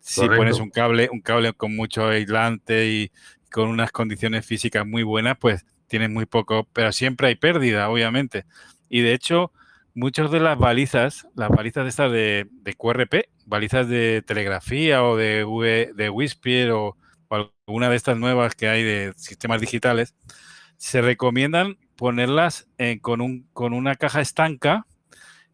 si 0.00 0.26
pones 0.28 0.58
un 0.58 0.68
cable, 0.68 1.08
un 1.10 1.22
cable 1.22 1.54
con 1.54 1.74
mucho 1.74 2.08
aislante 2.08 2.88
y 2.88 3.12
con 3.50 3.68
unas 3.68 3.92
condiciones 3.92 4.44
físicas 4.44 4.86
muy 4.86 5.02
buenas, 5.02 5.38
pues 5.38 5.64
tienes 5.86 6.10
muy 6.10 6.26
poco, 6.26 6.68
pero 6.72 6.92
siempre 6.92 7.28
hay 7.28 7.36
pérdida, 7.36 7.88
obviamente. 7.88 8.44
Y 8.90 9.00
de 9.00 9.14
hecho, 9.14 9.52
muchas 9.94 10.30
de 10.30 10.40
las 10.40 10.58
balizas, 10.58 11.26
las 11.34 11.48
balizas 11.48 11.84
de 11.84 11.90
estas 11.90 12.12
de, 12.12 12.48
de 12.50 12.74
QRP, 12.74 13.28
balizas 13.46 13.88
de 13.88 14.22
telegrafía 14.26 15.04
o 15.04 15.16
de, 15.16 15.92
de 15.94 16.10
Whisper 16.10 16.72
o, 16.72 16.96
alguna 17.30 17.88
de 17.88 17.96
estas 17.96 18.16
nuevas 18.16 18.54
que 18.54 18.68
hay 18.68 18.84
de 18.84 19.12
sistemas 19.16 19.60
digitales, 19.60 20.14
se 20.76 21.00
recomiendan 21.00 21.78
ponerlas 21.96 22.68
eh, 22.78 23.00
con, 23.00 23.20
un, 23.20 23.48
con 23.52 23.72
una 23.72 23.96
caja 23.96 24.20
estanca 24.20 24.86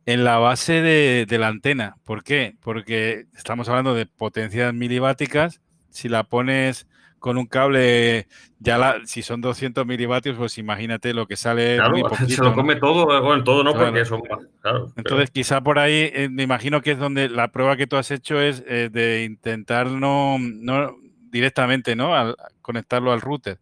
en 0.06 0.24
la 0.24 0.38
base 0.38 0.82
de, 0.82 1.38
la 1.38 1.48
antena. 1.48 1.96
¿Por 2.04 2.24
qué? 2.24 2.56
Porque 2.60 3.26
estamos 3.36 3.68
hablando 3.68 3.94
de 3.94 4.06
potencias 4.06 4.74
milibáticas. 4.74 5.60
Si 5.90 6.08
la 6.08 6.24
pones 6.24 6.86
con 7.20 7.38
un 7.38 7.46
cable, 7.46 8.26
ya 8.58 8.78
la, 8.78 8.96
si 9.04 9.22
son 9.22 9.40
200 9.40 9.86
milivatios, 9.86 10.36
pues 10.36 10.58
imagínate 10.58 11.14
lo 11.14 11.28
que 11.28 11.36
sale. 11.36 11.76
Claro, 11.76 11.94
se 12.28 12.42
lo 12.42 12.54
come 12.54 12.76
todo, 12.76 13.22
bueno, 13.22 13.44
todo 13.44 13.62
no, 13.62 13.74
porque 13.74 14.04
son 14.04 14.22
claro, 14.60 14.92
Entonces, 14.96 15.30
quizá 15.30 15.60
por 15.60 15.78
ahí, 15.78 16.10
eh, 16.12 16.28
me 16.28 16.42
imagino 16.42 16.80
que 16.82 16.92
es 16.92 16.98
donde 16.98 17.28
la 17.28 17.52
prueba 17.52 17.76
que 17.76 17.86
tú 17.86 17.96
has 17.96 18.10
hecho 18.10 18.40
es 18.40 18.64
eh, 18.66 18.88
de 18.90 19.22
intentar 19.24 19.86
no, 19.86 20.38
no 20.40 20.96
directamente, 21.30 21.94
¿no? 21.94 22.16
Al, 22.16 22.34
conectarlo 22.60 23.12
al 23.12 23.20
router. 23.20 23.58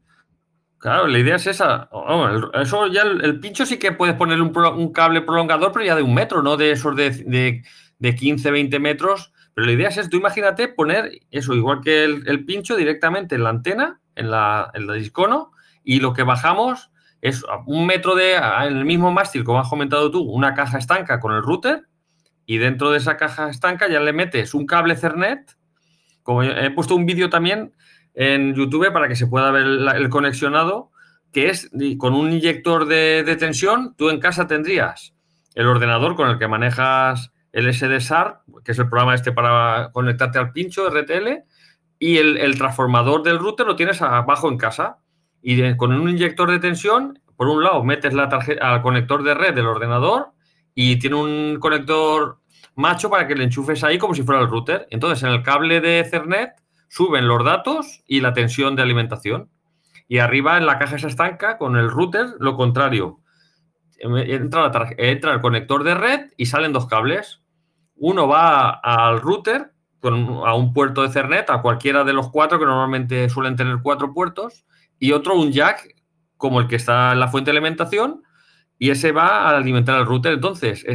Claro, 0.79 1.09
la 1.09 1.19
idea 1.19 1.37
es 1.37 1.47
esa. 1.47 1.91
eso 2.55 2.87
ya 2.87 3.03
el, 3.03 3.41
pincho 3.41 3.67
sí 3.67 3.79
que 3.79 3.93
puedes 3.93 4.15
poner 4.15 4.41
un, 4.41 4.93
cable 4.93 5.23
prolongador, 5.23 5.73
pero 5.73 5.85
ya 5.85 5.97
de 5.97 6.03
un 6.03 6.15
metro, 6.15 6.43
no 6.43 6.57
de 6.57 6.71
esos 6.71 6.95
de, 6.95 7.63
15, 8.01 8.51
20 8.51 8.79
metros. 8.79 9.33
Pero 9.59 9.67
la 9.67 9.73
idea 9.73 9.89
es 9.89 9.97
eso. 9.97 10.09
Tú 10.09 10.19
imagínate 10.19 10.69
poner 10.69 11.11
eso, 11.33 11.53
igual 11.53 11.81
que 11.81 12.05
el, 12.05 12.45
pincho, 12.45 12.77
directamente 12.77 13.35
en 13.35 13.43
la 13.43 13.51
antena, 13.51 14.01
en 14.15 14.31
la, 14.31 14.71
en 14.73 14.87
y 15.83 15.99
lo 15.99 16.13
que 16.13 16.23
bajamos 16.23 16.93
es 17.23 17.45
un 17.67 17.85
metro 17.85 18.15
de, 18.15 18.37
en 18.37 18.77
el 18.77 18.85
mismo 18.85 19.11
mástil, 19.11 19.43
como 19.43 19.59
has 19.59 19.69
comentado 19.69 20.13
tú, 20.13 20.23
una 20.23 20.55
caja 20.55 20.79
estanca 20.79 21.19
con 21.19 21.35
el 21.35 21.43
router, 21.43 21.89
y 22.47 22.59
dentro 22.59 22.93
de 22.93 22.99
esa 22.99 23.17
caja 23.17 23.51
estanca 23.51 23.89
ya 23.89 23.99
le 23.99 24.13
metes 24.13 24.55
un 24.55 24.65
cable 24.65 24.95
Cernet. 24.95 25.57
Como 26.23 26.45
he 26.45 26.71
puesto 26.71 26.95
un 26.95 27.05
vídeo 27.05 27.29
también 27.29 27.73
en 28.15 28.55
YouTube 28.55 28.93
para 28.93 29.09
que 29.09 29.17
se 29.17 29.27
pueda 29.27 29.51
ver 29.51 29.67
el 29.67 30.09
conexionado, 30.09 30.93
que 31.33 31.51
es 31.51 31.69
con 31.99 32.15
un 32.15 32.33
inyector 32.33 32.87
de, 32.87 33.37
tensión, 33.37 33.97
tú 33.97 34.09
en 34.09 34.21
casa 34.21 34.47
tendrías 34.47 35.15
el 35.57 35.67
ordenador 35.67 36.15
con 36.15 36.31
el 36.31 36.39
que 36.39 36.47
manejas 36.47 37.33
el 37.59 37.75
SDSAR, 37.75 38.43
que 38.65 38.73
es 38.73 38.79
el 38.79 38.89
programa 38.89 39.15
este 39.15 39.33
para 39.33 39.91
conectarte 39.93 40.39
al 40.39 40.53
pincho 40.53 40.89
RTL, 40.89 41.45
y 41.99 42.19
el, 42.19 42.57
transformador 42.57 43.23
del 43.23 43.39
router 43.39 43.67
lo 43.67 43.77
tienes 43.77 44.01
abajo 44.03 44.49
en 44.49 44.57
casa. 44.57 44.99
Y 45.43 45.77
con 45.77 45.93
un 45.93 46.09
inyector 46.09 46.51
de 46.51 46.59
tensión, 46.59 47.21
por 47.37 47.49
un 47.49 47.63
lado, 47.63 47.83
metes 47.85 48.15
la 48.15 48.29
tarjeta 48.29 48.73
al 48.73 48.83
conector 48.83 49.23
de 49.23 49.35
red 49.35 49.55
del 49.55 49.67
ordenador 49.67 50.33
y 50.75 50.99
tiene 50.99 51.17
un 51.17 51.59
conector 51.61 52.41
macho 52.75 53.11
para 53.11 53.27
que 53.27 53.35
le 53.35 53.45
enchufes 53.45 53.83
ahí 53.83 53.99
como 53.99 54.15
si 54.15 54.23
fuera 54.23 54.41
el 54.41 54.49
router. 54.49 54.87
Entonces, 54.91 55.23
en 55.25 55.31
el 55.31 55.43
cable 55.43 55.81
de 55.81 56.01
Ethernet 56.01 56.53
suben 56.89 57.27
los 57.27 57.45
datos 57.45 58.03
y 58.07 58.21
la 58.21 58.33
tensión 58.33 58.77
de 58.77 58.83
alimentación. 58.83 59.51
Y 60.07 60.19
arriba 60.19 60.57
en 60.57 60.67
la 60.67 60.79
caja 60.79 60.97
esa 60.97 61.09
estanca 61.09 61.59
con 61.59 61.77
el 61.77 61.91
router, 61.91 62.29
lo 62.39 62.57
contrario. 62.57 63.21
Entra, 63.99 64.71
entra 64.97 65.33
el 65.33 65.41
conector 65.41 65.83
de 65.83 65.95
red 65.95 66.31
y 66.37 66.47
salen 66.47 66.73
dos 66.73 66.87
cables. 66.87 67.43
Uno 67.99 68.29
va 68.29 68.71
al 68.71 69.21
router 69.21 69.73
a 70.03 70.55
un 70.55 70.73
puerto 70.73 71.03
de 71.03 71.09
Ethernet, 71.09 71.51
a 71.51 71.61
cualquiera 71.61 72.05
de 72.05 72.13
los 72.13 72.31
cuatro, 72.31 72.59
que 72.59 72.65
normalmente 72.65 73.29
suelen 73.29 73.57
tener 73.57 73.79
cuatro 73.83 74.13
puertos, 74.15 74.65
y 74.99 75.13
otro 75.13 75.35
un 75.35 75.53
jack, 75.53 75.95
como 76.37 76.61
el 76.61 76.69
que 76.69 76.77
está 76.77 77.13
en 77.13 77.21
la 77.21 77.29
fuente 77.29 77.51
de 77.51 77.59
alimentación, 77.59 78.23
y 78.79 78.91
ese 78.91 79.13
va 79.13 79.43
a 79.43 79.57
alimentar 79.57 79.99
el 79.99 80.07
router. 80.07 80.35
Entonces, 80.35 80.87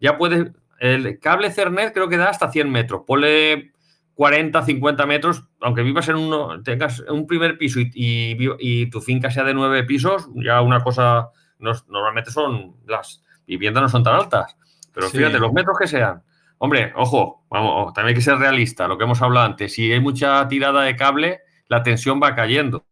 ya 0.00 0.18
puedes, 0.18 0.50
el 0.80 1.18
cable 1.20 1.48
Ethernet 1.48 1.92
creo 1.92 2.08
que 2.08 2.16
da 2.16 2.30
hasta 2.30 2.50
100 2.50 2.70
metros. 2.70 3.02
Ponle 3.06 3.72
40, 4.14 4.64
50 4.64 5.06
metros, 5.06 5.44
aunque 5.60 5.82
vivas 5.82 6.08
en 6.08 6.16
uno, 6.16 6.60
tengas 6.64 7.00
un 7.08 7.26
primer 7.28 7.56
piso 7.56 7.78
y, 7.80 8.90
tu 8.90 9.00
finca 9.00 9.30
sea 9.30 9.44
de 9.44 9.54
nueve 9.54 9.84
pisos, 9.84 10.28
ya 10.34 10.60
una 10.60 10.82
cosa, 10.82 11.30
normalmente 11.60 12.32
son, 12.32 12.74
las 12.86 13.22
viviendas 13.46 13.82
no 13.82 13.88
son 13.88 14.02
tan 14.02 14.16
altas. 14.16 14.56
Pero 14.92 15.08
fíjate, 15.08 15.38
los 15.38 15.52
metros 15.52 15.78
que 15.78 15.86
sean, 15.86 16.24
Hombre, 16.58 16.92
ojo, 16.96 17.44
vamos, 17.48 17.92
también 17.94 18.08
hay 18.08 18.14
que 18.14 18.20
ser 18.20 18.36
realista, 18.36 18.88
lo 18.88 18.98
que 18.98 19.04
hemos 19.04 19.22
hablado 19.22 19.46
antes. 19.46 19.72
Si 19.72 19.92
hay 19.92 20.00
mucha 20.00 20.46
tirada 20.48 20.82
de 20.82 20.96
cable, 20.96 21.40
la 21.68 21.82
tensión 21.82 22.20
va 22.22 22.34
cayendo. 22.34 22.84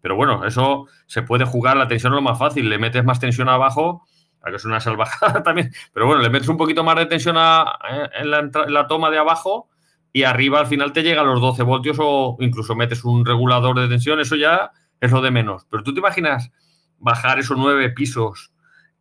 Pero 0.00 0.16
bueno, 0.16 0.44
eso 0.44 0.88
se 1.06 1.22
puede 1.22 1.44
jugar, 1.44 1.76
la 1.76 1.86
tensión 1.86 2.12
es 2.12 2.16
lo 2.16 2.22
más 2.22 2.38
fácil. 2.38 2.68
Le 2.68 2.78
metes 2.78 3.04
más 3.04 3.20
tensión 3.20 3.48
abajo, 3.48 4.04
a 4.42 4.50
que 4.50 4.56
es 4.56 4.64
una 4.64 4.80
salvajada 4.80 5.42
también, 5.44 5.72
pero 5.92 6.06
bueno, 6.06 6.20
le 6.20 6.30
metes 6.30 6.48
un 6.48 6.56
poquito 6.56 6.82
más 6.82 6.96
de 6.96 7.06
tensión 7.06 7.36
eh, 7.36 8.08
en, 8.14 8.30
la, 8.30 8.86
toma 8.88 9.10
de 9.10 9.18
abajo 9.18 9.68
y 10.12 10.24
arriba 10.24 10.58
al 10.58 10.66
final 10.66 10.92
te 10.92 11.04
llega 11.04 11.20
a 11.20 11.24
los 11.24 11.40
12 11.40 11.62
voltios 11.62 11.98
o 12.00 12.36
incluso 12.40 12.74
metes 12.74 13.04
un 13.04 13.24
regulador 13.24 13.78
de 13.78 13.88
tensión, 13.88 14.18
eso 14.18 14.34
ya 14.34 14.72
es 15.00 15.12
lo 15.12 15.20
de 15.20 15.30
menos. 15.30 15.64
Pero 15.70 15.84
tú 15.84 15.94
te 15.94 16.00
imaginas 16.00 16.50
bajar 16.98 17.38
esos 17.38 17.56
nueve 17.56 17.90
pisos, 17.90 18.52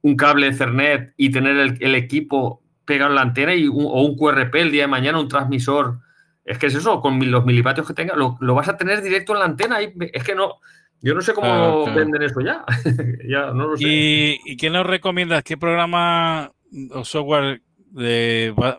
un 0.03 0.15
cable 0.15 0.47
Ethernet 0.47 1.13
y 1.17 1.31
tener 1.31 1.77
el 1.79 1.95
equipo 1.95 2.60
pegar 2.85 3.11
la 3.11 3.21
antena 3.21 3.55
y 3.55 3.67
o 3.67 3.71
un 3.73 4.17
QRP 4.17 4.55
el 4.55 4.71
día 4.71 4.83
de 4.83 4.87
mañana, 4.87 5.19
un 5.19 5.27
transmisor. 5.27 5.99
Es 6.43 6.57
que 6.57 6.67
es 6.67 6.75
eso, 6.75 7.01
con 7.01 7.31
los 7.31 7.45
milivatios 7.45 7.87
que 7.87 7.93
tenga, 7.93 8.15
lo, 8.15 8.37
vas 8.55 8.67
a 8.67 8.77
tener 8.77 9.01
directo 9.01 9.33
en 9.33 9.39
la 9.39 9.45
antena. 9.45 9.81
Y 9.81 9.93
es 10.13 10.23
que 10.23 10.35
no, 10.35 10.55
yo 11.01 11.13
no 11.13 11.21
sé 11.21 11.33
cómo 11.33 11.85
venden 11.93 12.21
eso 12.23 12.41
ya. 12.41 12.65
ya 13.29 13.51
no 13.53 13.67
lo 13.67 13.77
sé. 13.77 13.83
¿Y, 13.87 14.57
qué 14.57 14.69
nos 14.69 14.85
recomiendas? 14.85 15.43
¿Qué 15.43 15.57
programa 15.57 16.51
o 16.91 17.05
software 17.05 17.61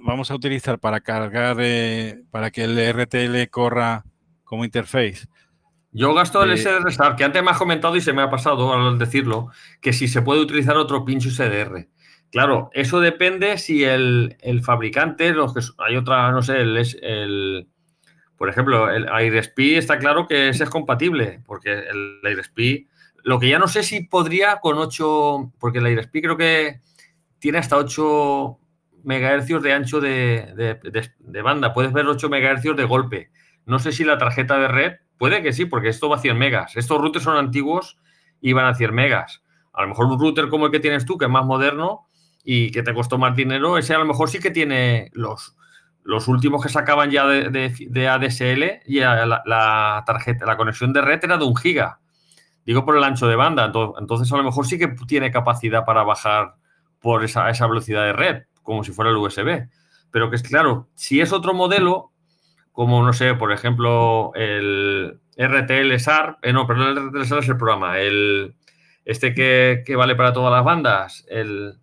vamos 0.00 0.30
a 0.30 0.34
utilizar 0.34 0.78
para 0.78 1.00
cargar, 1.00 1.56
eh, 1.60 2.22
para 2.30 2.50
que 2.50 2.64
el 2.64 2.76
RTL 2.92 3.48
corra 3.50 4.04
como 4.44 4.64
interface? 4.64 5.26
Yo 5.94 6.14
gasto 6.14 6.42
el 6.42 6.56
SDR 6.56 7.16
que 7.16 7.24
antes 7.24 7.42
me 7.42 7.50
has 7.50 7.58
comentado 7.58 7.94
y 7.96 8.00
se 8.00 8.14
me 8.14 8.22
ha 8.22 8.30
pasado 8.30 8.72
al 8.72 8.98
decirlo, 8.98 9.50
que 9.82 9.92
si 9.92 10.08
se 10.08 10.22
puede 10.22 10.40
utilizar 10.40 10.76
otro 10.78 11.04
pincho 11.04 11.30
SDR. 11.30 11.86
Claro, 12.32 12.70
eso 12.72 12.98
depende 13.00 13.58
si 13.58 13.84
el, 13.84 14.34
fabricante, 14.64 15.34
los 15.34 15.52
que 15.52 15.60
hay 15.76 15.96
otra, 15.96 16.32
no 16.32 16.40
sé, 16.40 16.62
el, 16.62 16.78
el 17.02 17.68
por 18.38 18.48
ejemplo, 18.48 18.90
el 18.90 19.06
AirSpeed 19.06 19.76
está 19.76 19.98
claro 19.98 20.26
que 20.26 20.48
ese 20.48 20.64
es 20.64 20.70
compatible, 20.70 21.42
porque 21.46 21.70
el 21.72 22.20
AirSpeed, 22.24 22.86
lo 23.22 23.38
que 23.38 23.50
ya 23.50 23.58
no 23.58 23.68
sé 23.68 23.82
si 23.82 24.04
podría 24.04 24.60
con 24.60 24.78
8, 24.78 25.52
porque 25.60 25.80
el 25.80 25.86
AirSpeed 25.86 26.22
creo 26.22 26.36
que 26.38 26.80
tiene 27.38 27.58
hasta 27.58 27.76
8 27.76 28.58
megahercios 29.04 29.62
de 29.62 29.72
ancho 29.74 30.00
de, 30.00 31.42
banda, 31.44 31.74
puedes 31.74 31.92
ver 31.92 32.06
8 32.06 32.30
megahercios 32.30 32.78
de 32.78 32.84
golpe. 32.84 33.30
No 33.66 33.78
sé 33.78 33.92
si 33.92 34.04
la 34.04 34.16
tarjeta 34.16 34.58
de 34.58 34.68
red, 34.68 34.92
puede 35.18 35.42
que 35.42 35.52
sí, 35.52 35.66
porque 35.66 35.90
esto 35.90 36.08
va 36.08 36.16
a 36.16 36.20
100 36.20 36.38
megas. 36.38 36.76
Estos 36.78 36.98
routers 36.98 37.24
son 37.24 37.36
antiguos 37.36 37.98
y 38.40 38.54
van 38.54 38.64
a 38.64 38.74
100 38.74 38.94
megas. 38.94 39.44
A 39.74 39.82
lo 39.82 39.88
mejor 39.88 40.06
un 40.06 40.18
router 40.18 40.48
como 40.48 40.64
el 40.66 40.72
que 40.72 40.80
tienes 40.80 41.04
tú, 41.04 41.18
que 41.18 41.26
es 41.26 41.30
más 41.30 41.44
moderno, 41.44 42.08
y 42.44 42.70
que 42.70 42.82
te 42.82 42.94
costó 42.94 43.18
más 43.18 43.36
dinero, 43.36 43.78
ese 43.78 43.94
a 43.94 43.98
lo 43.98 44.04
mejor 44.04 44.28
sí 44.28 44.40
que 44.40 44.50
tiene 44.50 45.10
los, 45.12 45.56
los 46.04 46.28
últimos 46.28 46.62
que 46.62 46.68
sacaban 46.68 47.10
ya 47.10 47.26
de, 47.26 47.50
de, 47.50 48.08
ADSL 48.08 48.82
y 48.86 49.00
la, 49.00 50.02
tarjeta, 50.06 50.46
la 50.46 50.56
conexión 50.56 50.92
de 50.92 51.00
red 51.00 51.20
era 51.22 51.38
de 51.38 51.44
un 51.44 51.56
giga. 51.56 52.00
Digo 52.64 52.84
por 52.84 52.96
el 52.96 53.04
ancho 53.04 53.26
de 53.26 53.36
banda. 53.36 53.72
Entonces, 53.98 54.32
a 54.32 54.36
lo 54.36 54.44
mejor 54.44 54.66
sí 54.66 54.78
que 54.78 54.88
tiene 55.06 55.30
capacidad 55.30 55.84
para 55.84 56.02
bajar 56.02 56.54
por 57.00 57.24
esa, 57.24 57.50
esa 57.50 57.66
velocidad 57.66 58.04
de 58.04 58.12
red, 58.12 58.42
como 58.62 58.84
si 58.84 58.92
fuera 58.92 59.10
el 59.10 59.16
USB. 59.16 59.68
Pero 60.10 60.30
que 60.30 60.36
es 60.36 60.42
claro, 60.42 60.88
si 60.94 61.20
es 61.20 61.32
otro 61.32 61.54
modelo, 61.54 62.12
como 62.70 63.04
no 63.04 63.12
sé, 63.12 63.34
por 63.34 63.52
ejemplo, 63.52 64.32
el 64.34 65.20
RTL 65.36 65.98
SAR, 65.98 66.38
eh, 66.42 66.52
no, 66.52 66.66
pero 66.66 66.88
el 66.88 67.08
RTL 67.08 67.24
SAR 67.24 67.38
es 67.40 67.48
el 67.48 67.56
programa, 67.56 67.98
el 67.98 68.54
este 69.04 69.34
que, 69.34 69.82
que 69.84 69.96
vale 69.96 70.14
para 70.14 70.32
todas 70.32 70.52
las 70.52 70.64
bandas, 70.64 71.24
el 71.28 71.81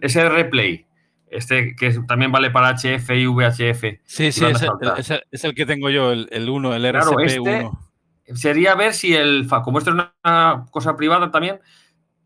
ese 0.00 0.28
replay, 0.28 0.86
este 1.30 1.74
que 1.76 1.92
también 2.06 2.32
vale 2.32 2.50
para 2.50 2.74
HF 2.74 3.10
y 3.10 3.26
VHF. 3.26 4.00
Sí, 4.04 4.32
sí, 4.32 4.44
es 5.30 5.44
el, 5.44 5.54
que 5.54 5.66
tengo 5.66 5.90
yo, 5.90 6.12
el 6.12 6.48
1, 6.48 6.74
el, 6.74 6.84
RSP1. 6.84 7.78
Este 8.24 8.36
sería 8.36 8.74
ver 8.74 8.94
si 8.94 9.14
el, 9.14 9.48
como 9.64 9.78
esto 9.78 9.90
es 9.90 9.96
una 10.24 10.66
cosa 10.70 10.96
privada 10.96 11.30
también, 11.30 11.60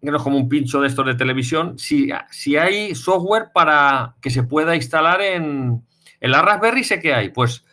que 0.00 0.10
no 0.10 0.16
es 0.16 0.22
como 0.22 0.36
un 0.36 0.48
pincho 0.48 0.80
de 0.80 0.88
estos 0.88 1.06
de 1.06 1.14
televisión, 1.14 1.78
si, 1.78 2.10
si 2.30 2.56
hay 2.56 2.94
software 2.94 3.50
para 3.54 4.16
que 4.20 4.30
se 4.30 4.42
pueda 4.42 4.74
instalar 4.74 5.20
en, 5.20 5.84
en 6.20 6.30
la 6.30 6.42
Raspberry, 6.42 6.82
sé 6.84 7.00
que 7.00 7.14
hay. 7.14 7.28
Pues 7.28 7.64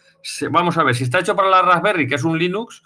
vamos 0.52 0.78
a 0.78 0.84
ver, 0.84 0.96
si 0.96 1.04
está 1.04 1.20
hecho 1.20 1.36
para 1.36 1.50
la 1.50 1.62
Raspberry, 1.62 2.08
que 2.08 2.16
es 2.16 2.24
un 2.24 2.38
Linux, 2.38 2.84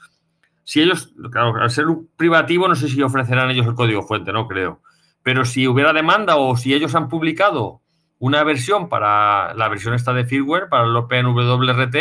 si 0.64 0.82
ellos, 0.82 1.14
claro, 1.32 1.56
al 1.62 1.70
ser 1.70 1.88
un 1.88 2.10
privativo, 2.16 2.68
no 2.68 2.76
sé 2.76 2.88
si 2.88 3.01
ofrecerán 3.01 3.49
ellos 3.51 3.68
el 3.68 3.76
código 3.76 4.04
fuente, 4.04 4.32
no 4.32 4.47
creo. 4.47 4.82
Pero 5.24 5.45
si 5.45 5.67
hubiera 5.67 5.93
demanda 5.93 6.36
o 6.36 6.55
si 6.55 6.74
ellos 6.74 6.93
han 6.95 7.09
publicado 7.09 7.82
una 8.19 8.43
versión 8.43 8.89
para 8.89 9.53
la 9.53 9.69
versión 9.69 9.93
esta 9.93 10.13
de 10.13 10.26
firmware, 10.26 10.69
para 10.69 10.86
el 10.86 10.95
OpenWRT, 10.95 11.95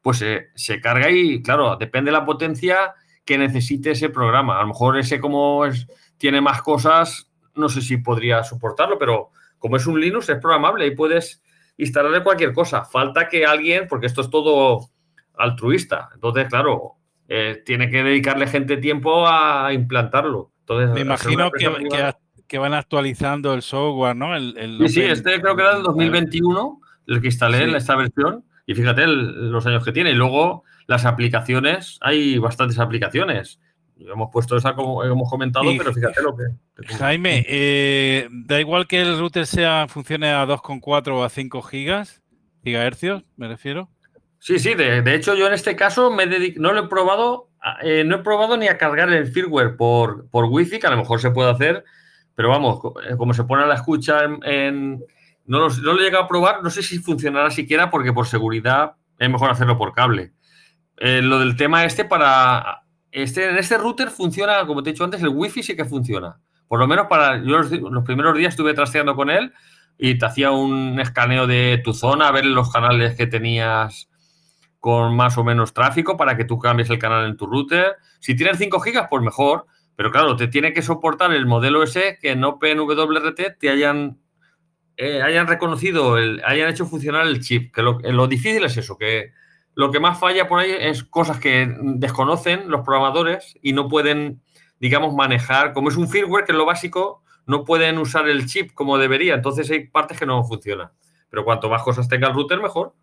pues 0.00 0.24
se 0.54 0.80
carga 0.80 1.10
y, 1.10 1.42
claro, 1.42 1.76
depende 1.76 2.10
de 2.10 2.16
la 2.16 2.24
potencia 2.24 2.94
que 3.24 3.36
necesite 3.36 3.90
ese 3.90 4.08
programa. 4.08 4.58
A 4.58 4.62
lo 4.62 4.68
mejor 4.68 4.96
ese 4.96 5.20
como 5.20 5.66
es, 5.66 5.86
tiene 6.16 6.40
más 6.40 6.62
cosas, 6.62 7.30
no 7.54 7.68
sé 7.68 7.82
si 7.82 7.98
podría 7.98 8.42
soportarlo, 8.42 8.96
pero 8.98 9.30
como 9.58 9.76
es 9.76 9.86
un 9.86 10.00
Linux 10.00 10.30
es 10.30 10.38
programable 10.38 10.86
y 10.86 10.96
puedes 10.96 11.42
instalarle 11.76 12.22
cualquier 12.22 12.54
cosa. 12.54 12.84
Falta 12.84 13.28
que 13.28 13.44
alguien, 13.44 13.86
porque 13.86 14.06
esto 14.06 14.22
es 14.22 14.30
todo 14.30 14.88
altruista, 15.36 16.08
entonces, 16.14 16.48
claro, 16.48 16.94
eh, 17.28 17.62
tiene 17.66 17.90
que 17.90 18.02
dedicarle 18.02 18.46
gente 18.46 18.78
tiempo 18.78 19.28
a 19.28 19.72
implantarlo. 19.74 20.52
Entonces, 20.60 20.90
Me 20.90 21.00
imagino 21.02 21.50
que, 21.50 21.66
que 21.88 22.14
van 22.56 22.72
actualizando 22.72 23.52
el 23.52 23.60
software, 23.60 24.16
¿no? 24.16 24.34
El, 24.34 24.78
sí, 24.86 24.88
sí, 24.88 25.02
este 25.02 25.38
creo 25.40 25.54
que 25.54 25.62
era 25.62 25.74
del 25.74 25.82
2021, 25.82 26.80
el 27.08 27.20
que 27.20 27.26
instalé 27.26 27.76
esta 27.76 27.96
versión, 27.96 28.44
y 28.64 28.74
fíjate 28.74 29.06
los 29.06 29.66
años 29.66 29.84
que 29.84 29.92
tiene. 29.92 30.12
Y 30.12 30.14
luego 30.14 30.64
las 30.86 31.04
aplicaciones, 31.04 31.98
hay 32.00 32.38
bastantes 32.38 32.78
aplicaciones. 32.78 33.60
Hemos 34.00 34.30
puesto 34.32 34.56
esa 34.56 34.74
como 34.74 35.04
hemos 35.04 35.28
comentado, 35.28 35.66
pero 35.76 35.92
fíjate 35.92 36.22
lo 36.22 36.34
que. 36.34 36.44
Jaime, 36.94 37.44
eh, 37.48 38.28
da 38.30 38.60
igual 38.60 38.86
que 38.86 39.02
el 39.02 39.18
router 39.18 39.46
sea 39.46 39.86
funcione 39.88 40.30
a 40.30 40.46
2,4 40.46 41.08
o 41.08 41.24
a 41.24 41.28
5 41.28 41.62
gigas, 41.62 42.22
gigahercios, 42.64 43.24
me 43.36 43.48
refiero. 43.48 43.90
Sí, 44.40 44.58
sí, 44.58 44.74
de, 44.74 45.14
hecho 45.14 45.34
yo 45.34 45.46
en 45.48 45.52
este 45.52 45.74
caso 45.74 46.10
me 46.10 46.26
no 46.56 46.72
lo 46.72 46.84
he 46.84 46.88
probado, 46.88 47.50
eh, 47.82 48.04
no 48.04 48.16
he 48.16 48.18
probado 48.20 48.56
ni 48.56 48.68
a 48.68 48.78
cargar 48.78 49.12
el 49.12 49.26
firmware 49.26 49.76
por, 49.76 50.28
por 50.30 50.44
Wi-Fi, 50.44 50.78
que 50.78 50.86
a 50.86 50.90
lo 50.90 50.96
mejor 50.96 51.20
se 51.20 51.32
puede 51.32 51.50
hacer, 51.50 51.84
pero 52.38 52.50
vamos, 52.50 52.78
eh, 53.10 53.16
como 53.16 53.34
se 53.34 53.42
pone 53.42 53.64
a 53.64 53.66
la 53.66 53.74
escucha 53.74 54.28
no, 54.28 55.68
lo, 55.68 55.98
he 55.98 56.04
llegado 56.04 56.22
a 56.22 56.28
probar, 56.28 56.62
no 56.62 56.70
sé 56.70 56.84
si 56.84 57.00
funcionará 57.00 57.50
siquiera 57.50 57.90
porque 57.90 58.12
por 58.12 58.28
seguridad 58.28 58.92
es 59.18 59.28
mejor 59.28 59.50
hacerlo 59.50 59.76
por 59.76 59.92
cable. 59.92 60.34
Eh, 60.98 61.20
lo 61.20 61.40
del 61.40 61.56
tema 61.56 61.84
este 61.84 62.04
para... 62.04 62.82
Este, 63.10 63.50
en 63.50 63.56
este 63.56 63.76
router 63.76 64.10
funciona, 64.10 64.64
como 64.68 64.84
te 64.84 64.90
he 64.90 64.92
dicho 64.92 65.02
antes, 65.02 65.20
el 65.20 65.30
wifi 65.30 65.64
sí 65.64 65.74
que 65.74 65.84
funciona. 65.84 66.38
Por 66.68 66.78
lo 66.78 66.86
menos 66.86 67.08
para... 67.08 67.38
Yo 67.38 67.58
los, 67.58 68.04
primeros 68.04 68.36
días 68.36 68.50
estuve 68.50 68.72
trasteando 68.72 69.16
con 69.16 69.30
él 69.30 69.52
y 69.98 70.16
te 70.16 70.26
hacía 70.26 70.52
un 70.52 71.00
escaneo 71.00 71.48
de 71.48 71.80
tu 71.82 71.92
zona, 71.92 72.28
a 72.28 72.30
ver 72.30 72.46
los 72.46 72.70
canales 72.70 73.16
que 73.16 73.26
tenías 73.26 74.08
con 74.78 75.16
más 75.16 75.36
o 75.38 75.42
menos 75.42 75.74
tráfico 75.74 76.16
para 76.16 76.36
que 76.36 76.44
tú 76.44 76.60
cambies 76.60 76.88
el 76.88 77.00
canal 77.00 77.26
en 77.26 77.36
tu 77.36 77.46
router. 77.46 77.96
Si 78.20 78.36
tienes 78.36 78.58
5 78.58 78.78
gigas, 78.78 79.08
pues 79.10 79.24
mejor. 79.24 79.66
Pero 79.98 80.12
claro, 80.12 80.36
te 80.36 80.46
tiene 80.46 80.72
que 80.72 80.80
soportar 80.80 81.32
el 81.32 81.44
modelo 81.44 81.82
ese 81.82 82.18
que 82.22 82.30
en 82.30 82.44
OpenWRT 82.44 83.58
te 83.58 83.68
hayan, 83.68 84.20
eh, 84.96 85.22
hayan 85.22 85.48
reconocido, 85.48 86.18
el, 86.18 86.40
hayan 86.44 86.70
hecho 86.70 86.86
funcionar 86.86 87.26
el 87.26 87.40
chip. 87.40 87.74
Que 87.74 87.82
lo, 87.82 87.98
lo 87.98 88.28
difícil 88.28 88.64
es 88.64 88.76
eso, 88.76 88.96
que 88.96 89.32
lo 89.74 89.90
que 89.90 89.98
más 89.98 90.20
falla 90.20 90.46
por 90.46 90.60
ahí 90.60 90.70
es 90.70 91.02
cosas 91.02 91.40
que 91.40 91.74
desconocen 91.96 92.70
los 92.70 92.82
programadores 92.82 93.58
y 93.60 93.72
no 93.72 93.88
pueden, 93.88 94.40
digamos, 94.78 95.14
manejar. 95.14 95.72
Como 95.72 95.88
es 95.88 95.96
un 95.96 96.08
firmware, 96.08 96.44
que 96.44 96.52
es 96.52 96.58
lo 96.58 96.64
básico, 96.64 97.24
no 97.46 97.64
pueden 97.64 97.98
usar 97.98 98.28
el 98.28 98.46
chip 98.46 98.74
como 98.74 98.98
debería. 98.98 99.34
Entonces 99.34 99.68
hay 99.68 99.88
partes 99.88 100.16
que 100.16 100.26
no 100.26 100.44
funcionan. 100.44 100.92
Pero 101.28 101.44
cuanto 101.44 101.68
más 101.68 101.82
cosas 101.82 102.06
tenga 102.06 102.28
el 102.28 102.34
router, 102.34 102.62
mejor. 102.62 102.94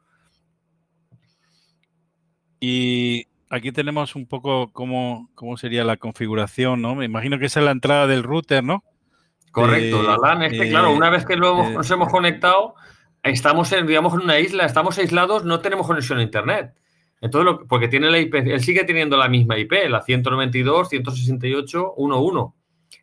Y 2.61 3.27
aquí 3.55 3.71
tenemos 3.71 4.15
un 4.15 4.27
poco 4.27 4.71
cómo, 4.71 5.29
cómo 5.35 5.57
sería 5.57 5.83
la 5.83 5.97
configuración, 5.97 6.81
¿no? 6.81 6.95
Me 6.95 7.05
imagino 7.05 7.39
que 7.39 7.45
esa 7.45 7.59
es 7.59 7.65
la 7.65 7.71
entrada 7.71 8.07
del 8.07 8.23
router, 8.23 8.63
¿no? 8.63 8.83
Correcto, 9.51 10.03
la 10.03 10.17
LAN 10.17 10.43
es 10.43 10.51
que, 10.51 10.69
claro, 10.69 10.91
una 10.91 11.09
vez 11.09 11.25
que 11.25 11.37
luego 11.37 11.69
nos 11.69 11.89
hemos 11.89 12.09
conectado, 12.09 12.75
estamos 13.23 13.71
en, 13.71 13.87
digamos, 13.87 14.13
en 14.13 14.21
una 14.21 14.37
isla, 14.39 14.65
estamos 14.65 14.97
aislados, 14.97 15.45
no 15.45 15.61
tenemos 15.61 15.87
conexión 15.87 16.19
a 16.19 16.23
Internet. 16.23 16.73
Entonces, 17.21 17.45
lo, 17.45 17.65
porque 17.65 17.87
tiene 17.87 18.11
la 18.11 18.19
IP, 18.19 18.35
él 18.35 18.61
sigue 18.61 18.83
teniendo 18.83 19.15
la 19.15 19.29
misma 19.29 19.57
IP, 19.57 19.71
la 19.87 20.01
192, 20.01 20.89
168, 20.89 21.93
11. 21.95 22.53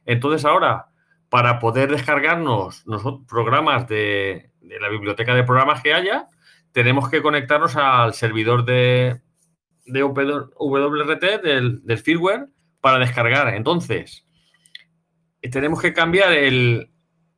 Entonces, 0.04 0.44
ahora, 0.44 0.88
para 1.30 1.58
poder 1.58 1.90
descargarnos 1.90 2.86
nosotros, 2.86 3.26
programas 3.26 3.88
de, 3.88 4.50
de 4.60 4.80
la 4.80 4.90
biblioteca 4.90 5.34
de 5.34 5.44
programas 5.44 5.82
que 5.82 5.94
haya, 5.94 6.26
tenemos 6.72 7.08
que 7.08 7.22
conectarnos 7.22 7.76
al 7.76 8.12
servidor 8.12 8.66
de, 8.66 9.22
de 9.84 10.02
WRT 10.02 11.42
del, 11.42 11.98
firmware 11.98 12.48
para 12.80 12.98
descargar. 12.98 13.54
Entonces, 13.54 14.26
tenemos 15.50 15.80
que 15.80 15.92
cambiar 15.92 16.32
el, 16.32 16.90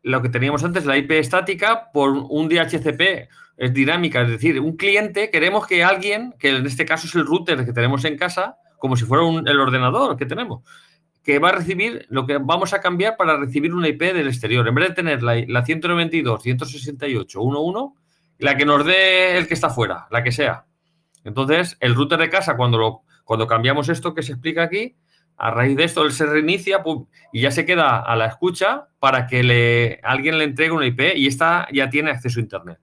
lo 0.03 0.23
que 0.23 0.29
teníamos 0.29 0.63
antes, 0.65 0.85
la 0.87 0.97
IP 0.97 1.13
estática, 1.13 1.91
por 1.93 2.11
un 2.11 2.49
DHCP. 2.49 3.29
Es 3.57 3.73
dinámica, 3.73 4.23
es 4.23 4.31
decir, 4.31 4.59
un 4.61 4.77
cliente, 4.77 5.31
queremos 5.31 5.67
que 5.67 5.85
alguien, 5.85 6.35
que 6.39 6.51
en 6.51 6.67
este 6.67 6.85
caso 6.85 7.07
es 7.07 7.15
el 7.15 7.25
router 7.25 7.65
que 7.65 7.73
tenemos 7.73 8.05
en 8.05 8.17
casa, 8.17 8.59
como 8.79 8.97
si 8.97 9.05
fuera 9.05 9.25
el 9.47 9.61
ordenador 9.61 10.17
que 10.17 10.27
tenemos, 10.27 10.63
que 11.23 11.39
va 11.39 11.51
a 11.51 11.53
recibir 11.53 12.05
lo 12.11 12.27
que 12.27 12.39
vamos 12.39 12.75
a 12.75 12.81
cambiar 12.81 13.17
para 13.17 13.37
recibir 13.37 13.73
una 13.73 13.89
IP 13.89 14.01
del 14.13 14.27
exterior. 14.27 14.67
En 14.67 14.75
vez 14.75 14.89
de 14.89 14.95
tener 14.95 15.23
la, 15.23 15.37
la 15.47 15.65
192, 15.65 16.43
168, 16.43 17.41
11, 17.41 17.95
la 18.39 18.57
que 18.57 18.67
nos 18.67 18.85
dé 18.85 19.39
el 19.39 19.47
que 19.47 19.55
está 19.55 19.71
fuera, 19.71 20.07
la 20.11 20.23
que 20.23 20.33
sea. 20.33 20.67
Entonces, 21.25 21.77
el 21.81 21.95
router 21.95 22.19
de 22.19 22.31
casa, 22.31 22.57
cuando, 22.57 22.79
lo, 22.79 23.03
cuando 23.25 23.47
cambiamos 23.47 23.89
esto 23.89 24.15
que 24.15 24.23
se 24.23 24.33
explica 24.33 24.63
aquí, 24.63 24.97
a 25.37 25.51
raíz 25.51 25.77
de 25.77 25.85
esto 25.85 26.05
él 26.05 26.13
se 26.13 26.27
reinicia 26.27 26.83
y 27.33 27.41
ya 27.41 27.51
se 27.51 27.67
queda 27.67 27.99
a 28.01 28.15
la 28.15 28.27
escucha 28.27 28.89
para 29.01 29.27
que 29.27 29.43
le, 29.43 30.01
alguien 30.05 30.39
le 30.39 30.45
entregue 30.45 30.71
una 30.71 30.87
IP 30.87 31.17
y 31.17 31.27
esta 31.27 31.67
ya 31.73 31.91
tiene 31.91 32.11
acceso 32.11 32.39
a 32.39 32.43
Internet. 32.43 32.79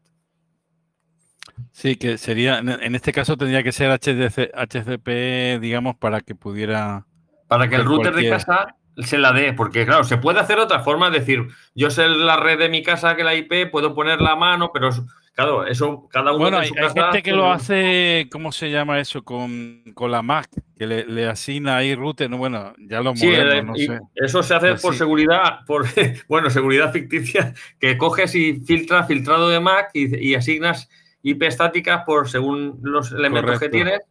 Sí, 1.72 1.96
que 1.96 2.18
sería, 2.18 2.60
en 2.60 2.96
este 2.96 3.14
caso 3.14 3.38
tendría 3.38 3.64
que 3.64 3.72
ser 3.72 3.92
HCP, 3.92 5.62
digamos, 5.62 5.96
para 5.96 6.22
que 6.22 6.36
pudiera... 6.36 7.06
Para 7.48 7.70
que 7.70 7.76
el 7.76 7.86
router 7.86 8.14
de 8.14 8.30
casa 8.30 8.76
se 8.98 9.18
la 9.18 9.32
dé, 9.32 9.54
porque 9.54 9.86
claro, 9.86 10.04
se 10.04 10.18
puede 10.18 10.40
hacer 10.40 10.60
otra 10.60 10.82
forma, 10.82 11.08
es 11.08 11.14
decir, 11.14 11.48
yo 11.76 11.90
sé 11.90 12.08
la 12.10 12.38
red 12.38 12.60
de 12.60 12.70
mi 12.70 12.84
casa 12.84 13.16
que 13.16 13.24
la 13.24 13.36
IP, 13.36 13.72
puedo 13.72 13.94
poner 13.94 14.22
la 14.22 14.36
mano, 14.36 14.72
pero 14.74 14.92
Claro, 15.34 15.66
eso 15.66 16.10
cada 16.12 16.32
uno. 16.32 16.40
Bueno, 16.40 16.58
hay, 16.58 16.70
gente 16.70 17.24
que 17.24 17.32
lo 17.32 17.50
hace, 17.50 18.28
¿cómo 18.30 18.52
se 18.52 18.70
llama 18.70 19.00
eso? 19.00 19.24
Con, 19.24 19.82
la 19.98 20.22
Mac, 20.22 20.50
que 20.78 20.86
le, 20.86 21.28
asigna 21.28 21.78
ahí 21.78 21.96
router. 21.96 22.30
No, 22.30 22.38
bueno, 22.38 22.74
ya 22.80 23.02
lo 23.02 23.16
sí, 23.16 23.32
no 23.64 23.76
sé. 23.76 24.00
Eso 24.16 24.44
se 24.44 24.56
hace 24.56 24.76
por 24.76 24.94
seguridad, 24.94 25.60
por 25.66 25.86
bueno, 26.28 26.50
seguridad 26.50 26.92
ficticia, 26.92 27.54
que 27.80 27.98
coges 27.98 28.36
y 28.36 28.60
filtras 28.60 29.08
filtrado 29.08 29.48
de 29.50 29.62
Mac 29.62 29.92
y, 29.94 30.36
asignas 30.36 30.90
IP 31.24 31.44
estáticas 31.44 32.04
por 32.06 32.28
según 32.28 32.80
los 32.82 33.12
elementos 33.14 33.60
que 33.60 33.70
tienes 33.70 34.02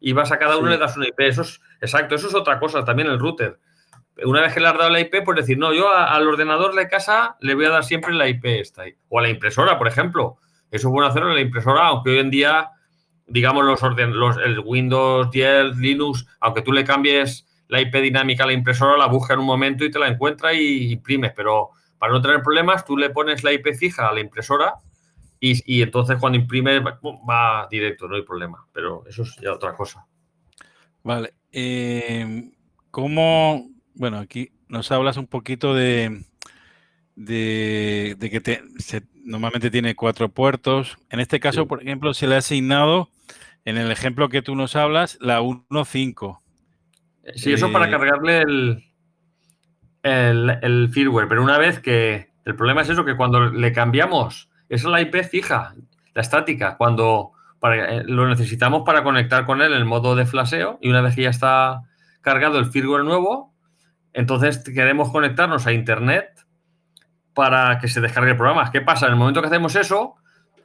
y 0.00 0.12
vas 0.12 0.30
a 0.30 0.38
cada 0.38 0.58
uno 0.58 0.68
y 0.68 0.72
le 0.72 0.78
das 0.78 0.96
una 0.96 1.08
IP. 1.08 1.18
Eso 1.20 1.42
es 1.42 1.60
exacto, 1.80 2.14
eso 2.14 2.28
es 2.28 2.34
otra 2.36 2.60
cosa 2.60 2.84
también 2.84 3.08
el 3.08 3.18
router. 3.18 3.58
Una 4.24 4.42
vez 4.42 4.54
que 4.54 4.60
le 4.60 4.68
has 4.68 4.76
dado 4.76 4.90
la 4.90 5.00
IP, 5.00 5.24
pues 5.24 5.36
decir, 5.36 5.58
no, 5.58 5.72
yo 5.72 5.92
al 5.92 6.26
ordenador 6.26 6.74
de 6.74 6.88
casa 6.88 7.36
le 7.40 7.54
voy 7.54 7.66
a 7.66 7.70
dar 7.70 7.84
siempre 7.84 8.12
la 8.12 8.28
IP 8.28 8.44
esta. 8.46 8.84
O 9.08 9.18
a 9.18 9.22
la 9.22 9.28
impresora, 9.28 9.78
por 9.78 9.88
ejemplo 9.88 10.38
eso 10.70 10.88
es 10.88 10.92
bueno 10.92 11.08
hacerlo 11.08 11.30
en 11.30 11.36
la 11.36 11.40
impresora, 11.40 11.86
aunque 11.86 12.10
hoy 12.10 12.18
en 12.18 12.30
día, 12.30 12.70
digamos, 13.26 13.64
los, 13.64 13.80
los 13.82 14.36
el 14.38 14.60
Windows 14.60 15.30
10, 15.30 15.76
Linux, 15.76 16.26
aunque 16.40 16.62
tú 16.62 16.72
le 16.72 16.84
cambies 16.84 17.46
la 17.68 17.80
IP 17.80 17.94
dinámica 17.96 18.44
a 18.44 18.46
la 18.46 18.52
impresora, 18.52 18.96
la 18.96 19.06
busca 19.06 19.34
en 19.34 19.40
un 19.40 19.46
momento 19.46 19.84
y 19.84 19.90
te 19.90 19.98
la 19.98 20.08
encuentra 20.08 20.52
y 20.52 20.92
imprimes. 20.92 21.32
Pero 21.34 21.70
para 21.98 22.12
no 22.12 22.20
tener 22.20 22.42
problemas, 22.42 22.84
tú 22.84 22.96
le 22.96 23.10
pones 23.10 23.44
la 23.44 23.52
IP 23.52 23.74
fija 23.74 24.08
a 24.08 24.12
la 24.12 24.20
impresora 24.20 24.74
y, 25.40 25.82
entonces 25.82 26.18
cuando 26.18 26.38
imprime 26.38 26.80
va 26.80 27.66
directo, 27.70 28.08
no 28.08 28.16
hay 28.16 28.22
problema. 28.22 28.66
Pero 28.72 29.04
eso 29.06 29.22
es 29.22 29.36
ya 29.36 29.52
otra 29.52 29.74
cosa. 29.74 30.06
Vale. 31.02 31.34
Eh, 31.50 32.50
¿Cómo, 32.90 33.70
bueno, 33.98 34.18
aquí 34.18 34.50
nos 34.68 34.90
hablas 34.92 35.16
un 35.16 35.26
poquito 35.26 35.74
de, 35.74 36.24
de, 37.16 38.16
que 38.20 38.40
te, 38.40 38.62
normalmente 39.24 39.70
tiene 39.70 39.94
cuatro 39.96 40.28
puertos. 40.28 40.96
En 41.10 41.20
este 41.20 41.40
caso, 41.40 41.66
por 41.66 41.82
ejemplo, 41.82 42.14
se 42.14 42.26
le 42.26 42.36
ha 42.36 42.38
asignado, 42.38 43.10
en 43.64 43.76
el 43.76 43.90
ejemplo 43.90 44.28
que 44.28 44.40
tú 44.40 44.54
nos 44.54 44.76
hablas, 44.76 45.18
la 45.20 45.42
1.5. 45.42 46.40
Sí, 47.34 47.52
eso 47.52 47.70
para 47.72 47.88
eh, 47.88 47.90
cargarle 47.90 48.38
el, 48.38 48.84
el, 50.02 50.88
firmware, 50.90 51.28
pero 51.28 51.42
una 51.42 51.58
vez 51.58 51.80
que 51.80 52.30
el 52.46 52.54
problema 52.54 52.82
es 52.82 52.88
eso, 52.88 53.04
que 53.04 53.16
cuando 53.16 53.50
le 53.50 53.72
cambiamos, 53.72 54.48
esa 54.68 54.86
es 54.86 54.92
la 54.92 55.00
IP 55.02 55.24
fija, 55.24 55.74
la 56.14 56.22
estática, 56.22 56.76
cuando 56.78 57.32
eh, 57.62 58.04
lo 58.06 58.26
necesitamos 58.28 58.82
para 58.86 59.02
conectar 59.02 59.44
con 59.44 59.60
él 59.60 59.72
en 59.72 59.78
el 59.78 59.84
modo 59.84 60.14
de 60.14 60.24
flaseo 60.24 60.78
y 60.80 60.88
una 60.88 61.02
vez 61.02 61.16
que 61.16 61.22
ya 61.22 61.30
está 61.30 61.82
cargado 62.22 62.58
el 62.58 62.66
firmware 62.66 63.04
nuevo, 63.04 63.52
entonces 64.12 64.58
queremos 64.58 65.10
conectarnos 65.10 65.66
a 65.66 65.72
Internet 65.72 66.46
para 67.34 67.78
que 67.78 67.88
se 67.88 68.00
descargue 68.00 68.32
el 68.32 68.36
programa. 68.36 68.70
¿Qué 68.70 68.80
pasa? 68.80 69.06
En 69.06 69.12
el 69.12 69.18
momento 69.18 69.40
que 69.40 69.46
hacemos 69.46 69.76
eso, 69.76 70.16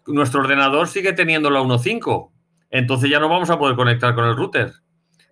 nuestro 0.07 0.41
ordenador 0.41 0.87
sigue 0.87 1.13
teniendo 1.13 1.49
la 1.49 1.61
1.5. 1.61 2.31
Entonces 2.71 3.09
ya 3.09 3.19
no 3.19 3.29
vamos 3.29 3.49
a 3.49 3.59
poder 3.59 3.75
conectar 3.75 4.15
con 4.15 4.25
el 4.25 4.35
router. 4.35 4.73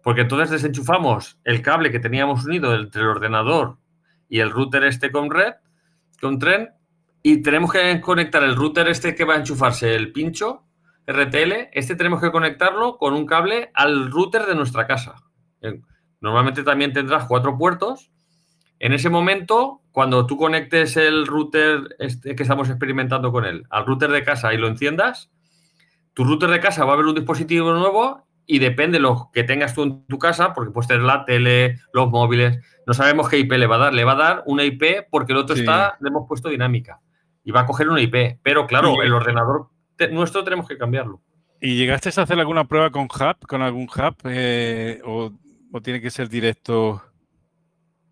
Porque 0.03 0.22
entonces 0.22 0.49
desenchufamos 0.51 1.39
el 1.43 1.62
cable 1.62 1.91
que 1.91 1.99
teníamos 1.99 2.45
unido 2.45 2.76
entre 2.76 3.01
el 3.01 3.07
ordenador 3.07 3.78
y 4.30 4.39
el 4.39 4.51
router 4.51 4.84
este 4.84 5.12
con 5.12 5.30
red, 5.30 5.53
con 6.20 6.39
tren, 6.39 6.70
y 7.24 7.41
tenemos 7.41 7.72
que 7.72 8.01
conectar 8.01 8.43
el 8.43 8.55
router 8.55 8.88
este 8.88 9.16
que 9.16 9.26
va 9.26 9.36
a 9.36 9.38
enchufarse 9.38 9.95
el 9.95 10.12
pincho 10.12 10.66
RTL, 11.07 11.70
este 11.74 11.95
tenemos 11.95 12.22
que 12.22 12.32
conectarlo 12.32 12.97
con 12.97 13.14
un 13.14 13.26
cable 13.26 13.72
al 13.74 14.12
router 14.12 14.45
de 14.45 14.55
nuestra 14.55 14.88
casa. 14.88 15.16
Normalmente 16.22 16.63
también 16.63 16.93
tendrás 16.93 17.26
cuatro 17.26 17.57
puertos. 17.57 18.11
En 18.80 18.93
ese 18.93 19.09
momento 19.09 19.82
cuando 19.91 20.26
tú 20.26 20.38
conectes 20.38 20.97
el 20.97 21.28
router 21.28 21.95
este 21.99 22.36
que 22.36 22.43
estamos 22.43 22.69
experimentando 22.69 23.32
con 23.32 23.45
él 23.45 23.65
al 23.69 23.86
router 23.86 24.09
de 24.09 24.24
casa 24.24 24.53
y 24.53 24.57
lo 24.57 24.67
enciendas, 24.67 25.30
tu 26.13 26.24
router 26.24 26.49
de 26.49 26.59
casa 26.59 26.86
va 26.86 26.93
a 26.93 26.97
ver 26.97 27.05
un 27.05 27.15
dispositivo 27.15 27.74
nuevo 27.74 28.26
y 28.45 28.59
depende 28.59 28.97
de 28.97 29.03
lo 29.03 29.30
que 29.34 29.43
tengas 29.43 29.74
tú 29.74 29.84
en 29.84 30.05
tu 30.07 30.17
casa, 30.17 30.53
porque 30.53 30.72
puedes 30.72 30.88
tener 30.88 31.03
la 31.03 31.24
tele, 31.26 31.80
los 31.93 32.09
móviles, 32.09 32.59
no 32.86 32.93
sabemos 32.93 33.30
qué 33.30 33.38
IP 33.38 33.51
le 33.53 33.67
va 33.67 33.76
a 33.76 33.80
dar. 33.80 33.93
Le 33.93 34.03
va 34.03 34.13
a 34.13 34.15
dar 34.15 34.43
una 34.45 34.63
IP 34.63 35.07
porque 35.09 35.32
el 35.32 35.38
otro 35.38 35.55
está, 35.55 35.97
le 36.01 36.09
hemos 36.09 36.28
puesto 36.28 36.49
dinámica 36.49 36.99
y 37.43 37.51
va 37.51 37.61
a 37.61 37.65
coger 37.65 37.88
una 37.88 38.01
IP. 38.01 38.39
Pero 38.43 38.67
claro, 38.67 39.01
el 39.01 39.13
ordenador 39.13 39.69
nuestro 40.11 40.43
tenemos 40.43 40.67
que 40.67 40.78
cambiarlo. 40.78 41.22
¿Y 41.61 41.78
llegaste 41.78 42.09
a 42.09 42.24
hacer 42.24 42.39
alguna 42.39 42.65
prueba 42.65 42.89
con 42.89 43.03
Hub, 43.03 43.47
con 43.47 43.61
algún 43.61 43.84
Hub, 43.84 44.15
eh, 44.26 44.99
o, 45.05 45.32
o 45.72 45.82
tiene 45.82 46.01
que 46.01 46.11
ser 46.11 46.30
directo? 46.30 47.01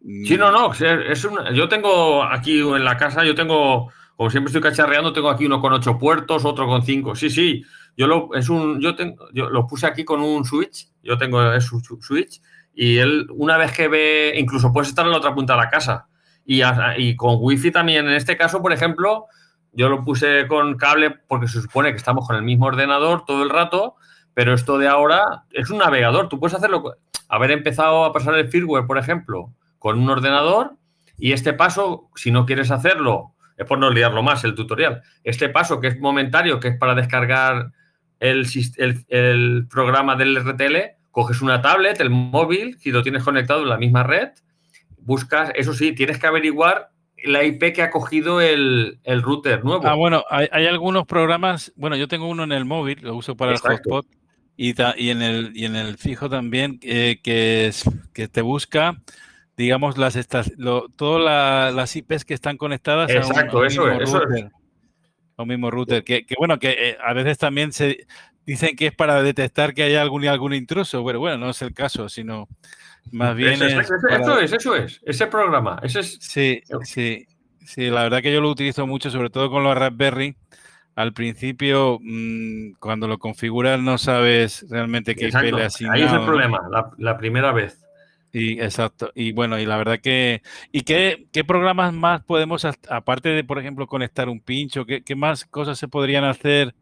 Sí, 0.01 0.38
no, 0.38 0.51
no. 0.51 0.72
Es 0.74 1.28
yo 1.53 1.68
tengo 1.68 2.24
aquí 2.24 2.60
en 2.60 2.86
la 2.86 2.97
casa, 2.97 3.24
yo 3.26 3.36
tengo, 3.36 3.91
como 4.16 4.30
siempre 4.30 4.49
estoy 4.49 4.62
cacharreando, 4.62 5.14
tengo 5.14 5.30
aquí 5.30 5.45
uno 5.45 5.60
con 5.62 5.74
ocho 5.74 5.97
puertos, 5.97 6.45
otro 6.45 6.68
con 6.68 6.84
cinco. 6.84 7.16
Sí, 7.16 7.30
sí. 7.30 7.64
Yo 7.97 8.07
lo, 8.07 8.34
es 8.34 8.47
un, 8.49 8.80
yo 8.80 8.95
tengo, 8.95 9.28
yo 9.34 9.49
lo 9.49 9.68
puse 9.68 9.86
aquí 9.88 10.05
con 10.05 10.22
un 10.22 10.45
switch. 10.45 10.88
Yo 11.03 11.18
tengo 11.18 11.51
es 11.51 11.66
switch 11.66 12.41
y 12.74 12.97
él, 12.97 13.28
una 13.32 13.57
vez 13.57 13.74
que 13.74 13.88
ve, 13.88 14.34
incluso 14.38 14.72
puedes 14.72 14.89
estar 14.89 15.05
en 15.05 15.12
la 15.12 15.18
otra 15.18 15.36
punta 15.36 15.53
de 15.53 15.60
la 15.60 15.70
casa. 15.70 16.07
Y, 16.45 16.62
y 16.97 17.16
con 17.16 17.38
wifi 17.39 17.72
también. 17.72 18.07
En 18.07 18.14
este 18.14 18.38
caso, 18.38 18.62
por 18.62 18.72
ejemplo, 18.72 19.26
yo 19.74 19.89
lo 19.89 20.03
puse 20.03 20.47
con 20.47 20.78
cable 20.78 21.12
porque 21.28 21.47
se 21.47 21.62
supone 21.62 21.91
que 21.91 21.97
estamos 21.97 22.26
con 22.26 22.36
el 22.36 22.43
mismo 22.43 22.66
ordenador 22.66 23.26
todo 23.26 23.43
el 23.43 23.49
rato, 23.49 23.95
pero 24.40 24.54
esto 24.54 24.78
de 24.78 24.88
ahora 24.88 25.44
es 25.52 25.70
un 25.70 25.80
navegador. 25.80 26.30
Tú 26.30 26.40
puedes 26.40 26.56
hacerlo, 26.56 26.96
haber 27.28 27.52
empezado 27.52 28.06
a 28.06 28.14
pasar 28.14 28.36
el 28.36 28.48
firmware, 28.48 28.88
por 28.88 28.98
ejemplo, 28.98 29.54
con 29.80 30.00
un 30.00 30.10
ordenador 30.10 30.78
y 31.18 31.34
este 31.34 31.52
paso, 31.52 32.10
si 32.16 32.32
no 32.32 32.46
quieres 32.46 32.72
hacerlo, 32.72 33.34
es 33.58 33.66
por 33.66 33.80
no 33.80 33.90
liarlo 33.90 34.24
más 34.24 34.46
el 34.46 34.56
tutorial, 34.56 35.02
este 35.26 35.50
paso 35.50 35.82
que 35.82 35.90
es 35.90 36.00
momentario, 36.00 36.62
que 36.62 36.70
es 36.70 36.78
para 36.78 36.96
descargar 36.96 37.74
el, 38.22 38.48
el, 39.10 39.68
programa 39.68 40.16
del 40.16 40.38
RTL, 40.38 40.96
coges 41.12 41.42
una 41.42 41.62
tablet, 41.62 42.00
el 42.00 42.10
móvil, 42.10 42.78
si 42.80 42.92
lo 42.92 43.04
tienes 43.04 43.26
conectado 43.26 43.64
en 43.64 43.68
la 43.68 43.78
misma 43.78 44.04
red, 44.04 44.30
buscas, 45.00 45.52
eso 45.56 45.74
sí, 45.74 45.92
tienes 45.92 46.18
que 46.18 46.28
averiguar 46.28 46.92
la 47.26 47.44
IP 47.44 47.74
que 47.74 47.82
ha 47.82 47.92
cogido 47.92 48.40
el, 48.40 49.02
router 49.04 49.66
nuevo. 49.66 49.86
Ah, 49.86 49.96
bueno, 49.96 50.24
hay, 50.30 50.66
algunos 50.66 51.06
programas, 51.06 51.74
bueno, 51.76 51.98
yo 51.98 52.08
tengo 52.08 52.30
uno 52.30 52.44
en 52.44 52.54
el 52.54 52.64
móvil, 52.64 53.00
lo 53.02 53.16
uso 53.16 53.36
para 53.36 53.52
el 53.52 53.58
hotspot, 53.58 54.06
y, 54.62 54.76
y, 54.97 55.10
en 55.10 55.22
el, 55.22 55.51
y 55.55 55.64
en 55.64 55.78
el 55.78 55.97
fijo 55.97 56.30
también, 56.30 56.80
eh, 56.82 57.22
que, 57.24 57.68
es, 57.68 57.89
que 58.12 58.28
te 58.28 58.41
busca, 58.41 59.01
digamos, 59.55 59.97
las 59.97 60.18
estas, 60.18 60.51
todas 60.97 61.74
las 61.74 61.95
IPs 61.95 62.26
que 62.26 62.34
están 62.34 62.57
conectadas 62.57 63.10
Exacto, 63.10 63.60
a 63.60 63.62
un, 63.62 63.68
eso, 63.68 63.86
mismo 63.86 64.01
es, 64.01 64.12
router, 64.12 64.51
A 65.38 65.43
un 65.43 65.47
mismo 65.47 65.72
router. 65.72 66.03
Que, 66.03 66.26
bueno, 66.38 66.60
que 66.60 66.72
eh, 66.78 66.97
a 67.01 67.14
veces 67.14 67.38
también 67.38 67.72
se 67.72 68.05
dicen 68.45 68.76
que 68.76 68.88
es 68.88 68.93
para 68.93 69.24
detectar 69.24 69.74
que 69.74 69.84
hay 69.84 69.95
algún, 69.95 70.28
algún 70.28 70.53
intruso, 70.53 71.05
pero 71.05 71.20
bueno, 71.20 71.38
no 71.38 71.51
es 71.51 71.62
el 71.62 71.74
caso, 71.74 72.10
sino 72.10 72.49
más 73.14 73.38
bien. 73.38 73.53
Eso, 73.53 73.66
es, 73.66 73.89
eso 74.10 74.39
es, 74.41 74.51
eso 74.51 74.76
es, 74.76 75.01
ese 75.05 75.28
programa. 75.28 75.80
Ese 75.84 76.01
es... 76.01 76.18
Sí, 76.20 76.64
sí, 76.84 77.26
sí, 77.66 77.89
la 77.89 78.03
verdad 78.03 78.22
que 78.22 78.34
yo 78.34 78.41
lo 78.41 78.49
utilizo 78.49 78.86
mucho, 78.86 79.10
sobre 79.10 79.30
todo 79.30 79.49
con 79.49 79.64
los 79.64 79.78
Raspberry. 79.78 80.36
Al 81.00 81.14
principio, 81.14 81.97
mm, 82.02 82.74
cuando 82.78 83.08
lo 83.08 83.20
configuras, 83.20 83.80
no 83.80 83.97
sabes 83.97 84.66
realmente 84.70 85.16
qué 85.16 85.30
IP 85.30 85.54
le 85.54 85.64
asignado. 85.64 85.95
Ahí 85.95 86.04
es 86.04 86.12
el 86.12 86.26
problema, 86.26 86.60
la, 86.97 87.18
primera 87.18 87.54
vez. 87.54 87.82
Y 88.34 88.60
exacto. 88.60 89.10
Y 89.16 89.32
bueno, 89.32 89.58
y 89.58 89.66
la 89.66 89.78
verdad 89.78 90.02
que. 90.04 90.41
¿Y 90.74 90.82
qué, 90.82 91.28
qué 91.32 91.45
programas 91.45 91.93
más 91.93 92.22
podemos, 92.26 92.66
aparte 92.89 93.30
de, 93.30 93.45
por 93.45 93.60
ejemplo, 93.60 93.88
conectar 93.88 94.28
un 94.28 94.41
pincho, 94.41 94.86
qué, 94.86 95.02
qué 95.02 95.16
más 95.16 95.45
cosas 95.45 95.80
se 95.80 95.88
podrían 95.88 96.26
hacer 96.26 96.76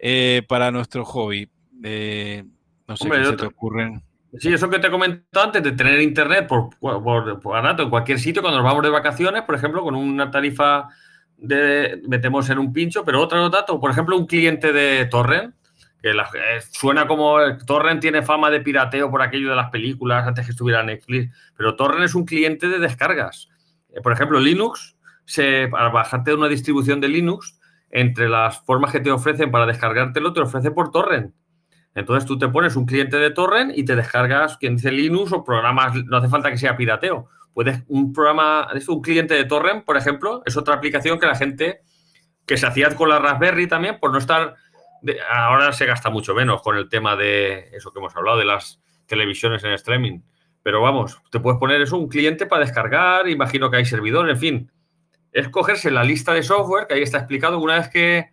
eh, 0.00 0.42
para 0.48 0.72
nuestro 0.72 1.04
hobby? 1.04 1.48
Eh, 1.84 2.42
no 2.88 2.96
sé 2.96 3.08
qué 3.08 3.24
se 3.24 3.36
te 3.36 3.46
ocurren. 3.46 4.02
Sí, 4.40 4.52
eso 4.52 4.68
que 4.70 4.80
te 4.80 4.88
he 4.88 4.90
comentado 4.90 5.46
antes 5.46 5.62
de 5.62 5.70
tener 5.70 6.00
internet 6.00 6.48
por, 6.48 6.76
por, 6.80 7.40
por, 7.40 7.80
en 7.80 7.90
cualquier 7.90 8.18
sitio 8.18 8.42
cuando 8.42 8.58
nos 8.58 8.66
vamos 8.66 8.82
de 8.82 8.90
vacaciones, 8.90 9.42
por 9.42 9.54
ejemplo, 9.54 9.82
con 9.82 9.94
una 9.94 10.32
tarifa 10.32 10.88
de 11.42 12.00
metemos 12.08 12.48
en 12.50 12.58
un 12.58 12.72
pincho, 12.72 13.04
pero 13.04 13.20
otro 13.20 13.50
dato, 13.50 13.80
por 13.80 13.90
ejemplo, 13.90 14.16
un 14.16 14.26
cliente 14.26 14.72
de 14.72 15.06
Torrent, 15.06 15.54
que 16.00 16.10
eh, 16.10 16.60
suena 16.70 17.06
como 17.06 17.36
Torrent 17.66 18.00
tiene 18.00 18.22
fama 18.22 18.50
de 18.50 18.60
pirateo 18.60 19.10
por 19.10 19.22
aquello 19.22 19.50
de 19.50 19.56
las 19.56 19.70
películas 19.70 20.26
antes 20.26 20.46
que 20.46 20.52
estuviera 20.52 20.82
Netflix, 20.82 21.34
pero 21.56 21.76
Torrent 21.76 22.04
es 22.04 22.14
un 22.14 22.24
cliente 22.24 22.68
de 22.68 22.78
descargas. 22.78 23.48
Eh, 23.90 24.00
por 24.00 24.12
ejemplo, 24.12 24.40
Linux, 24.40 24.96
se, 25.24 25.68
para 25.68 25.90
bajarte 25.90 26.30
de 26.30 26.36
una 26.36 26.48
distribución 26.48 27.00
de 27.00 27.08
Linux, 27.08 27.58
entre 27.90 28.28
las 28.28 28.60
formas 28.64 28.90
que 28.90 29.00
te 29.00 29.10
ofrecen 29.10 29.50
para 29.50 29.66
descargártelo, 29.66 30.32
te 30.32 30.40
ofrece 30.40 30.70
por 30.70 30.90
Torrent. 30.90 31.34
Entonces 31.94 32.26
tú 32.26 32.38
te 32.38 32.48
pones 32.48 32.74
un 32.76 32.86
cliente 32.86 33.18
de 33.18 33.30
torrent 33.30 33.76
y 33.76 33.84
te 33.84 33.94
descargas, 33.94 34.56
quien 34.56 34.76
dice 34.76 34.90
Linux 34.90 35.32
o 35.32 35.44
programas, 35.44 35.94
no 36.06 36.16
hace 36.16 36.28
falta 36.28 36.50
que 36.50 36.56
sea 36.56 36.76
pirateo. 36.76 37.28
Puedes, 37.54 37.82
un 37.88 38.12
programa, 38.12 38.68
un 38.88 39.02
cliente 39.02 39.34
de 39.34 39.44
torrent, 39.44 39.84
por 39.84 39.96
ejemplo, 39.96 40.42
es 40.46 40.56
otra 40.56 40.74
aplicación 40.74 41.18
que 41.18 41.26
la 41.26 41.34
gente, 41.34 41.82
que 42.46 42.56
se 42.56 42.66
hacía 42.66 42.94
con 42.94 43.08
la 43.08 43.18
Raspberry 43.18 43.66
también, 43.66 43.98
por 44.00 44.10
no 44.10 44.18
estar, 44.18 44.56
ahora 45.30 45.72
se 45.72 45.86
gasta 45.86 46.10
mucho 46.10 46.34
menos 46.34 46.62
con 46.62 46.76
el 46.76 46.88
tema 46.88 47.16
de 47.16 47.68
eso 47.72 47.92
que 47.92 47.98
hemos 47.98 48.16
hablado, 48.16 48.38
de 48.38 48.46
las 48.46 48.80
televisiones 49.06 49.62
en 49.64 49.72
streaming. 49.72 50.20
Pero 50.62 50.80
vamos, 50.80 51.20
te 51.30 51.40
puedes 51.40 51.58
poner 51.58 51.80
eso, 51.82 51.98
un 51.98 52.08
cliente 52.08 52.46
para 52.46 52.64
descargar, 52.64 53.28
imagino 53.28 53.70
que 53.70 53.78
hay 53.78 53.84
servidor, 53.84 54.30
en 54.30 54.38
fin. 54.38 54.72
Es 55.32 55.48
cogerse 55.48 55.90
la 55.90 56.04
lista 56.04 56.32
de 56.32 56.42
software, 56.42 56.86
que 56.86 56.94
ahí 56.94 57.02
está 57.02 57.18
explicado, 57.18 57.58
una 57.58 57.76
vez 57.76 57.88
que, 57.88 58.30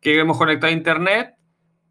que 0.00 0.18
hemos 0.18 0.36
conectado 0.36 0.70
a 0.70 0.76
Internet, 0.76 1.34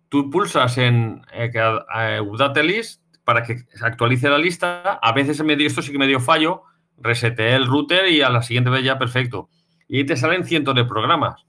tú 0.10 0.30
pulsas 0.30 0.78
en 0.78 1.22
eh, 1.34 2.20
Update 2.22 2.64
List 2.64 3.02
para 3.30 3.44
que 3.44 3.58
actualice 3.80 4.28
la 4.28 4.40
lista. 4.40 4.82
A 4.82 5.12
veces 5.12 5.44
me 5.44 5.56
dio 5.56 5.68
esto 5.68 5.84
sí 5.84 5.92
que 5.92 6.00
me 6.00 6.08
dio 6.08 6.20
fallo, 6.20 6.64
reseteé 6.98 7.54
el 7.54 7.68
router 7.68 8.08
y 8.10 8.24
a 8.24 8.30
la 8.32 8.42
siguiente 8.42 8.72
vez 8.72 8.84
ya 8.84 8.98
perfecto. 8.98 9.50
Y 9.88 10.04
te 10.06 10.16
salen 10.16 10.46
cientos 10.46 10.74
de 10.74 10.84
programas. 10.84 11.46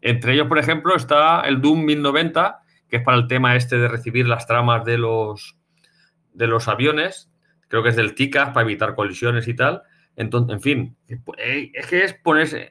Entre 0.00 0.34
ellos, 0.34 0.46
por 0.46 0.60
ejemplo, 0.60 0.94
está 0.94 1.40
el 1.40 1.60
Doom 1.60 1.86
1090, 1.86 2.60
que 2.88 2.98
es 2.98 3.02
para 3.02 3.16
el 3.16 3.26
tema 3.26 3.56
este 3.56 3.78
de 3.78 3.88
recibir 3.88 4.28
las 4.28 4.46
tramas 4.46 4.84
de 4.84 4.96
los, 4.96 5.56
de 6.34 6.46
los 6.46 6.68
aviones. 6.68 7.32
Creo 7.66 7.82
que 7.82 7.88
es 7.88 7.96
del 7.96 8.14
TICAS 8.14 8.50
para 8.50 8.62
evitar 8.62 8.94
colisiones 8.94 9.48
y 9.48 9.54
tal. 9.54 9.82
Entonces, 10.14 10.54
en 10.54 10.62
fin, 10.62 10.96
eh, 11.36 11.72
es 11.74 11.86
que 11.88 12.04
es 12.04 12.14
ponerse, 12.14 12.70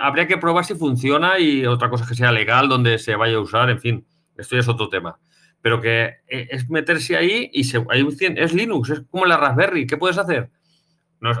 habría 0.00 0.28
que 0.28 0.38
probar 0.38 0.64
si 0.64 0.76
funciona 0.76 1.40
y 1.40 1.66
otra 1.66 1.90
cosa 1.90 2.06
que 2.06 2.14
sea 2.14 2.30
legal, 2.30 2.68
donde 2.68 3.00
se 3.00 3.16
vaya 3.16 3.34
a 3.34 3.40
usar, 3.40 3.68
en 3.68 3.80
fin. 3.80 4.06
Esto 4.36 4.54
ya 4.54 4.60
es 4.60 4.68
otro 4.68 4.88
tema. 4.88 5.18
Pero 5.66 5.80
que 5.80 6.18
eh, 6.28 6.46
es 6.52 6.70
meterse 6.70 7.16
ahí 7.16 7.50
y 7.52 7.68
hay 7.90 8.02
un, 8.02 8.16
es 8.20 8.54
Linux, 8.54 8.88
es 8.90 9.00
como 9.10 9.26
la 9.26 9.36
Raspberry. 9.36 9.84
¿Qué 9.84 9.96
puedes 9.96 10.16
hacer? 10.16 10.48
No 11.18 11.32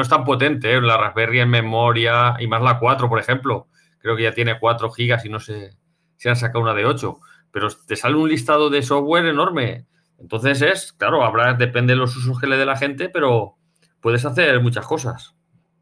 es, 0.00 0.08
tan 0.08 0.24
potente 0.24 0.74
¿eh? 0.74 0.80
la 0.80 0.96
Raspberry 0.96 1.38
en 1.38 1.50
memoria 1.50 2.34
y 2.40 2.48
más 2.48 2.60
la 2.60 2.80
4, 2.80 3.08
por 3.08 3.20
ejemplo. 3.20 3.68
Creo 4.00 4.16
que 4.16 4.24
ya 4.24 4.32
tiene 4.32 4.58
4 4.58 4.90
gigas 4.90 5.24
y 5.24 5.28
no 5.28 5.38
sé 5.38 5.70
si 6.16 6.28
han 6.28 6.34
sacado 6.34 6.64
una 6.64 6.74
de 6.74 6.84
8. 6.84 7.16
Pero 7.52 7.68
te 7.86 7.94
sale 7.94 8.16
un 8.16 8.28
listado 8.28 8.70
de 8.70 8.82
software 8.82 9.26
enorme. 9.26 9.86
Entonces 10.18 10.60
es, 10.60 10.92
claro, 10.92 11.24
habrá, 11.24 11.54
depende 11.54 11.92
de 11.92 12.00
los 12.00 12.16
usos 12.16 12.40
que 12.40 12.48
le 12.48 12.56
dé 12.56 12.66
la 12.66 12.76
gente, 12.76 13.08
pero 13.08 13.54
puedes 14.00 14.24
hacer 14.24 14.60
muchas 14.62 14.84
cosas. 14.84 15.36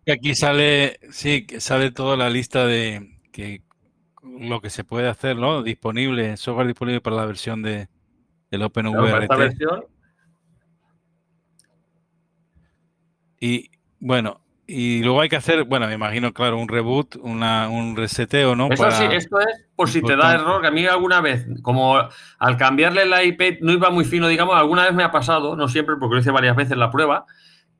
Aquí 0.06 0.34
sale, 0.34 1.00
sí, 1.10 1.46
sale 1.58 1.90
toda 1.90 2.18
la 2.18 2.28
lista 2.28 2.66
de 2.66 3.18
que 3.32 3.62
lo 4.22 4.60
que 4.60 4.70
se 4.70 4.84
puede 4.84 5.08
hacer, 5.08 5.36
¿no? 5.36 5.62
Disponible, 5.62 6.36
software 6.36 6.66
disponible 6.66 7.00
para 7.00 7.16
la 7.16 7.26
versión 7.26 7.62
de 7.62 7.88
del 8.50 8.62
OpenVRT. 8.62 9.36
versión. 9.36 9.84
Y 13.40 13.70
bueno, 13.98 14.42
y 14.66 15.02
luego 15.02 15.20
hay 15.20 15.28
que 15.28 15.36
hacer, 15.36 15.64
bueno, 15.64 15.88
me 15.88 15.94
imagino, 15.94 16.32
claro, 16.32 16.58
un 16.58 16.68
reboot, 16.68 17.16
una, 17.16 17.68
un 17.68 17.96
reseteo, 17.96 18.54
¿no? 18.54 18.68
Eso 18.70 18.90
sí, 18.92 19.04
esto 19.10 19.40
es 19.40 19.66
por 19.74 19.88
si 19.88 20.00
te 20.00 20.14
da 20.16 20.34
error, 20.34 20.60
que 20.60 20.68
a 20.68 20.70
mí 20.70 20.86
alguna 20.86 21.20
vez, 21.20 21.46
como 21.62 21.98
al 22.38 22.56
cambiarle 22.56 23.04
la 23.04 23.24
IP 23.24 23.60
no 23.62 23.72
iba 23.72 23.90
muy 23.90 24.04
fino, 24.04 24.28
digamos, 24.28 24.54
alguna 24.54 24.84
vez 24.84 24.94
me 24.94 25.02
ha 25.02 25.10
pasado, 25.10 25.56
no 25.56 25.66
siempre, 25.66 25.96
porque 25.96 26.14
lo 26.14 26.20
hice 26.20 26.30
varias 26.30 26.54
veces 26.54 26.76
la 26.76 26.90
prueba, 26.90 27.26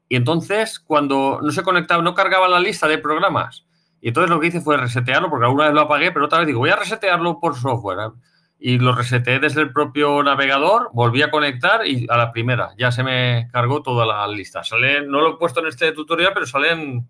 y 0.09 0.16
entonces 0.16 0.80
cuando 0.80 1.38
no 1.43 1.53
se 1.53 1.62
conectaba, 1.62 2.03
no 2.03 2.14
cargaba 2.14 2.49
la 2.49 2.59
lista 2.59 2.88
de 2.88 2.99
programas, 2.99 3.64
y 4.03 4.09
entonces 4.09 4.31
lo 4.31 4.41
que 4.41 4.49
hice 4.49 4.61
fue 4.61 4.77
resetearlo, 4.77 5.31
porque 5.31 5.47
alguna 5.47 5.67
vez 5.67 5.75
lo 5.75 5.83
apagué, 5.83 6.11
pero 6.11 6.25
otra 6.25 6.39
vez 6.39 6.49
digo, 6.49 6.59
voy 6.59 6.71
a 6.71 6.77
resetearlo 6.77 7.39
por 7.39 7.55
software. 7.55 7.99
¿eh? 8.01 8.11
Y 8.59 8.79
lo 8.81 8.97
reseteé 8.97 9.39
desde 9.39 9.61
el 9.61 9.73
propio 9.73 10.21
navegador, 10.25 10.91
volví 10.93 11.23
a 11.23 11.31
conectar 11.31 11.87
y 11.87 12.07
a 12.11 12.17
la 12.17 12.33
primera 12.33 12.71
ya 12.77 12.91
se 12.91 13.05
me 13.05 13.49
cargó 13.53 13.81
toda 13.81 14.05
la 14.05 14.27
lista. 14.27 14.65
Sale, 14.65 15.07
no 15.07 15.21
lo 15.21 15.35
he 15.35 15.37
puesto 15.39 15.61
en 15.61 15.69
este 15.69 15.93
tutorial, 15.93 16.33
pero 16.35 16.47
salen 16.47 17.09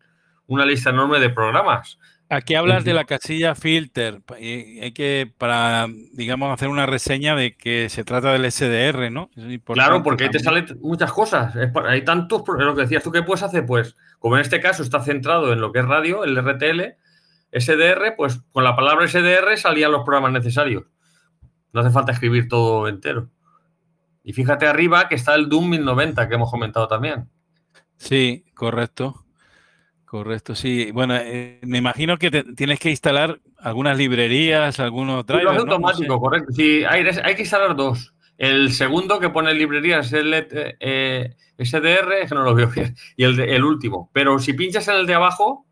una 0.48 0.66
lista 0.66 0.90
enorme 0.90 1.18
de 1.18 1.30
programas. 1.30 1.98
Aquí 2.32 2.54
hablas 2.54 2.82
de 2.84 2.94
la 2.94 3.04
casilla 3.04 3.54
filter. 3.54 4.22
Hay 4.30 4.92
que, 4.92 5.30
para, 5.36 5.86
digamos, 6.14 6.50
hacer 6.50 6.68
una 6.68 6.86
reseña 6.86 7.36
de 7.36 7.54
que 7.54 7.90
se 7.90 8.04
trata 8.04 8.32
del 8.32 8.50
SDR, 8.50 9.10
¿no? 9.12 9.28
claro, 9.66 10.02
porque 10.02 10.24
ahí 10.24 10.30
te 10.30 10.38
salen 10.38 10.64
muchas 10.80 11.12
cosas. 11.12 11.54
Hay 11.86 12.04
tantos, 12.06 12.42
lo 12.48 12.74
que 12.74 12.82
decías 12.82 13.02
tú, 13.02 13.12
¿qué 13.12 13.22
puedes 13.22 13.42
hacer? 13.42 13.66
Pues, 13.66 13.96
como 14.18 14.36
en 14.36 14.40
este 14.40 14.60
caso 14.62 14.82
está 14.82 15.02
centrado 15.02 15.52
en 15.52 15.60
lo 15.60 15.72
que 15.72 15.80
es 15.80 15.84
radio, 15.84 16.24
el 16.24 16.34
RTL, 16.38 16.96
SDR, 17.52 18.14
pues 18.16 18.40
con 18.50 18.64
la 18.64 18.74
palabra 18.74 19.06
SDR 19.06 19.54
salían 19.58 19.92
los 19.92 20.02
programas 20.02 20.32
necesarios. 20.32 20.84
No 21.74 21.82
hace 21.82 21.90
falta 21.90 22.12
escribir 22.12 22.48
todo 22.48 22.88
entero. 22.88 23.28
Y 24.24 24.32
fíjate 24.32 24.66
arriba 24.66 25.06
que 25.06 25.16
está 25.16 25.34
el 25.34 25.50
Doom 25.50 25.68
1090 25.68 26.26
que 26.30 26.34
hemos 26.34 26.50
comentado 26.50 26.88
también. 26.88 27.28
Sí, 27.98 28.46
correcto. 28.54 29.21
Correcto, 30.12 30.54
sí. 30.54 30.90
Bueno, 30.90 31.16
eh, 31.16 31.58
me 31.62 31.78
imagino 31.78 32.18
que 32.18 32.30
tienes 32.30 32.78
que 32.78 32.90
instalar 32.90 33.40
algunas 33.56 33.96
librerías, 33.96 34.78
algunos 34.78 35.24
drivers. 35.24 35.52
Es 35.52 35.58
automático, 35.60 36.20
correcto. 36.20 36.52
Sí, 36.52 36.84
hay, 36.84 37.06
hay, 37.24 37.34
que 37.34 37.40
instalar 37.40 37.74
dos. 37.74 38.12
El 38.36 38.72
segundo 38.72 39.18
que 39.18 39.30
pone 39.30 39.54
librerías 39.54 40.08
es 40.08 40.12
el 40.12 40.34
eh, 40.34 41.34
SDR, 41.56 42.28
que 42.28 42.34
no 42.34 42.42
lo 42.42 42.54
veo 42.54 42.68
bien, 42.68 42.94
y 43.16 43.24
el, 43.24 43.40
el 43.40 43.64
último. 43.64 44.10
Pero 44.12 44.38
si 44.38 44.52
pinchas 44.52 44.86
en 44.88 44.96
el 44.96 45.06
de 45.06 45.14
abajo, 45.14 45.64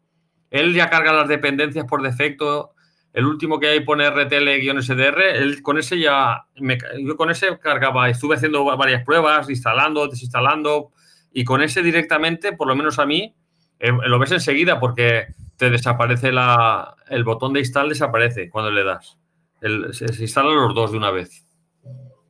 él 0.49 0.72
ya 0.72 0.88
carga 0.88 1.12
las 1.12 1.28
dependencias 1.28 1.84
por 1.84 2.01
defecto. 2.01 2.72
El 3.12 3.26
último 3.26 3.61
que 3.61 3.68
hay 3.68 3.80
pone 3.80 4.09
RTL-SDR, 4.09 5.20
él 5.34 5.61
con 5.61 5.76
ese 5.76 5.99
ya, 5.99 6.47
yo 6.99 7.16
con 7.18 7.30
ese 7.30 7.59
cargaba, 7.59 8.09
estuve 8.09 8.36
haciendo 8.36 8.64
varias 8.64 9.05
pruebas, 9.05 9.51
instalando, 9.51 10.09
desinstalando, 10.09 10.93
y 11.30 11.45
con 11.45 11.61
ese 11.61 11.82
directamente, 11.82 12.55
por 12.55 12.68
lo 12.68 12.74
menos 12.74 12.99
a 12.99 13.05
mí, 13.05 13.36
eh, 13.81 13.93
lo 13.93 14.18
ves 14.18 14.33
enseguida 14.33 14.78
porque 14.78 15.28
te 15.57 15.70
desaparece 15.70 16.33
la, 16.33 16.95
el 17.09 17.24
botón 17.24 17.55
de 17.55 17.61
install, 17.61 17.89
desaparece 17.89 18.51
cuando 18.51 18.70
le 18.70 18.85
das. 18.85 19.18
se, 19.93 20.22
instalan 20.22 20.55
los 20.55 20.74
dos 20.74 20.93
de 20.93 20.99
una 20.99 21.11
vez. 21.11 21.45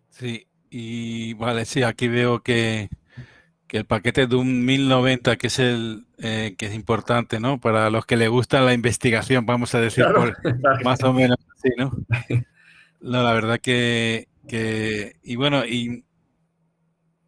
Sí, 0.09 0.47
y 0.71 1.35
vale, 1.35 1.65
sí, 1.65 1.83
aquí 1.83 2.09
veo 2.09 2.43
que, 2.43 2.89
el 3.69 3.85
paquete 3.85 4.27
de 4.27 4.37
un 4.37 4.65
1090, 4.65 5.37
que 5.37 5.47
es 5.49 5.59
el 5.59 6.07
eh, 6.19 6.55
que 6.59 6.67
es 6.67 6.75
importante, 6.75 7.41
¿no? 7.41 7.61
Para 7.61 7.91
los 7.91 8.05
que 8.05 8.17
le 8.17 8.29
gusta 8.29 8.61
la 8.63 8.75
investigación, 8.75 9.47
vamos 9.47 9.75
a 9.75 9.81
decir, 9.81 10.05
más 10.85 11.03
o 11.03 11.13
menos 11.13 11.39
así, 11.57 11.71
¿no? 11.79 11.93
la 13.01 13.33
verdad 13.33 13.61
que, 13.61 14.29
que 14.47 15.17
y 15.23 15.37
bueno, 15.37 15.65
y, 15.65 16.05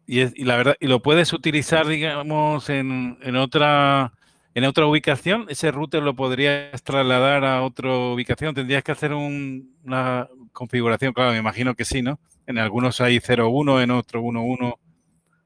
y, 0.05 0.43
la 0.43 0.57
verdad, 0.57 0.75
y 0.79 0.87
lo 0.87 1.01
puedes 1.01 1.33
utilizar, 1.33 1.87
digamos, 1.87 2.69
en, 2.69 3.17
en 3.21 3.35
otra 3.35 4.13
en 4.55 4.65
otra 4.65 4.85
ubicación, 4.85 5.47
ese 5.49 5.71
router 5.71 6.03
lo 6.03 6.15
podrías 6.15 6.83
trasladar 6.83 7.43
a 7.43 7.63
otra 7.63 7.89
ubicación. 7.89 8.53
Tendrías 8.53 8.83
que 8.83 8.91
hacer 8.91 9.11
una 9.13 10.27
configuración, 10.51 11.11
claro, 11.11 11.31
me 11.31 11.39
imagino 11.39 11.73
que 11.73 11.85
sí, 11.85 12.03
¿no? 12.03 12.19
En 12.45 12.59
algunos 12.59 13.01
hay 13.01 13.17
0.1, 13.17 13.81
en 13.81 13.91
otro 13.91 14.21
1.1. 14.21 14.75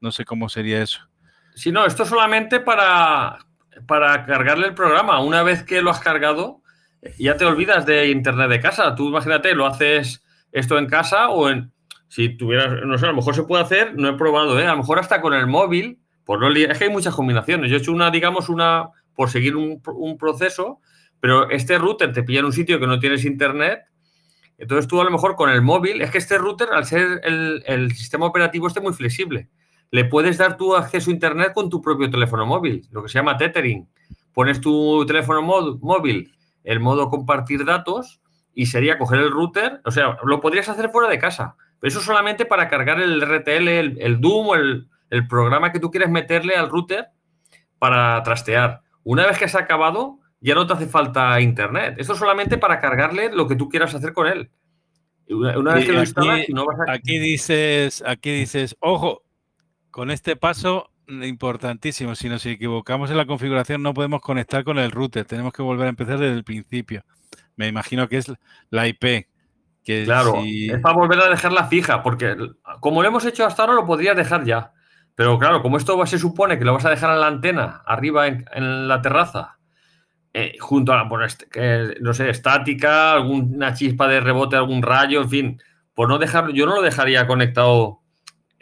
No 0.00 0.12
sé 0.12 0.24
cómo 0.26 0.50
sería 0.50 0.82
eso. 0.82 1.00
Sí, 1.54 1.72
no, 1.72 1.86
esto 1.86 2.04
solamente 2.04 2.60
para, 2.60 3.38
para 3.86 4.26
cargarle 4.26 4.66
el 4.66 4.74
programa. 4.74 5.20
Una 5.20 5.42
vez 5.42 5.62
que 5.62 5.80
lo 5.80 5.90
has 5.90 6.00
cargado, 6.00 6.60
ya 7.18 7.36
te 7.36 7.46
olvidas 7.46 7.86
de 7.86 8.10
internet 8.10 8.50
de 8.50 8.60
casa. 8.60 8.94
Tú 8.94 9.08
imagínate, 9.08 9.54
lo 9.54 9.66
haces 9.66 10.22
esto 10.52 10.78
en 10.78 10.86
casa 10.86 11.30
o 11.30 11.48
en. 11.48 11.72
Si 12.08 12.36
tuvieras, 12.36 12.84
no 12.84 12.98
sé, 12.98 13.06
a 13.06 13.10
lo 13.10 13.16
mejor 13.16 13.34
se 13.34 13.44
puede 13.44 13.62
hacer, 13.62 13.94
no 13.96 14.08
he 14.08 14.14
probado, 14.14 14.58
¿eh? 14.58 14.66
A 14.66 14.72
lo 14.72 14.78
mejor 14.78 14.98
hasta 14.98 15.20
con 15.20 15.34
el 15.34 15.46
móvil, 15.46 16.00
por 16.24 16.40
no 16.40 16.50
es 16.50 16.78
que 16.78 16.84
hay 16.84 16.90
muchas 16.90 17.14
combinaciones. 17.14 17.70
Yo 17.70 17.76
he 17.76 17.80
hecho 17.80 17.92
una, 17.92 18.10
digamos, 18.10 18.48
una 18.48 18.90
por 19.14 19.30
seguir 19.30 19.56
un, 19.56 19.82
un 19.86 20.16
proceso, 20.16 20.80
pero 21.20 21.50
este 21.50 21.78
router 21.78 22.12
te 22.12 22.22
pilla 22.22 22.40
en 22.40 22.46
un 22.46 22.52
sitio 22.52 22.78
que 22.78 22.86
no 22.86 22.98
tienes 22.98 23.24
internet 23.24 23.88
entonces 24.58 24.88
tú 24.88 25.00
a 25.00 25.04
lo 25.04 25.10
mejor 25.10 25.36
con 25.36 25.50
el 25.50 25.62
móvil, 25.62 26.02
es 26.02 26.10
que 26.10 26.18
este 26.18 26.36
router, 26.36 26.68
al 26.72 26.84
ser 26.84 27.20
el, 27.24 27.92
sistema 27.92 28.26
operativo, 28.26 28.66
este 28.66 28.80
muy 28.80 28.92
flexible. 28.92 29.48
Le 29.90 30.04
puedes 30.04 30.36
dar 30.36 30.56
tu 30.56 30.74
acceso 30.74 31.10
a 31.10 31.14
Internet 31.14 31.52
con 31.54 31.70
tu 31.70 31.80
propio 31.80 32.10
teléfono 32.10 32.44
móvil, 32.44 32.86
lo 32.90 33.02
que 33.02 33.08
se 33.08 33.18
llama 33.18 33.38
tethering. 33.38 33.88
Pones 34.34 34.60
tu 34.60 35.06
teléfono 35.06 35.42
móvil, 35.42 36.34
el 36.64 36.80
modo 36.80 37.08
compartir 37.08 37.64
datos, 37.64 38.20
y 38.52 38.66
sería 38.66 38.98
coger 38.98 39.20
el 39.20 39.30
router, 39.30 39.80
o 39.84 39.92
sea, 39.92 40.18
lo 40.24 40.40
podrías 40.40 40.68
hacer 40.68 40.90
fuera 40.90 41.08
de 41.08 41.18
casa, 41.18 41.56
eso 41.82 42.00
solamente 42.00 42.44
para 42.44 42.68
cargar 42.68 43.00
el 43.00 43.20
RTL, 43.20 43.68
el, 43.68 43.96
el 44.00 44.20
Doom 44.20 44.48
o 44.48 44.54
el, 44.54 44.88
el 45.10 45.26
programa 45.26 45.72
que 45.72 45.80
tú 45.80 45.90
quieres 45.90 46.10
meterle 46.10 46.56
al 46.56 46.68
router 46.68 47.08
para 47.78 48.22
trastear. 48.22 48.82
Una 49.04 49.26
vez 49.26 49.38
que 49.38 49.48
se 49.48 49.56
ha 49.56 49.60
acabado, 49.60 50.18
ya 50.40 50.54
no 50.54 50.66
te 50.66 50.74
hace 50.74 50.86
falta 50.86 51.40
internet. 51.40 51.94
Esto 51.98 52.12
es 52.12 52.18
solamente 52.18 52.58
para 52.58 52.80
cargarle 52.80 53.30
lo 53.32 53.46
que 53.46 53.56
tú 53.56 53.68
quieras 53.68 53.94
hacer 53.94 54.12
con 54.12 54.26
él. 54.26 54.50
Una, 55.30 55.74
vez 55.74 55.84
que 55.84 55.92
lo 55.92 56.00
instalas, 56.00 56.40
aquí, 56.40 56.52
no 56.52 56.64
vas 56.64 56.78
a... 56.88 56.92
aquí 56.92 57.18
dices, 57.18 58.02
aquí 58.06 58.30
dices, 58.30 58.76
ojo, 58.80 59.22
con 59.90 60.10
este 60.10 60.36
paso 60.36 60.90
importantísimo, 61.06 62.14
si 62.14 62.28
nos 62.28 62.44
equivocamos 62.46 63.10
en 63.10 63.16
la 63.18 63.26
configuración 63.26 63.82
no 63.82 63.94
podemos 63.94 64.20
conectar 64.20 64.64
con 64.64 64.78
el 64.78 64.90
router, 64.90 65.24
tenemos 65.26 65.52
que 65.52 65.62
volver 65.62 65.86
a 65.86 65.90
empezar 65.90 66.18
desde 66.18 66.34
el 66.34 66.44
principio. 66.44 67.04
Me 67.56 67.68
imagino 67.68 68.08
que 68.08 68.18
es 68.18 68.32
la 68.70 68.88
IP. 68.88 69.26
Que 69.88 70.04
claro, 70.04 70.42
es 70.44 70.80
para 70.82 70.94
volver 70.94 71.18
a 71.18 71.30
dejarla 71.30 71.64
fija, 71.64 72.02
porque 72.02 72.36
como 72.80 73.00
lo 73.00 73.08
hemos 73.08 73.24
hecho 73.24 73.46
hasta 73.46 73.62
ahora 73.62 73.72
lo 73.72 73.86
podrías 73.86 74.14
dejar 74.14 74.44
ya. 74.44 74.72
Pero 75.14 75.38
claro, 75.38 75.62
como 75.62 75.78
esto 75.78 76.04
se 76.04 76.18
supone 76.18 76.58
que 76.58 76.66
lo 76.66 76.74
vas 76.74 76.84
a 76.84 76.90
dejar 76.90 77.14
en 77.14 77.20
la 77.22 77.28
antena, 77.28 77.80
arriba 77.86 78.26
en 78.26 78.86
la 78.86 79.00
terraza, 79.00 79.58
eh, 80.34 80.58
junto 80.60 80.92
a 80.92 80.96
la, 80.96 81.08
no 82.02 82.12
sé, 82.12 82.28
estática, 82.28 83.14
alguna 83.14 83.72
chispa 83.72 84.06
de 84.08 84.20
rebote, 84.20 84.56
algún 84.56 84.82
rayo, 84.82 85.22
en 85.22 85.30
fin, 85.30 85.62
por 85.94 86.10
no 86.10 86.18
dejarlo, 86.18 86.52
yo 86.52 86.66
no 86.66 86.74
lo 86.74 86.82
dejaría 86.82 87.26
conectado 87.26 88.02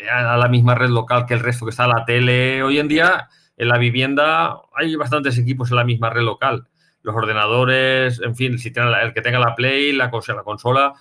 a 0.08 0.36
la 0.36 0.46
misma 0.46 0.76
red 0.76 0.90
local 0.90 1.26
que 1.26 1.34
el 1.34 1.40
resto 1.40 1.66
que 1.66 1.70
está 1.70 1.88
la 1.88 2.04
tele. 2.04 2.62
Hoy 2.62 2.78
en 2.78 2.86
día, 2.86 3.28
en 3.56 3.66
la 3.66 3.78
vivienda, 3.78 4.60
hay 4.76 4.94
bastantes 4.94 5.38
equipos 5.38 5.70
en 5.70 5.76
la 5.78 5.84
misma 5.84 6.08
red 6.08 6.22
local. 6.22 6.68
Los 7.02 7.16
ordenadores, 7.16 8.20
en 8.20 8.36
fin, 8.36 8.60
si 8.60 8.70
tiene 8.70 8.92
el 9.02 9.12
que 9.12 9.22
tenga 9.22 9.40
la 9.40 9.56
Play, 9.56 9.92
la 9.92 10.06
la 10.06 10.42
consola, 10.44 10.94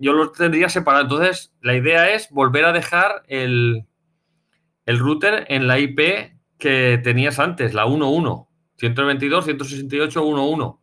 yo 0.00 0.14
lo 0.14 0.32
tendría 0.32 0.68
separado. 0.68 1.04
Entonces, 1.04 1.52
la 1.60 1.76
idea 1.76 2.10
es 2.10 2.30
volver 2.30 2.64
a 2.64 2.72
dejar 2.72 3.22
el, 3.28 3.86
el 4.86 4.98
router 4.98 5.44
en 5.48 5.68
la 5.68 5.78
IP 5.78 6.32
que 6.58 7.00
tenías 7.02 7.38
antes, 7.38 7.74
la 7.74 7.86
1.1. 7.86 8.48
122, 8.76 9.44
168, 9.44 10.22
11. 10.22 10.78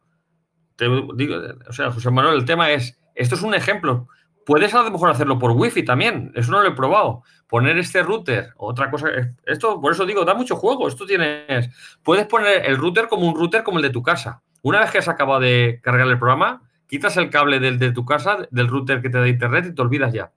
Te 0.76 0.86
digo, 1.15 1.36
o 1.68 1.74
sea, 1.74 1.91
José 1.91 2.11
Manuel, 2.11 2.38
el 2.38 2.45
tema 2.45 2.70
es, 2.72 2.99
esto 3.15 3.36
es 3.36 3.41
un 3.41 3.55
ejemplo. 3.55 4.07
Puedes 4.45 4.74
a 4.74 4.84
lo 4.84 4.91
mejor 4.91 5.09
hacerlo 5.09 5.39
por 5.39 5.51
wifi 5.51 5.84
también, 5.84 6.32
eso 6.36 6.51
no 6.51 6.61
lo 6.61 6.70
he 6.70 6.76
probado. 6.76 7.24
Poner 7.47 7.78
este 7.78 8.03
router, 8.03 8.53
otra 8.57 8.91
cosa, 8.91 9.09
esto, 9.45 9.82
por 9.82 9.91
eso 9.91 10.05
digo, 10.05 10.24
da 10.24 10.36
mucho 10.36 10.55
juego. 10.55 10.88
Esto 10.88 11.05
tienes, 11.05 11.70
puedes 12.03 12.28
poner 12.28 12.65
el 12.65 12.78
router 12.78 13.07
como 13.07 13.28
un 13.28 13.36
router 13.36 13.63
como 13.63 13.80
el 13.80 13.84
de 13.84 13.89
tu 13.89 14.03
casa. 14.03 14.43
Una 14.61 14.82
vez 14.82 14.91
que 14.91 14.99
has 14.99 15.07
acabado 15.07 15.39
de 15.39 15.80
cargar 15.82 16.07
el 16.07 16.20
programa, 16.20 16.66
quitas 16.88 17.17
el 17.17 17.29
cable 17.29 17.59
del 17.59 17.79
de 17.79 17.91
tu 17.91 18.05
casa, 18.05 18.47
del 18.51 18.67
router 18.67 19.01
que 19.01 19.09
te 19.09 19.17
da 19.17 19.27
internet 19.27 19.65
y 19.69 19.75
te 19.75 19.81
olvidas 19.81 20.13
ya. 20.13 20.31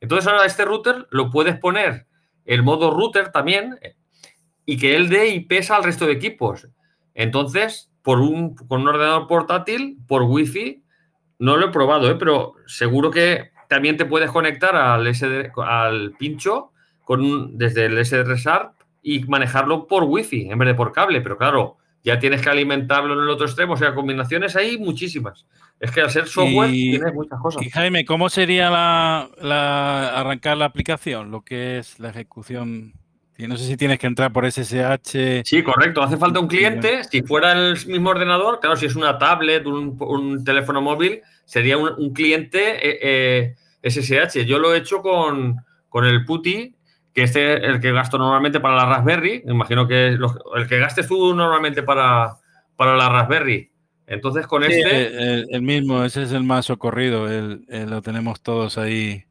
Entonces 0.00 0.26
ahora 0.26 0.44
este 0.44 0.64
router 0.64 1.06
lo 1.10 1.30
puedes 1.30 1.56
poner 1.58 2.06
el 2.44 2.62
modo 2.62 2.90
router 2.90 3.32
también 3.32 3.78
y 4.64 4.76
que 4.76 4.96
él 4.96 5.08
dé 5.08 5.28
y 5.28 5.40
pesa 5.40 5.76
al 5.76 5.84
resto 5.84 6.06
de 6.06 6.12
equipos. 6.12 6.68
Entonces, 7.14 7.90
por 8.02 8.20
un, 8.20 8.54
con 8.54 8.82
un 8.82 8.88
ordenador 8.88 9.26
portátil, 9.26 9.98
por 10.06 10.22
Wi-Fi, 10.22 10.82
no 11.38 11.56
lo 11.56 11.66
he 11.66 11.72
probado, 11.72 12.10
¿eh? 12.10 12.16
pero 12.18 12.54
seguro 12.66 13.10
que 13.10 13.50
también 13.68 13.96
te 13.96 14.04
puedes 14.04 14.30
conectar 14.30 14.76
al, 14.76 15.12
SD, 15.12 15.52
al 15.56 16.12
pincho 16.18 16.72
con 17.04 17.56
desde 17.56 17.86
el 17.86 18.04
SDR 18.04 18.36
y 19.02 19.24
manejarlo 19.24 19.86
por 19.86 20.04
Wi-Fi 20.04 20.50
en 20.50 20.58
vez 20.58 20.66
de 20.68 20.74
por 20.74 20.92
cable. 20.92 21.20
Pero 21.20 21.38
claro, 21.38 21.78
ya 22.06 22.20
tienes 22.20 22.40
que 22.40 22.48
alimentarlo 22.48 23.14
en 23.14 23.20
el 23.20 23.28
otro 23.28 23.46
extremo. 23.46 23.72
O 23.72 23.76
sea, 23.76 23.92
combinaciones 23.92 24.54
hay 24.54 24.78
muchísimas. 24.78 25.44
Es 25.80 25.90
que 25.90 26.00
al 26.00 26.10
ser 26.10 26.28
software 26.28 26.70
tienes 26.70 27.12
muchas 27.12 27.40
cosas. 27.40 27.62
Y 27.62 27.68
Jaime, 27.68 28.04
¿cómo 28.04 28.30
sería 28.30 28.70
la, 28.70 30.08
arrancar 30.14 30.56
la 30.56 30.66
aplicación? 30.66 31.32
Lo 31.32 31.42
que 31.42 31.78
es 31.78 31.98
la 31.98 32.10
ejecución 32.10 32.94
y 33.36 33.48
no 33.48 33.56
sé 33.56 33.66
si 33.66 33.76
tienes 33.76 33.98
que 33.98 34.06
entrar 34.06 34.32
por 34.32 34.50
SSH. 34.50 35.42
Sí, 35.44 35.62
correcto. 35.64 36.00
Hace 36.00 36.16
falta 36.16 36.38
un 36.38 36.46
cliente. 36.46 37.02
Si 37.04 37.22
fuera 37.22 37.52
el 37.52 37.76
mismo 37.86 38.10
ordenador, 38.10 38.60
claro, 38.60 38.76
si 38.76 38.86
es 38.86 38.94
una 38.94 39.18
tablet, 39.18 39.66
un, 39.66 39.96
un 40.00 40.44
teléfono 40.44 40.80
móvil, 40.80 41.20
sería 41.44 41.76
un, 41.76 42.14
cliente 42.14 42.78
SSH. 43.82 44.38
Eh, 44.38 44.42
eh, 44.42 44.46
Yo 44.46 44.60
lo 44.60 44.72
he 44.72 44.78
hecho 44.78 45.02
con, 45.02 45.56
el 46.04 46.24
PuTTY, 46.24 46.75
que 47.16 47.22
este 47.22 47.54
es 47.54 47.62
el 47.62 47.80
que 47.80 47.92
gasto 47.92 48.18
normalmente 48.18 48.60
para 48.60 48.76
la 48.76 48.84
Raspberry. 48.84 49.42
Imagino 49.46 49.88
que 49.88 50.08
el 50.08 50.68
que 50.68 50.78
gastes 50.78 51.08
tú 51.08 51.34
normalmente 51.34 51.82
para, 51.82 52.36
para 52.76 52.94
la 52.94 53.08
Raspberry. 53.08 53.70
Entonces, 54.06 54.46
con 54.46 54.62
este. 54.64 55.46
El, 55.50 55.62
mismo, 55.62 56.04
ese 56.04 56.24
es 56.24 56.32
el 56.32 56.44
más 56.44 56.66
socorrido. 56.66 57.26
lo 57.26 58.02
tenemos 58.02 58.42
todos 58.42 58.76
ahí 58.76 59.24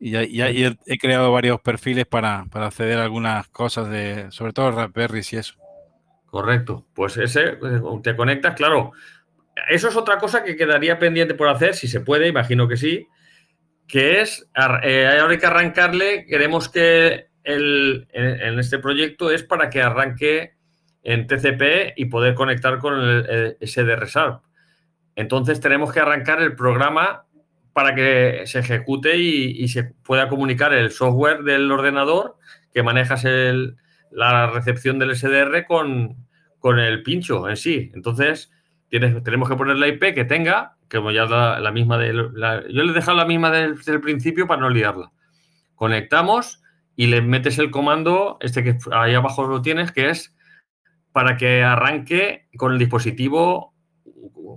y 0.00 0.10
ya, 0.10 0.48
he, 0.48 0.98
creado 0.98 1.30
varios 1.30 1.60
perfiles 1.60 2.04
para, 2.04 2.46
acceder 2.52 2.98
a 2.98 3.04
algunas 3.04 3.46
cosas 3.46 3.88
de, 3.88 4.26
sobre 4.32 4.52
todo 4.52 4.72
Raspberry 4.72 5.20
y 5.30 5.36
eso. 5.36 5.54
Correcto. 6.26 6.84
Pues 6.94 7.16
ese 7.16 7.42
eh, 7.42 7.80
te 8.02 8.16
conectas, 8.16 8.56
claro. 8.56 8.90
Eso 9.70 9.86
es 9.86 9.94
otra 9.94 10.18
cosa 10.18 10.42
que 10.42 10.56
quedaría 10.56 10.98
pendiente 10.98 11.34
por 11.34 11.46
hacer, 11.46 11.76
si 11.76 11.86
se 11.86 12.00
puede, 12.00 12.26
imagino 12.26 12.66
que 12.66 12.76
sí, 12.76 13.06
que 13.86 14.20
es, 14.20 14.48
eh, 14.82 15.06
hay 15.06 15.38
que 15.38 15.46
arrancarle, 15.46 16.26
queremos 16.26 16.68
que 16.68 17.26
el, 17.42 18.08
en, 18.12 18.58
este 18.58 18.78
proyecto 18.78 19.30
es 19.30 19.42
para 19.42 19.68
que 19.68 19.82
arranque 19.82 20.54
en 21.02 21.26
TCP 21.26 21.92
y 21.96 22.06
poder 22.06 22.34
conectar 22.34 22.78
con 22.78 22.98
el, 22.98 23.56
el 23.60 23.68
SDR 23.68 24.06
Entonces 25.16 25.60
tenemos 25.60 25.92
que 25.92 26.00
arrancar 26.00 26.40
el 26.40 26.56
programa 26.56 27.26
para 27.74 27.94
que 27.94 28.44
se 28.46 28.60
ejecute 28.60 29.18
y, 29.18 29.68
se 29.68 29.82
pueda 29.82 30.28
comunicar 30.28 30.72
el 30.72 30.92
software 30.92 31.42
del 31.42 31.70
ordenador 31.70 32.38
que 32.72 32.84
manejas 32.84 33.26
la 34.12 34.46
recepción 34.46 34.98
del 35.00 35.16
SDR 35.16 35.66
con, 35.66 36.16
el 36.78 37.02
pincho 37.02 37.48
en 37.48 37.56
sí. 37.56 37.90
Entonces, 37.92 38.52
tenemos 38.90 39.48
que 39.48 39.56
poner 39.56 39.76
la 39.76 39.88
IP 39.88 40.14
que 40.14 40.24
tenga, 40.24 40.76
como 40.90 41.10
ya 41.10 41.24
la, 41.24 41.58
la 41.60 41.72
misma 41.72 41.98
de... 41.98 42.12
yo 42.12 42.28
le 42.32 42.90
he 42.90 42.94
dejado 42.94 43.16
la 43.16 43.24
misma 43.24 43.50
del, 43.50 43.76
principio 44.00 44.46
para 44.46 44.60
no 44.60 44.70
liarla. 44.70 45.10
Conectamos 45.74 46.62
y 46.96 47.08
le 47.08 47.20
metes 47.20 47.58
el 47.58 47.70
comando, 47.70 48.38
este 48.40 48.62
que 48.62 48.78
ahí 48.92 49.14
abajo 49.14 49.46
lo 49.46 49.62
tienes, 49.62 49.90
que 49.90 50.10
es 50.10 50.36
para 51.12 51.36
que 51.36 51.62
arranque 51.62 52.48
con 52.56 52.72
el 52.72 52.78
dispositivo 52.78 53.74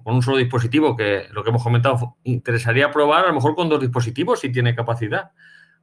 con 0.03 0.15
un 0.15 0.21
solo 0.21 0.38
dispositivo, 0.38 0.95
que 0.95 1.28
lo 1.32 1.43
que 1.43 1.49
hemos 1.49 1.63
comentado, 1.63 2.15
interesaría 2.23 2.91
probar 2.91 3.25
a 3.25 3.28
lo 3.28 3.34
mejor 3.34 3.55
con 3.55 3.67
dos 3.67 3.82
dispositivos 3.82 4.39
si 4.39 4.51
tiene 4.51 4.75
capacidad. 4.75 5.32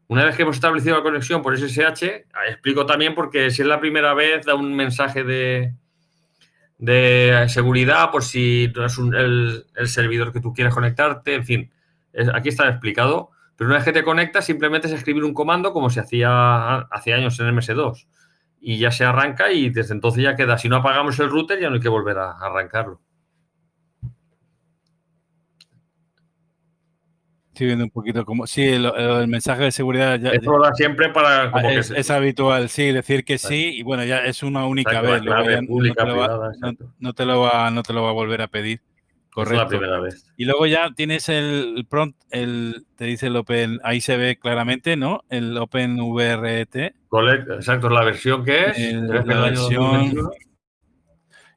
Una 0.06 0.24
vez 0.24 0.36
que 0.36 0.42
hemos 0.42 0.56
establecido 0.56 0.96
la 0.96 1.02
conexión 1.02 1.42
por 1.42 1.56
SSH, 1.58 2.26
explico 2.48 2.86
también 2.86 3.14
porque 3.14 3.50
si 3.50 3.62
es 3.62 3.68
la 3.68 3.80
primera 3.80 4.14
vez 4.14 4.46
da 4.46 4.54
un 4.54 4.74
mensaje 4.74 5.24
de, 5.24 5.74
de 6.78 7.46
seguridad 7.48 8.10
por 8.10 8.24
si 8.24 8.72
no 8.74 8.86
es 8.86 8.98
el, 8.98 9.88
servidor 9.88 10.32
que 10.32 10.40
tú 10.40 10.52
quieres 10.52 10.74
conectarte, 10.74 11.34
en 11.34 11.44
fin, 11.44 11.72
aquí 12.32 12.48
está 12.48 12.68
explicado. 12.68 13.30
Pero 13.56 13.68
una 13.68 13.76
vez 13.76 13.84
que 13.84 13.92
te 13.92 14.02
conectas, 14.02 14.44
simplemente 14.46 14.88
es 14.88 14.92
escribir 14.92 15.22
un 15.24 15.32
comando 15.32 15.72
como 15.72 15.88
se 15.88 16.00
hacía 16.00 16.78
hace 16.78 17.14
años 17.14 17.38
en 17.38 17.54
MS2. 17.54 18.06
Y 18.60 18.78
ya 18.78 18.90
se 18.90 19.04
arranca 19.04 19.52
y 19.52 19.70
desde 19.70 19.94
entonces 19.94 20.24
ya 20.24 20.34
queda. 20.34 20.58
Si 20.58 20.68
no 20.68 20.76
apagamos 20.76 21.18
el 21.20 21.30
router, 21.30 21.60
ya 21.60 21.68
no 21.68 21.76
hay 21.76 21.80
que 21.80 21.88
volver 21.88 22.18
a 22.18 22.32
arrancarlo. 22.32 23.00
Estoy 27.54 27.68
viendo 27.68 27.84
un 27.84 27.90
poquito 27.90 28.24
como. 28.24 28.48
Sí, 28.48 28.64
el, 28.64 29.28
mensaje 29.28 29.62
de 29.62 29.70
seguridad 29.70 30.18
ya. 30.18 30.30
Eso 30.30 30.58
da 30.58 30.74
siempre 30.74 31.10
para. 31.10 31.52
Ah, 31.54 31.72
es, 31.72 32.10
habitual, 32.10 32.68
sí, 32.68 32.90
decir 32.90 33.24
que 33.24 33.38
sí, 33.38 33.76
y 33.76 33.84
bueno, 33.84 34.04
ya 34.04 34.24
es 34.24 34.42
una 34.42 34.66
única 34.66 35.00
vez. 35.00 35.22
no, 35.22 37.12
te 37.12 37.24
lo 37.24 37.40
va, 37.40 37.68
a 37.68 38.12
volver 38.12 38.42
a 38.42 38.48
pedir. 38.48 38.80
Correcto. 39.30 39.54
Es 39.54 39.62
la 39.62 39.68
primera 39.68 40.00
vez. 40.00 40.26
Y 40.36 40.46
luego 40.46 40.66
ya 40.66 40.90
tienes 40.96 41.28
el 41.28 41.86
prompt, 41.88 42.20
el, 42.30 42.86
te 42.96 43.04
dice 43.04 43.28
el 43.28 43.36
Open, 43.36 43.78
ahí 43.84 44.00
se 44.00 44.16
ve 44.16 44.36
claramente, 44.36 44.96
¿no? 44.96 45.22
El 45.28 45.56
Open 45.56 45.96
VRT. 45.96 46.76
Exacto, 47.54 47.88
la 47.88 48.04
versión 48.04 48.44
que 48.44 48.64
es. 48.64 48.94
la 48.94 49.40
versión. 49.40 50.12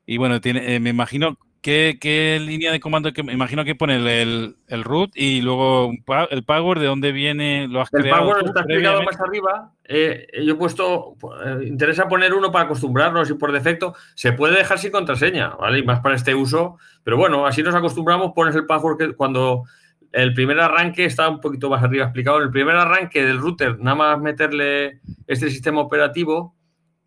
Y 0.05 0.17
bueno, 0.17 0.41
tiene, 0.41 0.75
eh, 0.75 0.79
me 0.79 0.91
imagino 0.91 1.39
¿Qué, 1.67 2.39
línea 2.39 2.71
de 2.71 2.79
comando? 2.79 3.11
Que, 3.11 3.23
me 3.23 3.33
imagino 3.33 3.65
que 3.65 3.75
pone 3.75 3.97
el, 3.97 4.55
el, 4.69 4.83
root 4.85 5.11
y 5.15 5.41
luego 5.41 5.91
el 6.29 6.43
power, 6.45 6.79
¿de 6.79 6.85
dónde 6.85 7.11
viene? 7.11 7.67
¿Lo 7.67 7.81
has 7.81 7.93
el 7.93 8.09
power 8.09 8.37
está 8.45 8.61
explicado 8.61 9.03
más 9.03 9.19
arriba. 9.19 9.73
Eh, 9.83 10.27
yo 10.45 10.53
he 10.53 10.55
puesto, 10.55 11.17
eh, 11.45 11.65
interesa 11.67 12.07
poner 12.07 12.33
uno 12.33 12.53
para 12.53 12.65
acostumbrarnos 12.65 13.29
y 13.29 13.33
por 13.33 13.51
defecto 13.51 13.95
se 14.15 14.31
puede 14.31 14.55
dejar 14.55 14.79
sin 14.79 14.91
contraseña, 14.91 15.49
¿vale? 15.49 15.79
Y 15.79 15.83
más 15.83 15.99
para 15.99 16.15
este 16.15 16.33
uso. 16.33 16.77
Pero 17.03 17.17
bueno, 17.17 17.45
así 17.45 17.61
nos 17.61 17.75
acostumbramos, 17.75 18.31
pones 18.33 18.55
el 18.55 18.65
password 18.65 18.97
que 18.97 19.13
cuando 19.13 19.65
el 20.13 20.33
primer 20.33 20.61
arranque 20.61 21.03
está 21.03 21.27
un 21.27 21.41
poquito 21.41 21.69
más 21.69 21.83
arriba 21.83 22.05
explicado. 22.05 22.37
En 22.37 22.43
el 22.43 22.51
primer 22.51 22.77
arranque 22.77 23.25
del 23.25 23.39
router, 23.39 23.77
nada 23.79 23.95
más 23.95 24.21
meterle 24.21 25.01
este 25.27 25.49
sistema 25.49 25.81
operativo, 25.81 26.55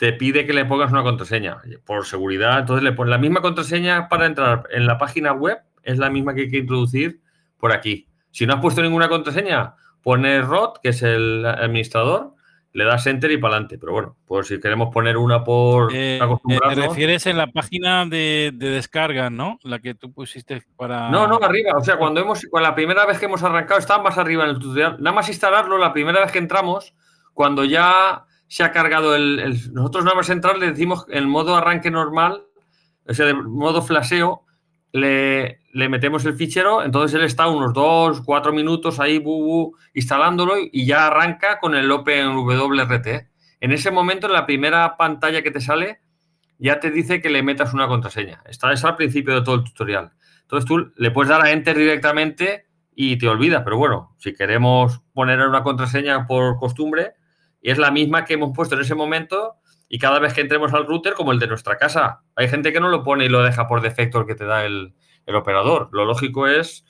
te 0.00 0.14
pide 0.14 0.46
que 0.46 0.54
le 0.54 0.64
pongas 0.64 0.90
una 0.90 1.02
contraseña 1.02 1.58
por 1.84 2.06
seguridad. 2.06 2.60
Entonces 2.60 2.82
le 2.82 2.92
pones 2.92 3.10
la 3.10 3.18
misma 3.18 3.42
contraseña 3.42 4.08
para 4.08 4.24
entrar 4.24 4.66
en 4.70 4.86
la 4.86 4.96
página 4.96 5.34
web, 5.34 5.58
es 5.82 5.98
la 5.98 6.08
misma 6.08 6.32
que 6.32 6.40
hay 6.40 6.50
que 6.50 6.56
introducir 6.56 7.20
por 7.58 7.70
aquí. 7.70 8.08
Si 8.30 8.46
no 8.46 8.54
has 8.54 8.60
puesto 8.60 8.80
ninguna 8.80 9.10
contraseña, 9.10 9.74
pones 10.02 10.46
ROT, 10.46 10.78
que 10.82 10.88
es 10.88 11.02
el 11.02 11.44
administrador, 11.44 12.32
le 12.72 12.84
das 12.84 13.06
enter 13.08 13.30
y 13.30 13.36
para 13.36 13.56
adelante. 13.56 13.76
Pero 13.76 13.92
bueno, 13.92 14.16
pues 14.24 14.46
si 14.46 14.58
queremos 14.58 14.88
poner 14.90 15.18
una 15.18 15.44
por 15.44 15.94
eh, 15.94 16.16
eh, 16.16 16.58
Te 16.70 16.74
refieres 16.76 17.26
en 17.26 17.36
la 17.36 17.48
página 17.48 18.06
de, 18.06 18.52
descarga, 18.54 19.28
¿no? 19.28 19.58
La 19.64 19.80
que 19.80 19.94
tú 19.94 20.14
pusiste 20.14 20.62
para. 20.76 21.10
No, 21.10 21.26
no, 21.26 21.38
arriba. 21.42 21.72
O 21.76 21.84
sea, 21.84 21.98
cuando 21.98 22.22
hemos, 22.22 22.42
la 22.54 22.74
primera 22.74 23.04
vez 23.04 23.18
que 23.18 23.26
hemos 23.26 23.42
arrancado, 23.42 23.78
estaba 23.78 24.02
más 24.02 24.16
arriba 24.16 24.44
en 24.44 24.50
el 24.50 24.58
tutorial. 24.58 24.96
Nada 24.98 25.14
más 25.14 25.28
instalarlo, 25.28 25.76
la 25.76 25.92
primera 25.92 26.20
vez 26.20 26.32
que 26.32 26.38
entramos, 26.38 26.94
cuando 27.34 27.66
ya 27.66 28.24
se 28.50 28.64
ha 28.64 28.72
cargado 28.72 29.14
el, 29.14 29.72
nosotros 29.72 30.04
nada 30.04 30.16
más 30.16 30.28
entrar 30.28 30.58
le 30.58 30.72
decimos 30.72 31.06
en 31.08 31.28
modo 31.28 31.54
arranque 31.54 31.88
normal, 31.88 32.42
o 33.06 33.14
sea, 33.14 33.26
de 33.26 33.34
modo 33.34 33.80
flasheo, 33.80 34.44
le, 34.90 35.60
le, 35.72 35.88
metemos 35.88 36.24
el 36.24 36.34
fichero, 36.34 36.82
entonces 36.82 37.14
él 37.16 37.24
está 37.24 37.46
unos 37.46 37.72
dos, 37.72 38.22
cuatro 38.22 38.52
minutos 38.52 38.98
ahí 38.98 39.22
instalándolo 39.94 40.54
y 40.58 40.84
ya 40.84 41.06
arranca 41.06 41.60
con 41.60 41.76
el 41.76 41.92
OpenWRT. 41.92 43.06
En 43.60 43.70
ese 43.70 43.92
momento, 43.92 44.26
en 44.26 44.32
la 44.32 44.46
primera 44.46 44.96
pantalla 44.96 45.42
que 45.42 45.52
te 45.52 45.60
sale, 45.60 46.00
ya 46.58 46.80
te 46.80 46.90
dice 46.90 47.22
que 47.22 47.30
le 47.30 47.44
metas 47.44 47.72
una 47.72 47.86
contraseña. 47.86 48.42
Está 48.46 48.72
es 48.72 48.84
al 48.84 48.96
principio 48.96 49.32
de 49.32 49.42
todo 49.42 49.54
el 49.54 49.64
tutorial. 49.64 50.10
Entonces 50.42 50.66
tú 50.66 50.92
le 50.96 51.12
puedes 51.12 51.28
dar 51.28 51.40
a 51.40 51.52
Enter 51.52 51.78
directamente 51.78 52.66
y 52.96 53.16
te 53.16 53.28
olvidas. 53.28 53.62
Pero 53.62 53.76
bueno, 53.76 54.16
si 54.18 54.34
queremos 54.34 55.02
poner 55.12 55.38
una 55.38 55.62
contraseña 55.62 56.26
por 56.26 56.58
costumbre, 56.58 57.12
y 57.60 57.70
es 57.70 57.78
la 57.78 57.90
misma 57.90 58.24
que 58.24 58.34
hemos 58.34 58.52
puesto 58.54 58.74
en 58.74 58.82
ese 58.82 58.94
momento 58.94 59.56
y 59.88 59.98
cada 59.98 60.18
vez 60.18 60.32
que 60.32 60.40
entremos 60.40 60.72
al 60.72 60.86
router 60.86 61.14
como 61.14 61.32
el 61.32 61.38
de 61.38 61.48
nuestra 61.48 61.76
casa. 61.76 62.22
Hay 62.36 62.48
gente 62.48 62.72
que 62.72 62.80
no 62.80 62.88
lo 62.88 63.02
pone 63.02 63.24
y 63.24 63.28
lo 63.28 63.42
deja 63.42 63.66
por 63.66 63.82
defecto 63.82 64.20
el 64.20 64.26
que 64.26 64.36
te 64.36 64.44
da 64.44 64.64
el, 64.64 64.94
operador. 65.26 65.90
Lo 65.92 66.04
lógico 66.04 66.48
es 66.48 66.84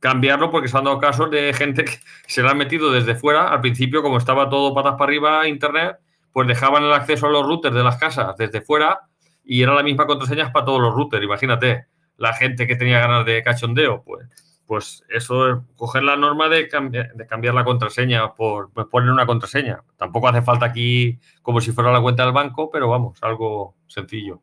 cambiarlo 0.00 0.50
porque 0.50 0.68
se 0.68 0.76
han 0.76 0.84
dado 0.84 0.98
casos 0.98 1.30
de 1.30 1.52
gente 1.54 1.84
que 1.84 1.92
se 2.26 2.42
la 2.42 2.50
han 2.50 2.58
metido 2.58 2.90
desde 2.90 3.14
fuera. 3.14 3.48
Al 3.48 3.60
principio, 3.60 4.02
como 4.02 4.18
estaba 4.18 4.48
todo 4.48 4.74
patas 4.74 4.94
para 4.94 5.04
arriba 5.04 5.48
Internet, 5.48 5.98
pues 6.32 6.46
dejaban 6.46 6.82
el 6.82 6.92
acceso 6.92 7.26
a 7.26 7.30
los 7.30 7.46
routers 7.46 7.74
de 7.74 7.82
las 7.82 7.96
casas 7.96 8.36
desde 8.36 8.60
fuera 8.60 9.00
y 9.44 9.62
era 9.62 9.74
la 9.74 9.82
misma 9.82 10.06
contraseña 10.06 10.52
para 10.52 10.64
todos 10.64 10.80
los 10.80 10.94
routers. 10.94 11.24
Imagínate, 11.24 11.86
la 12.16 12.34
gente 12.34 12.66
que 12.66 12.76
tenía 12.76 13.00
ganas 13.00 13.24
de 13.24 13.42
cachondeo, 13.42 14.02
pues 14.02 14.28
pues 14.70 15.04
eso 15.08 15.48
es 15.48 15.58
coger 15.74 16.04
la 16.04 16.14
norma 16.14 16.48
de, 16.48 16.68
cambiar 16.68 17.54
la 17.54 17.64
contraseña 17.64 18.34
por 18.34 18.70
pues 18.72 18.86
poner 18.86 19.10
una 19.10 19.26
contraseña. 19.26 19.82
Tampoco 19.96 20.28
hace 20.28 20.42
falta 20.42 20.66
aquí 20.66 21.18
como 21.42 21.60
si 21.60 21.72
fuera 21.72 21.90
la 21.90 22.00
cuenta 22.00 22.22
del 22.22 22.32
banco, 22.32 22.70
pero 22.70 22.88
vamos, 22.88 23.18
algo 23.20 23.74
sencillo. 23.88 24.40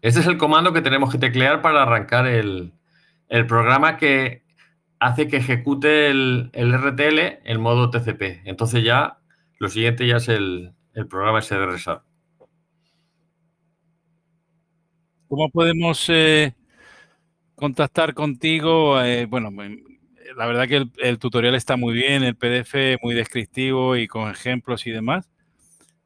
Este 0.00 0.20
es 0.20 0.26
el 0.26 0.38
comando 0.38 0.72
que 0.72 0.80
tenemos 0.80 1.12
que 1.12 1.18
teclear 1.18 1.60
para 1.60 1.82
arrancar 1.82 2.26
el, 2.26 2.72
programa 3.46 3.98
que 3.98 4.42
hace 5.00 5.28
que 5.28 5.36
ejecute 5.36 6.08
el, 6.08 6.50
RTL 6.54 7.18
en 7.44 7.60
modo 7.60 7.90
TCP. 7.90 8.40
Entonces 8.46 8.82
ya 8.82 9.18
lo 9.58 9.68
siguiente 9.68 10.06
ya 10.06 10.16
es 10.16 10.28
el, 10.30 10.72
el 10.94 11.06
programa 11.08 11.42
SDRSAT. 11.42 12.11
¿Cómo 15.32 15.48
podemos 15.48 16.10
eh, 16.10 16.52
contactar 17.54 18.12
contigo? 18.12 19.00
Eh, 19.00 19.24
bueno, 19.24 19.50
la 20.36 20.44
verdad 20.44 20.68
que 20.68 20.86
el, 20.98 21.18
tutorial 21.18 21.54
está 21.54 21.78
muy 21.78 21.94
bien, 21.94 22.22
el 22.22 22.36
PDF 22.36 23.02
muy 23.02 23.14
descriptivo 23.14 23.96
y 23.96 24.06
con 24.06 24.30
ejemplos 24.30 24.86
y 24.86 24.90
demás. 24.90 25.30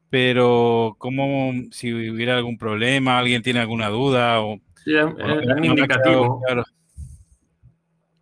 Pero, 0.09 0.95
¿cómo, 0.97 1.51
si 1.71 1.93
hubiera 1.93 2.37
algún 2.37 2.57
problema, 2.57 3.19
alguien 3.19 3.41
tiene 3.41 3.59
alguna 3.59 3.89
duda? 3.89 4.39
O, 4.39 4.61
sí, 4.85 4.95
es, 4.95 5.05
mi 5.59 5.67
indicativo. 5.67 6.41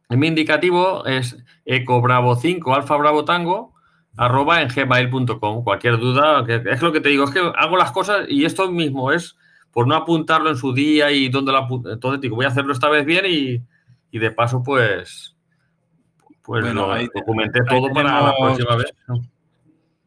mi 0.10 0.26
indicativo 0.26 1.06
es 1.06 1.38
ecobravo5 1.68 2.76
alfa 2.76 2.98
bravo 2.98 3.26
tango 3.26 3.76
arroba 4.18 4.60
en 4.64 4.70
gmail.com. 4.70 5.64
Cualquier 5.64 6.00
duda, 6.00 6.44
es 6.48 6.82
lo 6.82 6.92
que 6.92 7.02
te 7.02 7.10
digo, 7.10 7.26
es 7.26 7.30
que 7.30 7.42
hago 7.58 7.78
las 7.78 7.92
cosas 7.92 8.26
y 8.28 8.46
esto 8.46 8.72
mismo 8.72 9.12
es 9.12 9.36
por 9.76 9.88
no 9.88 9.96
apuntarlo 9.96 10.50
en 10.50 10.56
su 10.56 10.72
día 10.74 11.12
y 11.12 11.28
dónde 11.28 11.52
lo 11.52 11.68
Entonces 11.92 12.22
digo, 12.22 12.38
voy 12.38 12.46
a 12.46 12.48
hacerlo 12.48 12.72
esta 12.72 12.88
vez 12.88 13.06
bien 13.06 13.26
y, 13.28 14.18
de 14.18 14.32
paso, 14.32 14.64
pues, 14.64 15.36
pues 16.42 16.74
lo 16.74 16.96
documenté 17.14 17.60
todo 17.68 17.92
para 17.92 18.22
la 18.22 18.34
próxima 18.40 18.78
vez. 18.78 18.94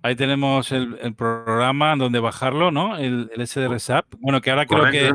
Ahí 0.00 0.16
tenemos 0.16 0.72
el, 0.72 1.14
programa 1.14 1.94
donde 1.96 2.18
bajarlo, 2.18 2.70
¿no? 2.70 2.96
El, 2.96 3.30
el 3.34 3.46
SDRSAP. 3.46 4.06
Bueno, 4.20 4.40
que 4.40 4.48
ahora 4.48 4.64
creo 4.64 4.90
que, 4.90 5.08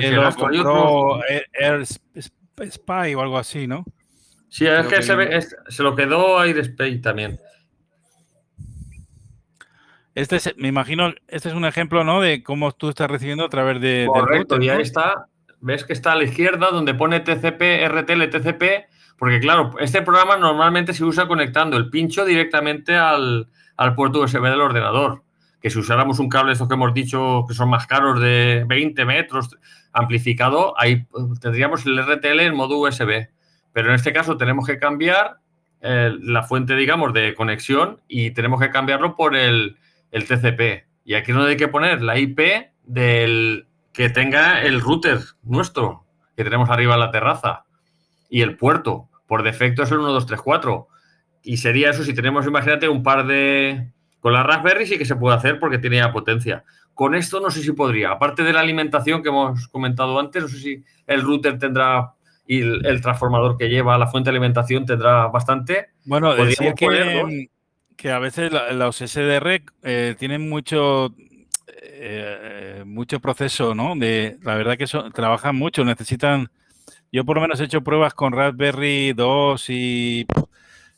el 0.00 0.14
lo 0.16 0.34
compró 0.34 1.20
Air, 1.52 1.84
Spy 1.84 3.14
o 3.14 3.20
algo 3.20 3.36
así, 3.36 3.66
¿no? 3.66 3.84
Sí, 4.48 4.66
es 4.66 4.86
que, 4.86 5.02
se, 5.02 5.42
se, 5.68 5.82
lo 5.82 5.94
quedó 5.94 6.38
Airspace 6.38 7.00
también. 7.00 7.38
Este 10.14 10.36
es, 10.36 10.54
me 10.58 10.68
imagino, 10.68 11.14
este 11.28 11.48
es 11.48 11.54
un 11.54 11.64
ejemplo, 11.64 12.04
¿no? 12.04 12.20
De 12.20 12.42
cómo 12.42 12.72
tú 12.72 12.90
estás 12.90 13.10
recibiendo 13.10 13.44
a 13.44 13.48
través 13.48 13.80
de. 13.80 14.06
Correcto, 14.06 14.60
y 14.60 14.68
ahí 14.68 14.82
está. 14.82 15.26
Ves 15.60 15.84
que 15.84 15.92
está 15.92 16.12
a 16.12 16.16
la 16.16 16.24
izquierda 16.24 16.70
donde 16.70 16.92
pone 16.92 17.20
TCP, 17.20 17.86
RTL, 17.88 18.28
TCP, 18.28 18.62
porque 19.16 19.38
claro, 19.38 19.70
este 19.78 20.02
programa 20.02 20.36
normalmente 20.36 20.92
se 20.92 21.04
usa 21.04 21.28
conectando 21.28 21.76
el 21.76 21.88
pincho 21.88 22.24
directamente 22.24 22.96
al, 22.96 23.48
puerto 23.94 24.20
USB 24.20 24.42
del 24.42 24.60
ordenador. 24.60 25.22
Que 25.60 25.70
si 25.70 25.78
usáramos 25.78 26.18
un 26.18 26.28
cable, 26.28 26.52
estos 26.52 26.66
que 26.66 26.74
hemos 26.74 26.92
dicho 26.92 27.44
que 27.46 27.54
son 27.54 27.70
más 27.70 27.86
caros 27.86 28.20
de 28.20 28.64
20 28.66 29.04
metros, 29.04 29.56
amplificado, 29.92 30.74
ahí 30.76 31.06
tendríamos 31.40 31.86
el 31.86 31.96
RTL 32.02 32.40
en 32.40 32.56
modo 32.56 32.78
USB. 32.78 33.28
Pero 33.72 33.88
en 33.88 33.94
este 33.94 34.12
caso 34.12 34.36
tenemos 34.36 34.66
que 34.66 34.80
cambiar 34.80 35.36
eh, 35.80 36.12
la 36.20 36.42
fuente, 36.42 36.74
digamos, 36.74 37.14
de 37.14 37.34
conexión 37.34 38.00
y 38.08 38.32
tenemos 38.32 38.60
que 38.60 38.70
cambiarlo 38.70 39.14
por 39.14 39.36
el, 39.36 39.76
el 40.12 40.26
TCP. 40.26 40.86
Y 41.04 41.14
aquí 41.14 41.32
no 41.32 41.42
hay 41.44 41.56
que 41.56 41.68
poner 41.68 42.02
la 42.02 42.18
IP 42.18 42.40
del 42.84 43.66
que 43.92 44.08
tenga 44.08 44.62
el 44.62 44.80
router 44.80 45.18
nuestro, 45.42 46.04
que 46.36 46.44
tenemos 46.44 46.70
arriba 46.70 46.94
en 46.94 47.00
la 47.00 47.10
terraza. 47.10 47.64
Y 48.30 48.42
el 48.42 48.56
puerto. 48.56 49.08
Por 49.26 49.42
defecto 49.42 49.82
es 49.82 49.90
el 49.90 49.98
1234. 49.98 50.88
Y 51.42 51.56
sería 51.56 51.90
eso 51.90 52.04
si 52.04 52.14
tenemos, 52.14 52.46
imagínate, 52.46 52.88
un 52.88 53.02
par 53.02 53.26
de. 53.26 53.90
Con 54.20 54.32
la 54.32 54.44
Raspberry 54.44 54.86
sí 54.86 54.98
que 54.98 55.04
se 55.04 55.16
puede 55.16 55.36
hacer 55.36 55.58
porque 55.58 55.78
tiene 55.78 55.96
ya 55.96 56.12
potencia. 56.12 56.64
Con 56.94 57.14
esto 57.14 57.40
no 57.40 57.50
sé 57.50 57.62
si 57.62 57.72
podría. 57.72 58.12
Aparte 58.12 58.44
de 58.44 58.52
la 58.52 58.60
alimentación 58.60 59.22
que 59.22 59.30
hemos 59.30 59.66
comentado 59.68 60.20
antes, 60.20 60.42
no 60.42 60.48
sé 60.48 60.58
si 60.58 60.84
el 61.06 61.22
router 61.22 61.58
tendrá 61.58 62.12
y 62.46 62.60
el, 62.60 63.00
transformador 63.00 63.56
que 63.56 63.68
lleva 63.68 63.98
la 63.98 64.06
fuente 64.06 64.30
de 64.30 64.36
alimentación 64.36 64.84
tendrá 64.84 65.26
bastante. 65.28 65.88
Bueno, 66.04 66.34
decía 66.34 66.74
que, 66.74 67.48
que 67.96 68.10
a 68.10 68.18
veces 68.18 68.52
los 68.52 68.96
SDR 68.96 69.62
eh, 69.82 70.16
tienen 70.18 70.48
mucho, 70.48 71.14
eh, 71.68 72.82
mucho 72.86 73.20
proceso, 73.20 73.74
¿no? 73.74 73.94
De, 73.96 74.38
la 74.42 74.54
verdad 74.54 74.76
que 74.76 74.86
trabajan 75.12 75.56
mucho, 75.56 75.84
necesitan... 75.84 76.50
Yo 77.10 77.24
por 77.24 77.36
lo 77.36 77.42
menos 77.42 77.60
he 77.60 77.64
hecho 77.64 77.82
pruebas 77.82 78.14
con 78.14 78.32
Raspberry 78.32 79.12
2 79.12 79.70
y, 79.70 80.26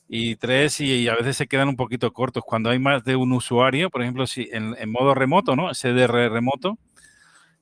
y 0.08 0.36
3 0.36 0.80
y, 0.80 1.08
a 1.08 1.16
veces 1.16 1.36
se 1.36 1.48
quedan 1.48 1.68
un 1.68 1.76
poquito 1.76 2.12
cortos. 2.12 2.44
Cuando 2.46 2.70
hay 2.70 2.78
más 2.78 3.04
de 3.04 3.16
un 3.16 3.32
usuario, 3.32 3.90
por 3.90 4.02
ejemplo, 4.02 4.26
si 4.26 4.48
en, 4.52 4.74
modo 4.90 5.14
remoto, 5.14 5.56
¿no? 5.56 5.74
SDR 5.74 6.30
remoto, 6.30 6.78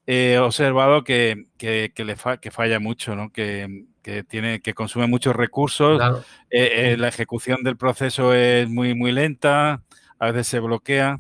he 0.07 0.39
observado 0.39 1.05
que, 1.05 1.47
que, 1.57 1.93
le 1.97 2.17
que 2.41 2.51
falla 2.51 2.79
mucho, 2.79 3.17
¿no? 3.17 3.31
Que, 3.31 3.87
que, 4.03 4.25
tiene, 4.25 4.61
que 4.61 4.75
consume 4.75 5.07
muchos 5.07 5.35
recursos, 5.35 6.01
eh, 6.51 6.93
eh, 6.93 6.97
la 6.99 7.09
ejecución 7.09 7.63
del 7.63 7.77
proceso 7.77 8.35
es 8.35 8.69
muy, 8.69 8.95
muy 8.95 9.13
lenta, 9.13 9.83
a 10.19 10.27
veces 10.27 10.49
se 10.49 10.61
bloquea. 10.61 11.17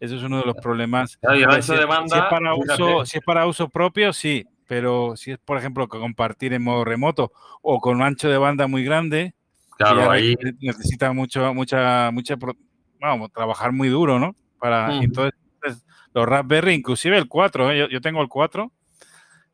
Eso 0.00 0.16
es 0.16 0.22
uno 0.24 0.38
de 0.38 0.46
los 0.46 0.56
problemas. 0.56 1.12
si, 1.12 1.72
es 1.72 2.22
para 2.28 2.54
uso, 2.54 3.06
si 3.06 3.18
es 3.18 3.24
para 3.24 3.46
uso 3.46 3.68
propio, 3.68 4.12
sí, 4.12 4.44
pero 4.66 5.16
si 5.16 5.32
es, 5.32 5.38
por 5.38 5.58
ejemplo, 5.58 5.86
compartir 5.86 6.52
en 6.54 6.62
modo 6.62 6.84
remoto 6.84 7.30
o 7.60 7.80
con 7.80 7.96
un 7.96 8.02
ancho 8.02 8.28
de 8.28 8.36
banda 8.36 8.66
muy 8.66 8.82
grande, 8.84 9.34
claro, 9.78 10.10
ahí 10.10 10.34
necesita 10.60 11.12
mucho, 11.12 11.54
mucha, 11.54 12.10
mucha, 12.10 12.36
vamos, 13.00 13.32
trabajar 13.32 13.70
muy 13.70 13.88
duro, 13.88 14.18
¿no? 14.18 14.34
Para, 14.58 14.96
entonces, 15.02 15.38
los 16.14 16.26
Raspberry, 16.26 16.74
inclusive 16.74 17.16
el 17.16 17.28
4, 17.28 17.70
¿eh? 17.70 17.88
yo, 17.90 18.00
tengo 18.00 18.22
el 18.22 18.28
4 18.28 18.72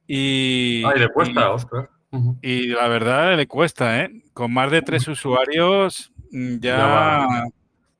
y... 0.06 0.82
Ay, 0.86 0.98
le 0.98 1.08
cuesta, 1.08 1.56
y, 1.56 1.97
Y 2.42 2.68
la 2.68 2.88
verdad 2.88 3.36
le 3.36 3.46
cuesta, 3.46 4.02
¿eh? 4.02 4.22
Con 4.32 4.52
más 4.52 4.70
de 4.70 4.82
tres 4.82 5.06
usuarios 5.08 6.10
mm, 6.30 6.58
ya, 6.60 7.26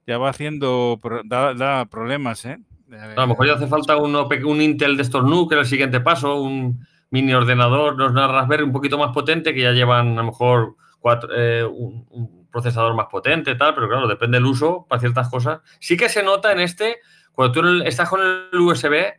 ya, 0.07 0.19
va. 0.19 0.31
haciendo, 0.31 1.01
da, 1.25 1.85
problemas, 1.87 2.45
¿eh? 2.47 2.59
A 2.91 3.21
lo 3.21 3.27
mejor 3.27 3.47
ya 3.47 3.55
hace 3.55 3.67
falta 3.67 3.97
un 3.99 4.63
Intel 4.63 4.97
de 4.97 5.03
estos 5.03 5.25
NUC, 5.25 5.51
que 5.51 5.55
es 5.57 5.61
el 5.61 5.67
siguiente 5.67 6.01
paso, 6.01 6.41
un 6.41 6.87
mini 7.11 7.35
ordenador, 7.35 7.97
no 7.97 8.07
una 8.07 8.29
Raspberry 8.29 8.63
un 8.63 8.73
poquito 8.73 8.99
más 8.99 9.13
potente, 9.13 9.55
que 9.55 9.63
ya 9.63 9.73
llevan 9.73 10.13
a 10.13 10.23
lo 10.23 10.25
mejor 10.25 10.77
cuatro, 11.01 11.31
eh, 11.35 11.65
un, 11.65 12.49
procesador 12.51 12.95
más 12.95 13.07
potente, 13.07 13.55
tal, 13.57 13.75
pero 13.75 13.89
claro, 13.89 14.09
depende 14.09 14.39
del 14.39 14.47
uso 14.47 14.87
para 14.89 15.01
ciertas 15.01 15.29
cosas. 15.29 15.61
Sí 15.81 15.97
que 15.99 16.09
se 16.09 16.23
nota 16.23 16.51
en 16.51 16.61
este, 16.61 16.97
cuando 17.33 17.53
tú 17.53 17.83
estás 17.85 18.09
con 18.09 18.21
el 18.21 18.59
USB, 18.59 19.13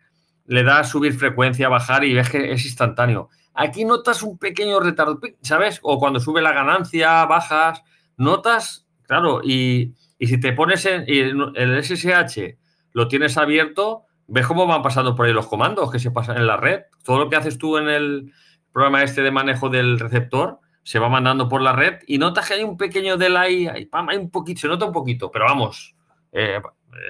le 0.48 0.64
das 0.64 0.90
subir 0.90 1.14
frecuencia, 1.14 1.70
bajar 1.70 2.04
y 2.04 2.14
ves 2.14 2.30
que 2.30 2.52
es 2.52 2.66
instantáneo. 2.66 3.30
Aquí 3.62 3.84
notas 3.84 4.24
un 4.24 4.38
pequeño 4.38 4.80
retardo, 4.80 5.20
¿sabes? 5.42 5.82
O 5.82 6.00
cuando 6.00 6.22
sube 6.22 6.42
la 6.42 6.54
ganancia, 6.54 7.26
bajas, 7.26 7.84
notas, 8.16 8.88
claro, 9.06 9.42
y, 9.44 9.96
si 10.18 10.40
te 10.40 10.54
pones 10.54 10.86
en 10.86 11.04
el 11.06 11.84
SSH, 11.84 12.58
lo 12.94 13.10
tienes 13.10 13.38
abierto, 13.38 14.06
ves 14.28 14.48
cómo 14.48 14.66
van 14.66 14.82
pasando 14.82 15.14
por 15.14 15.26
ahí 15.26 15.34
los 15.34 15.48
comandos 15.48 15.92
que 15.92 16.00
se 16.00 16.10
pasan 16.10 16.38
en 16.38 16.48
la 16.48 16.56
red. 16.56 16.84
Todo 17.04 17.20
lo 17.20 17.30
que 17.30 17.36
haces 17.36 17.58
tú 17.58 17.78
en 17.78 17.90
el 17.90 18.32
programa 18.72 19.04
este 19.04 19.24
de 19.24 19.32
manejo 19.32 19.68
del 19.68 20.00
receptor 20.00 20.60
se 20.82 21.00
va 21.00 21.10
mandando 21.10 21.50
por 21.50 21.62
la 21.62 21.74
red 21.74 21.96
y 22.08 22.18
notas 22.18 22.48
que 22.48 22.54
hay 22.54 22.64
un 22.64 22.78
pequeño 22.78 23.18
delay, 23.18 23.68
hay, 23.68 23.90
hay 23.92 24.18
un 24.18 24.32
poquito, 24.32 24.62
se 24.62 24.68
nota 24.70 24.86
un 24.86 24.94
poquito, 24.94 25.30
pero 25.30 25.44
vamos, 25.44 25.94
eh, 26.32 26.62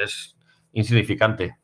es 0.04 0.36
insignificante. 0.74 1.58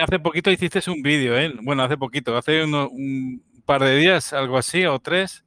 hace 0.00 0.20
poquito 0.20 0.52
hiciste 0.52 0.88
un 0.88 1.02
vídeo, 1.02 1.36
¿eh? 1.36 1.52
Bueno, 1.60 1.82
hace 1.82 1.96
poquito, 1.96 2.36
hace 2.36 2.62
un 2.62 3.42
par 3.64 3.82
de 3.82 3.96
días, 3.96 4.32
algo 4.32 4.58
así, 4.58 4.86
o 4.86 4.98
tres, 4.98 5.44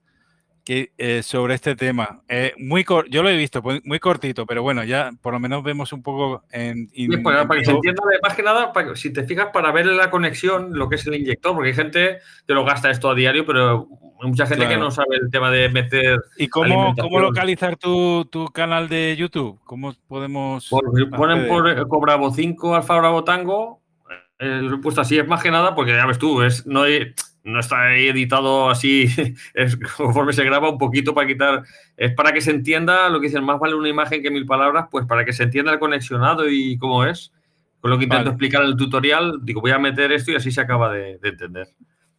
que, 0.68 0.91
eh, 0.97 1.24
sobre 1.24 1.53
este 1.53 1.78
tema. 1.78 2.24
Eh, 2.28 2.53
muy 2.57 2.86
yo 3.09 3.24
lo 3.24 3.30
he 3.30 3.38
visto, 3.38 3.63
pues, 3.63 3.80
muy 3.86 3.99
cortito, 3.99 4.45
pero 4.45 4.63
bueno, 4.63 4.84
ya 4.84 5.11
por 5.22 5.32
lo 5.32 5.39
menos 5.39 5.63
vemos 5.63 5.93
un 5.93 6.03
poco 6.03 6.43
en... 6.51 6.89
para, 7.24 7.47
que 7.47 7.63
se 7.63 7.72
entienda, 7.72 8.03
más 8.22 8.36
que 8.36 8.43
nada, 8.43 8.74
si 8.95 9.13
te 9.13 9.24
fijas, 9.24 9.47
para 9.53 9.72
ver 9.72 9.86
la 9.86 10.09
conexión, 10.09 10.78
lo 10.78 10.89
que 10.89 10.95
es 10.95 11.07
el 11.07 11.15
inyector, 11.15 11.53
porque 11.53 11.70
hay 11.70 11.76
gente 11.76 12.18
que 12.45 12.53
lo 12.53 12.65
gasta 12.65 12.91
esto 12.91 13.09
a 13.09 13.15
diario, 13.15 13.45
pero 13.45 13.88
hay 14.22 14.30
mucha 14.30 14.45
gente 14.45 14.68
que 14.68 14.76
no 14.76 14.91
sabe 14.91 15.15
el 15.22 15.32
tema 15.32 15.51
de 15.51 15.70
meter... 15.70 16.20
¿Y 16.36 16.49
cómo, 16.49 16.93
cómo 16.99 17.22
localizar 17.22 17.78
tu, 17.78 18.26
tu, 18.26 18.47
canal 18.47 18.89
de 18.89 19.15
YouTube? 19.15 19.61
¿Cómo 19.63 19.93
podemos...? 20.09 20.70
ponen 21.15 21.47
por 21.47 21.70
eh, 21.70 21.84
Bravo 22.01 22.34
5, 22.34 22.76
Alfa 22.76 22.97
Bravo 22.97 23.24
Tango, 23.24 23.82
lo 24.39 24.76
he 24.76 24.80
puesto 24.80 24.99
así, 24.99 25.18
es 25.18 25.28
más 25.28 25.41
que 25.41 25.49
nada, 25.49 25.76
porque 25.76 25.93
ya 25.93 26.05
ves 26.05 26.20
tú, 26.20 26.41
es, 26.41 26.68
no 26.68 26.84
hay 26.84 27.13
no 27.47 27.61
está 27.61 27.87
ahí 27.87 28.09
editado 28.09 28.69
así, 28.69 29.05
es 29.53 29.77
conforme 29.77 30.33
se 30.33 30.43
graba 30.43 30.69
un 30.69 30.77
poquito 30.77 31.13
para 31.13 31.27
quitar, 31.27 31.63
es 31.95 32.13
para 32.13 32.33
que 32.33 32.41
se 32.41 32.51
entienda 32.51 33.09
lo 33.09 33.19
que 33.19 33.27
dicen, 33.27 33.43
más 33.43 33.59
vale 33.59 33.75
una 33.75 33.89
imagen 33.89 34.21
que 34.21 34.29
mil 34.29 34.45
palabras, 34.45 34.87
pues 34.91 35.05
para 35.05 35.23
que 35.23 35.33
se 35.33 35.43
entienda 35.43 35.71
el 35.71 35.79
conexionado 35.79 36.47
y 36.49 36.77
cómo 36.77 37.05
es. 37.05 37.31
Con 37.79 37.91
lo 37.91 37.97
que 37.97 38.05
intento 38.05 38.31
explicar 38.31 38.63
en 38.63 38.69
el 38.69 38.75
tutorial, 38.75 39.39
digo, 39.43 39.61
voy 39.61 39.71
a 39.71 39.77
meter 39.77 40.11
esto 40.11 40.31
y 40.31 40.35
así 40.35 40.51
se 40.51 40.61
acaba 40.61 40.91
de, 40.91 41.19
entender. 41.23 41.67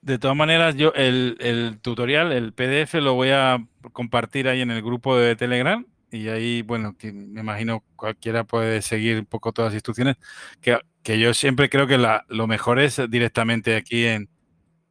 De 0.00 0.18
todas 0.18 0.36
maneras, 0.36 0.76
yo 0.76 0.92
el, 0.94 1.78
tutorial, 1.82 2.32
el 2.32 2.52
PDF, 2.52 2.94
lo 2.94 3.14
voy 3.14 3.30
a 3.30 3.58
compartir 3.92 4.48
ahí 4.48 4.60
en 4.60 4.70
el 4.70 4.82
grupo 4.82 5.16
de 5.18 5.34
Telegram 5.36 5.84
y 6.10 6.28
ahí, 6.28 6.62
bueno, 6.62 6.96
que 6.96 7.12
me 7.12 7.40
imagino 7.40 7.84
cualquiera 7.96 8.44
puede 8.44 8.80
seguir 8.82 9.18
un 9.18 9.26
poco 9.26 9.52
todas 9.52 9.72
las 9.72 9.76
instrucciones, 9.76 10.16
que, 10.62 10.78
que 11.02 11.18
yo 11.18 11.34
siempre 11.34 11.68
creo 11.68 11.86
que 11.86 11.98
la, 11.98 12.24
lo 12.28 12.46
mejor 12.46 12.78
es 12.78 13.02
directamente 13.10 13.76
aquí 13.76 14.06
en, 14.06 14.30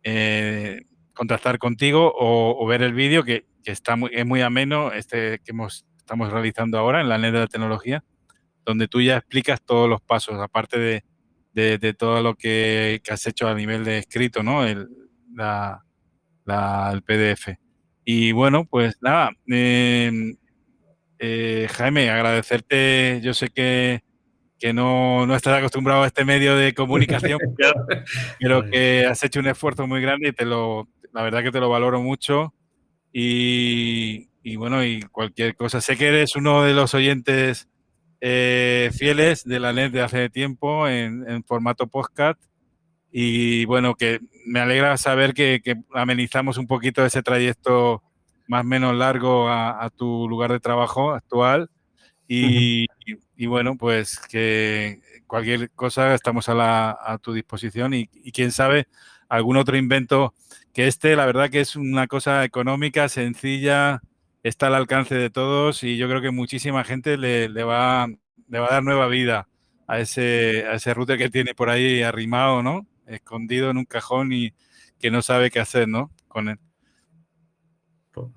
eh, 0.09 0.83
contactar 1.13 1.59
contigo 1.59 2.13
o, 2.17 2.65
ver 2.65 2.81
el 2.81 2.93
vídeo 2.93 3.25
que, 3.25 3.45
está 3.65 3.97
muy, 3.97 4.09
es 4.13 4.25
muy 4.25 4.39
ameno, 4.39 4.93
este 4.93 5.39
que 5.39 5.51
hemos, 5.51 5.85
estamos 5.97 6.31
realizando 6.31 6.77
ahora 6.77 7.01
en 7.01 7.09
la 7.09 7.17
net 7.17 7.33
de 7.33 7.39
la 7.39 7.47
tecnología, 7.47 8.05
donde 8.65 8.87
tú 8.87 9.01
ya 9.01 9.17
explicas 9.17 9.61
todos 9.61 9.89
los 9.89 9.99
pasos, 9.99 10.39
aparte 10.39 10.79
de, 10.79 11.03
de, 11.77 11.93
todo 11.93 12.21
lo 12.21 12.35
que, 12.35 13.01
has 13.09 13.27
hecho 13.27 13.49
a 13.49 13.53
nivel 13.53 13.83
de 13.83 13.97
escrito, 13.97 14.43
¿no? 14.43 14.65
El, 14.65 14.87
la, 15.35 15.83
el 16.93 17.01
PDF. 17.01 17.57
Y 18.05 18.31
bueno, 18.31 18.63
pues 18.63 18.95
nada, 19.01 19.31
em, 19.47 20.37
eh, 21.19 21.67
Jaime, 21.69 22.09
agradecerte, 22.09 23.19
yo 23.21 23.33
sé 23.33 23.49
que 23.49 24.03
que 24.59 24.73
no, 24.73 25.25
no 25.25 25.35
estás 25.35 25.57
acostumbrado 25.57 26.03
a 26.03 26.07
este 26.07 26.25
medio 26.25 26.55
de 26.55 26.73
comunicación, 26.73 27.39
pero 28.39 28.69
que 28.69 29.05
has 29.05 29.23
hecho 29.23 29.39
un 29.39 29.47
esfuerzo 29.47 29.87
muy 29.87 30.01
grande 30.01 30.29
y 30.29 30.33
te 30.33 30.45
lo, 30.45 30.87
la 31.13 31.21
verdad 31.21 31.43
que 31.43 31.51
te 31.51 31.59
lo 31.59 31.69
valoro 31.69 32.01
mucho. 32.01 32.53
Y, 33.11 34.29
y 34.43 34.55
bueno, 34.55 34.83
y 34.83 35.01
cualquier 35.01 35.55
cosa. 35.55 35.81
Sé 35.81 35.97
que 35.97 36.07
eres 36.07 36.35
uno 36.35 36.63
de 36.63 36.73
los 36.73 36.93
oyentes 36.93 37.67
eh, 38.21 38.91
fieles 38.93 39.43
de 39.43 39.59
la 39.59 39.73
net 39.73 39.91
de 39.91 40.01
hace 40.01 40.29
tiempo 40.29 40.87
en, 40.87 41.29
en, 41.29 41.43
formato 41.43 41.87
podcast. 41.87 42.41
Y 43.11 43.65
bueno, 43.65 43.95
que 43.95 44.19
me 44.45 44.59
alegra 44.59 44.97
saber 44.97 45.33
que, 45.33 45.61
que, 45.63 45.75
amenizamos 45.93 46.57
un 46.57 46.67
poquito 46.67 47.05
ese 47.05 47.23
trayecto 47.23 48.03
más 48.47 48.61
o 48.61 48.67
menos 48.67 48.95
largo 48.95 49.49
a, 49.49 49.83
a 49.83 49.89
tu 49.89 50.27
lugar 50.27 50.51
de 50.51 50.59
trabajo 50.59 51.11
actual. 51.11 51.69
Y, 52.27 52.85
y 53.37 53.45
bueno, 53.45 53.77
pues 53.77 54.19
que 54.19 54.99
cualquier 55.27 55.69
cosa 55.71 56.15
estamos 56.15 56.49
a, 56.49 56.55
la, 56.55 56.97
a 56.99 57.19
tu 57.19 57.33
disposición 57.33 57.93
y, 57.93 58.07
quién 58.33 58.51
sabe, 58.51 58.87
algún 59.29 59.57
otro 59.57 59.77
invento 59.77 60.33
que 60.73 60.87
este, 60.87 61.15
la 61.15 61.25
verdad 61.25 61.49
que 61.49 61.59
es 61.61 61.75
una 61.75 62.07
cosa 62.07 62.43
económica, 62.43 63.09
sencilla, 63.09 64.01
está 64.43 64.67
al 64.67 64.75
alcance 64.75 65.15
de 65.15 65.29
todos 65.29 65.83
y 65.83 65.97
yo 65.97 66.07
creo 66.09 66.21
que 66.21 66.31
muchísima 66.31 66.83
gente 66.83 67.17
le, 67.17 67.47
le, 67.49 67.63
va, 67.63 68.07
le 68.49 68.59
va 68.59 68.67
a 68.67 68.73
dar 68.73 68.83
nueva 68.83 69.07
vida 69.07 69.47
a 69.87 69.99
ese, 69.99 70.65
a 70.67 70.75
ese 70.75 70.93
router 70.93 71.17
que 71.17 71.29
tiene 71.29 71.53
por 71.53 71.69
ahí 71.69 72.01
arrimado, 72.01 72.63
¿no? 72.63 72.87
Escondido 73.05 73.69
en 73.69 73.77
un 73.77 73.85
cajón 73.85 74.33
y 74.33 74.53
que 74.99 75.11
no 75.11 75.21
sabe 75.21 75.51
qué 75.51 75.59
hacer, 75.59 75.87
¿no? 75.87 76.11
Con 76.27 76.49
él. 76.49 76.59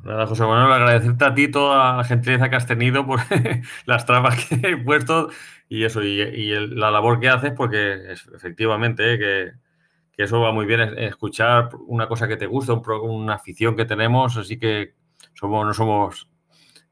Pues 0.03 0.29
José 0.29 0.43
Manuel, 0.45 0.73
agradecerte 0.73 1.25
a 1.25 1.35
ti 1.35 1.49
toda 1.49 1.97
la 1.97 2.05
gentileza 2.05 2.49
que 2.49 2.57
has 2.57 2.67
tenido 2.67 3.07
por 3.07 3.21
las 3.87 4.07
trabas 4.07 4.45
que 4.45 4.55
he 4.55 4.77
puesto 4.77 5.31
y 5.69 5.85
eso, 5.85 6.03
y, 6.03 6.53
la 6.69 6.91
labor 6.91 7.21
que 7.21 7.29
haces, 7.29 7.53
porque 7.57 8.13
efectivamente 8.35 9.15
eh, 9.15 9.53
que, 10.13 10.23
eso 10.25 10.41
va 10.41 10.53
muy 10.53 10.67
bien, 10.67 10.81
escuchar 10.99 11.71
una 11.87 12.09
cosa 12.09 12.29
que 12.29 12.37
te 12.37 12.47
gusta, 12.47 12.75
una 12.75 13.35
afición 13.35 13.77
que 13.77 13.85
tenemos, 13.85 14.37
así 14.37 14.59
que 14.59 14.95
somos, 15.35 15.65
no 15.65 15.73
somos 15.73 16.29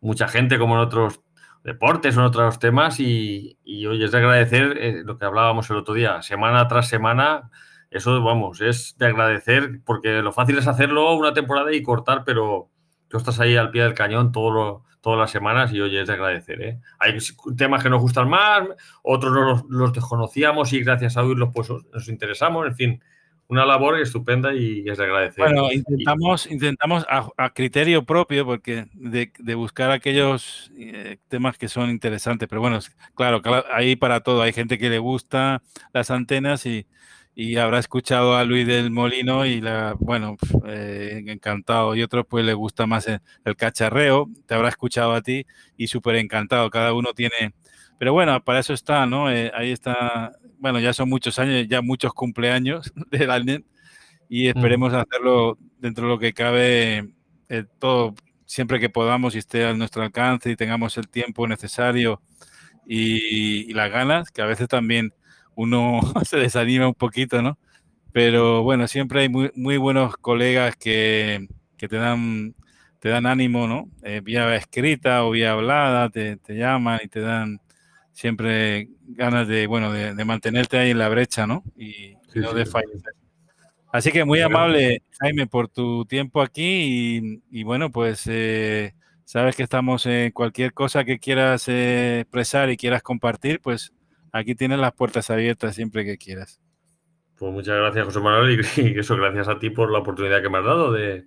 mucha 0.01 0.29
gente 0.29 0.59
como 0.59 0.75
en 0.75 0.81
otros 0.81 1.21
deportes 1.65 2.17
o 2.17 2.21
en 2.21 2.27
otros 2.27 2.59
temas 2.59 3.01
y, 3.01 3.59
y 3.65 3.87
hoy 3.87 4.03
es 4.05 4.13
de 4.13 4.19
agradecer 4.19 4.79
eh, 4.79 5.03
lo 5.05 5.19
que 5.19 5.25
hablábamos 5.25 5.69
el 5.71 5.77
otro 5.77 5.95
día, 5.95 6.23
semana 6.23 6.69
tras 6.69 6.89
semana, 6.89 7.51
eso 7.91 8.23
vamos, 8.23 8.61
es 8.61 8.97
de 8.99 9.07
agradecer 9.07 9.81
porque 9.85 10.23
lo 10.23 10.33
fácil 10.33 10.59
es 10.59 10.69
hacerlo 10.69 11.15
una 11.15 11.33
temporada 11.33 11.73
y 11.73 11.83
cortar, 11.83 12.23
pero 12.25 12.71
tú 13.09 13.17
estás 13.17 13.41
ahí 13.41 13.57
al 13.57 13.71
pie 13.71 13.83
del 13.83 13.95
cañón 13.95 14.33
todo 14.33 14.85
todas 15.01 15.19
las 15.19 15.31
semanas 15.31 15.73
y 15.73 15.81
oye, 15.81 16.01
es 16.01 16.09
de 16.09 16.15
agradecer. 16.15 16.61
¿eh? 16.63 16.81
Hay 16.99 17.17
temas 17.57 17.83
que 17.83 17.91
nos 17.91 18.01
gustan 18.01 18.29
más, 18.29 18.65
otros 19.03 19.65
los, 19.69 19.93
desconocíamos 19.93 20.73
y 20.73 20.83
gracias 20.83 21.17
a 21.17 21.23
oírlos 21.23 21.51
pues 21.55 21.71
nos 21.71 22.09
interesamos, 22.09 22.67
en 22.67 22.75
fin, 22.75 23.03
una 23.47 23.65
labor 23.65 23.99
estupenda 23.99 24.53
y 24.55 24.85
es 24.87 24.99
de 24.99 25.05
agradecer. 25.05 25.45
Bueno, 25.45 25.73
intentamos, 25.73 26.47
intentamos 26.51 27.07
a, 27.09 27.51
criterio 27.51 28.05
propio, 28.05 28.45
porque 28.45 28.87
de, 28.93 29.55
buscar 29.55 29.91
aquellos 29.91 30.71
eh, 30.77 31.17
temas 31.29 31.57
que 31.57 31.69
son 31.69 31.89
interesantes, 31.91 32.47
pero 32.49 32.61
bueno, 32.61 32.79
claro, 33.15 33.41
ahí 33.73 33.97
para 33.97 34.21
todo, 34.21 34.43
hay 34.43 34.53
gente 34.53 34.79
que 34.79 34.91
le 34.91 34.99
gusta 34.99 35.63
las 35.95 36.11
antenas 36.11 36.67
y, 36.67 36.87
y 37.41 37.57
habrá 37.57 37.79
escuchado 37.79 38.35
a 38.35 38.43
Luis 38.43 38.67
del 38.67 38.91
Molino 38.91 39.47
y 39.47 39.61
la, 39.61 39.95
bueno, 40.01 40.37
eh, 40.67 41.23
encantado. 41.29 41.95
Y 41.95 42.03
otro 42.03 42.25
pues 42.27 42.45
le 42.45 42.53
gusta 42.53 42.85
más 42.89 43.07
el, 43.07 43.21
cacharreo, 43.57 44.29
te 44.45 44.55
habrá 44.55 44.71
escuchado 44.71 45.13
a 45.13 45.23
ti 45.23 45.47
y 45.77 45.87
súper 45.87 46.17
encantado. 46.17 46.69
Cada 46.69 46.93
uno 46.95 47.15
tiene, 47.15 47.55
pero 47.97 48.13
bueno, 48.13 48.43
para 48.43 48.59
eso 48.59 48.75
está, 48.75 49.07
¿no? 49.07 49.31
Eh, 49.31 49.53
ahí 49.55 49.71
está, 49.71 50.33
bueno, 50.59 50.81
ya 50.81 50.93
son 50.93 51.09
muchos 51.09 51.39
años, 51.39 51.69
ya 51.69 51.81
muchos 51.81 52.13
cumpleaños 52.13 52.93
de 53.13 53.25
la 53.25 53.41
y 54.29 54.49
esperemos 54.49 54.93
hacerlo 54.93 55.59
dentro 55.79 56.07
de 56.07 56.11
lo 56.15 56.19
que 56.19 56.33
cabe 56.33 57.09
eh, 57.49 57.65
todo 57.79 58.17
siempre 58.47 58.81
que 58.81 58.91
podamos 58.91 59.37
y 59.37 59.39
esté 59.39 59.65
a 59.65 59.75
nuestro 59.75 60.03
alcance 60.03 60.51
y 60.51 60.57
tengamos 60.57 60.97
el 60.97 61.09
tiempo 61.09 61.47
necesario 61.47 62.21
y, 62.85 63.73
las 63.75 63.93
ganas, 63.93 64.31
que 64.33 64.43
a 64.43 64.47
veces 64.47 64.67
también 64.67 65.13
uno 65.59 66.01
se 66.25 66.37
desanima 66.37 66.87
un 66.87 66.95
poquito, 66.95 67.43
¿no? 67.43 67.59
Pero 68.13 68.63
bueno, 68.63 68.87
siempre 68.87 69.23
hay 69.23 69.29
muy, 69.29 69.51
muy 69.55 69.77
buenos 69.77 70.17
colegas 70.17 70.77
que, 70.77 71.49
que, 71.77 71.89
te 71.89 71.97
dan 71.97 72.55
te 73.01 73.09
dan 73.09 73.27
ánimo, 73.27 73.67
¿no? 73.67 73.91
Eh, 74.03 74.21
vía 74.23 74.55
escrita 74.55 75.25
o 75.25 75.33
vía 75.33 75.53
hablada, 75.53 76.11
te, 76.11 76.37
te, 76.37 76.55
llaman 76.55 77.01
y 77.03 77.09
te 77.09 77.21
dan 77.21 77.61
siempre 78.13 78.89
ganas 79.09 79.49
de, 79.49 79.67
bueno, 79.67 79.93
de, 79.93 80.25
mantenerte 80.25 80.79
ahí 80.79 80.91
en 80.91 80.99
la 80.99 81.09
brecha, 81.09 81.47
¿no? 81.47 81.65
Y, 81.77 82.17
no 82.37 82.53
de 82.53 82.65
fallecer. 82.65 83.15
Así 83.93 84.13
que 84.13 84.25
muy 84.25 84.41
amable, 84.41 85.03
Jaime, 85.19 85.49
por 85.49 85.69
tu 85.69 86.05
tiempo 86.05 86.41
aquí 86.41 87.41
y, 87.51 87.63
bueno, 87.65 87.91
pues 87.91 88.25
eh, 88.27 88.95
sabes 89.25 89.57
que 89.57 89.65
estamos 89.65 90.07
en 90.07 90.31
cualquier 90.31 90.73
cosa 90.73 91.05
que 91.05 91.19
quieras 91.19 91.69
eh, 91.69 92.21
expresar 92.21 92.71
y 92.71 92.77
quieras 92.77 93.03
compartir, 93.03 93.61
pues 93.61 93.93
aquí 94.33 94.55
tienes 94.55 94.79
las 94.79 94.93
puertas 94.93 95.31
abiertas 95.31 95.75
siempre 95.75 96.05
que 96.05 96.19
quieras. 96.19 96.61
Pues 97.39 97.53
muchas 97.53 97.77
gracias, 97.77 98.05
José 98.05 98.21
Manuel, 98.21 98.61
y, 98.77 98.99
eso, 98.99 99.17
gracias 99.17 99.49
a 99.49 99.59
ti 99.59 99.71
por 99.71 99.91
la 99.93 99.99
oportunidad 99.99 100.43
que 100.43 100.51
me 100.51 100.59
has 100.59 100.65
dado 100.65 100.93
de, 100.93 101.27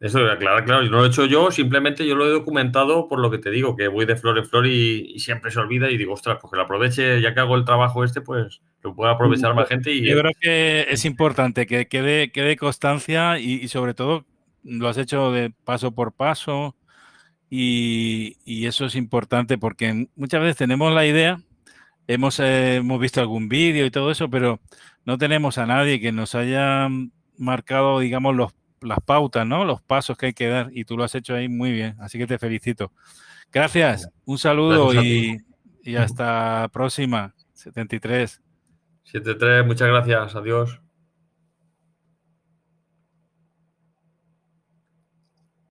eso 0.00 0.18
de 0.20 0.32
aclarar, 0.32 0.64
claro, 0.64 0.82
no 0.84 0.98
lo 0.98 1.04
he 1.04 1.08
hecho 1.08 1.26
yo, 1.26 1.50
simplemente 1.50 2.06
yo 2.06 2.14
lo 2.14 2.26
he 2.26 2.30
documentado 2.30 3.06
por 3.06 3.20
lo 3.20 3.30
que 3.30 3.36
te 3.36 3.50
digo, 3.50 3.76
que 3.76 3.86
voy 3.86 4.06
de 4.06 4.16
flor 4.16 4.38
en 4.38 4.46
flor 4.46 4.66
y, 4.66 5.18
siempre 5.18 5.50
se 5.50 5.60
olvida 5.60 5.90
y 5.90 5.98
digo, 5.98 6.14
ostras, 6.14 6.38
pues 6.40 6.50
que 6.50 6.56
lo 6.56 6.62
aproveche, 6.62 7.20
ya 7.20 7.34
que 7.34 7.40
hago 7.40 7.54
el 7.54 7.66
trabajo 7.66 8.02
este, 8.02 8.22
pues 8.22 8.62
lo 8.82 8.94
pueda 8.94 9.12
aprovechar 9.12 9.54
más 9.54 9.68
gente. 9.68 9.92
Y, 9.92 10.08
yo 10.08 10.18
creo 10.18 10.32
que 10.40 10.86
es 10.88 11.04
importante 11.04 11.66
que 11.66 11.86
quede, 11.86 12.32
quede 12.32 12.56
constancia 12.56 13.38
y, 13.38 13.68
sobre 13.68 13.92
todo 13.92 14.24
lo 14.62 14.88
has 14.88 14.96
hecho 14.96 15.32
de 15.32 15.52
paso 15.64 15.92
por 15.92 16.12
paso 16.12 16.76
y, 17.50 18.36
eso 18.46 18.86
es 18.86 18.94
importante 18.94 19.58
porque 19.58 20.06
muchas 20.16 20.40
veces 20.40 20.56
tenemos 20.56 20.94
la 20.94 21.04
idea, 21.04 21.42
hemos, 22.14 22.40
eh, 22.40 22.76
hemos 22.76 23.00
visto 23.00 23.20
algún 23.20 23.48
vídeo 23.48 23.86
y 23.86 23.90
todo 23.90 24.10
eso, 24.10 24.28
pero 24.28 24.60
no 25.04 25.18
tenemos 25.18 25.58
a 25.58 25.66
nadie 25.66 26.00
que 26.00 26.12
nos 26.12 26.34
haya 26.34 26.88
marcado, 27.36 28.00
digamos, 28.00 28.34
los 28.34 28.52
las 28.82 29.00
pautas, 29.00 29.46
¿no? 29.46 29.64
Los 29.64 29.82
pasos 29.82 30.16
que 30.16 30.26
hay 30.26 30.32
que 30.32 30.48
dar 30.48 30.70
y 30.72 30.84
tú 30.84 30.96
lo 30.96 31.04
has 31.04 31.14
hecho 31.14 31.34
ahí 31.34 31.48
muy 31.48 31.70
bien, 31.72 31.96
así 32.00 32.18
que 32.18 32.26
te 32.26 32.38
felicito. 32.38 32.92
Gracias, 33.52 34.08
un 34.24 34.38
saludo 34.38 34.94
y, 34.94 35.44
y, 35.82 35.96
hasta 35.96 36.68
próxima, 36.72 37.34
73. 37.52 38.40
73, 39.04 39.66
muchas 39.66 39.88
gracias, 39.88 40.34
adiós. 40.34 40.80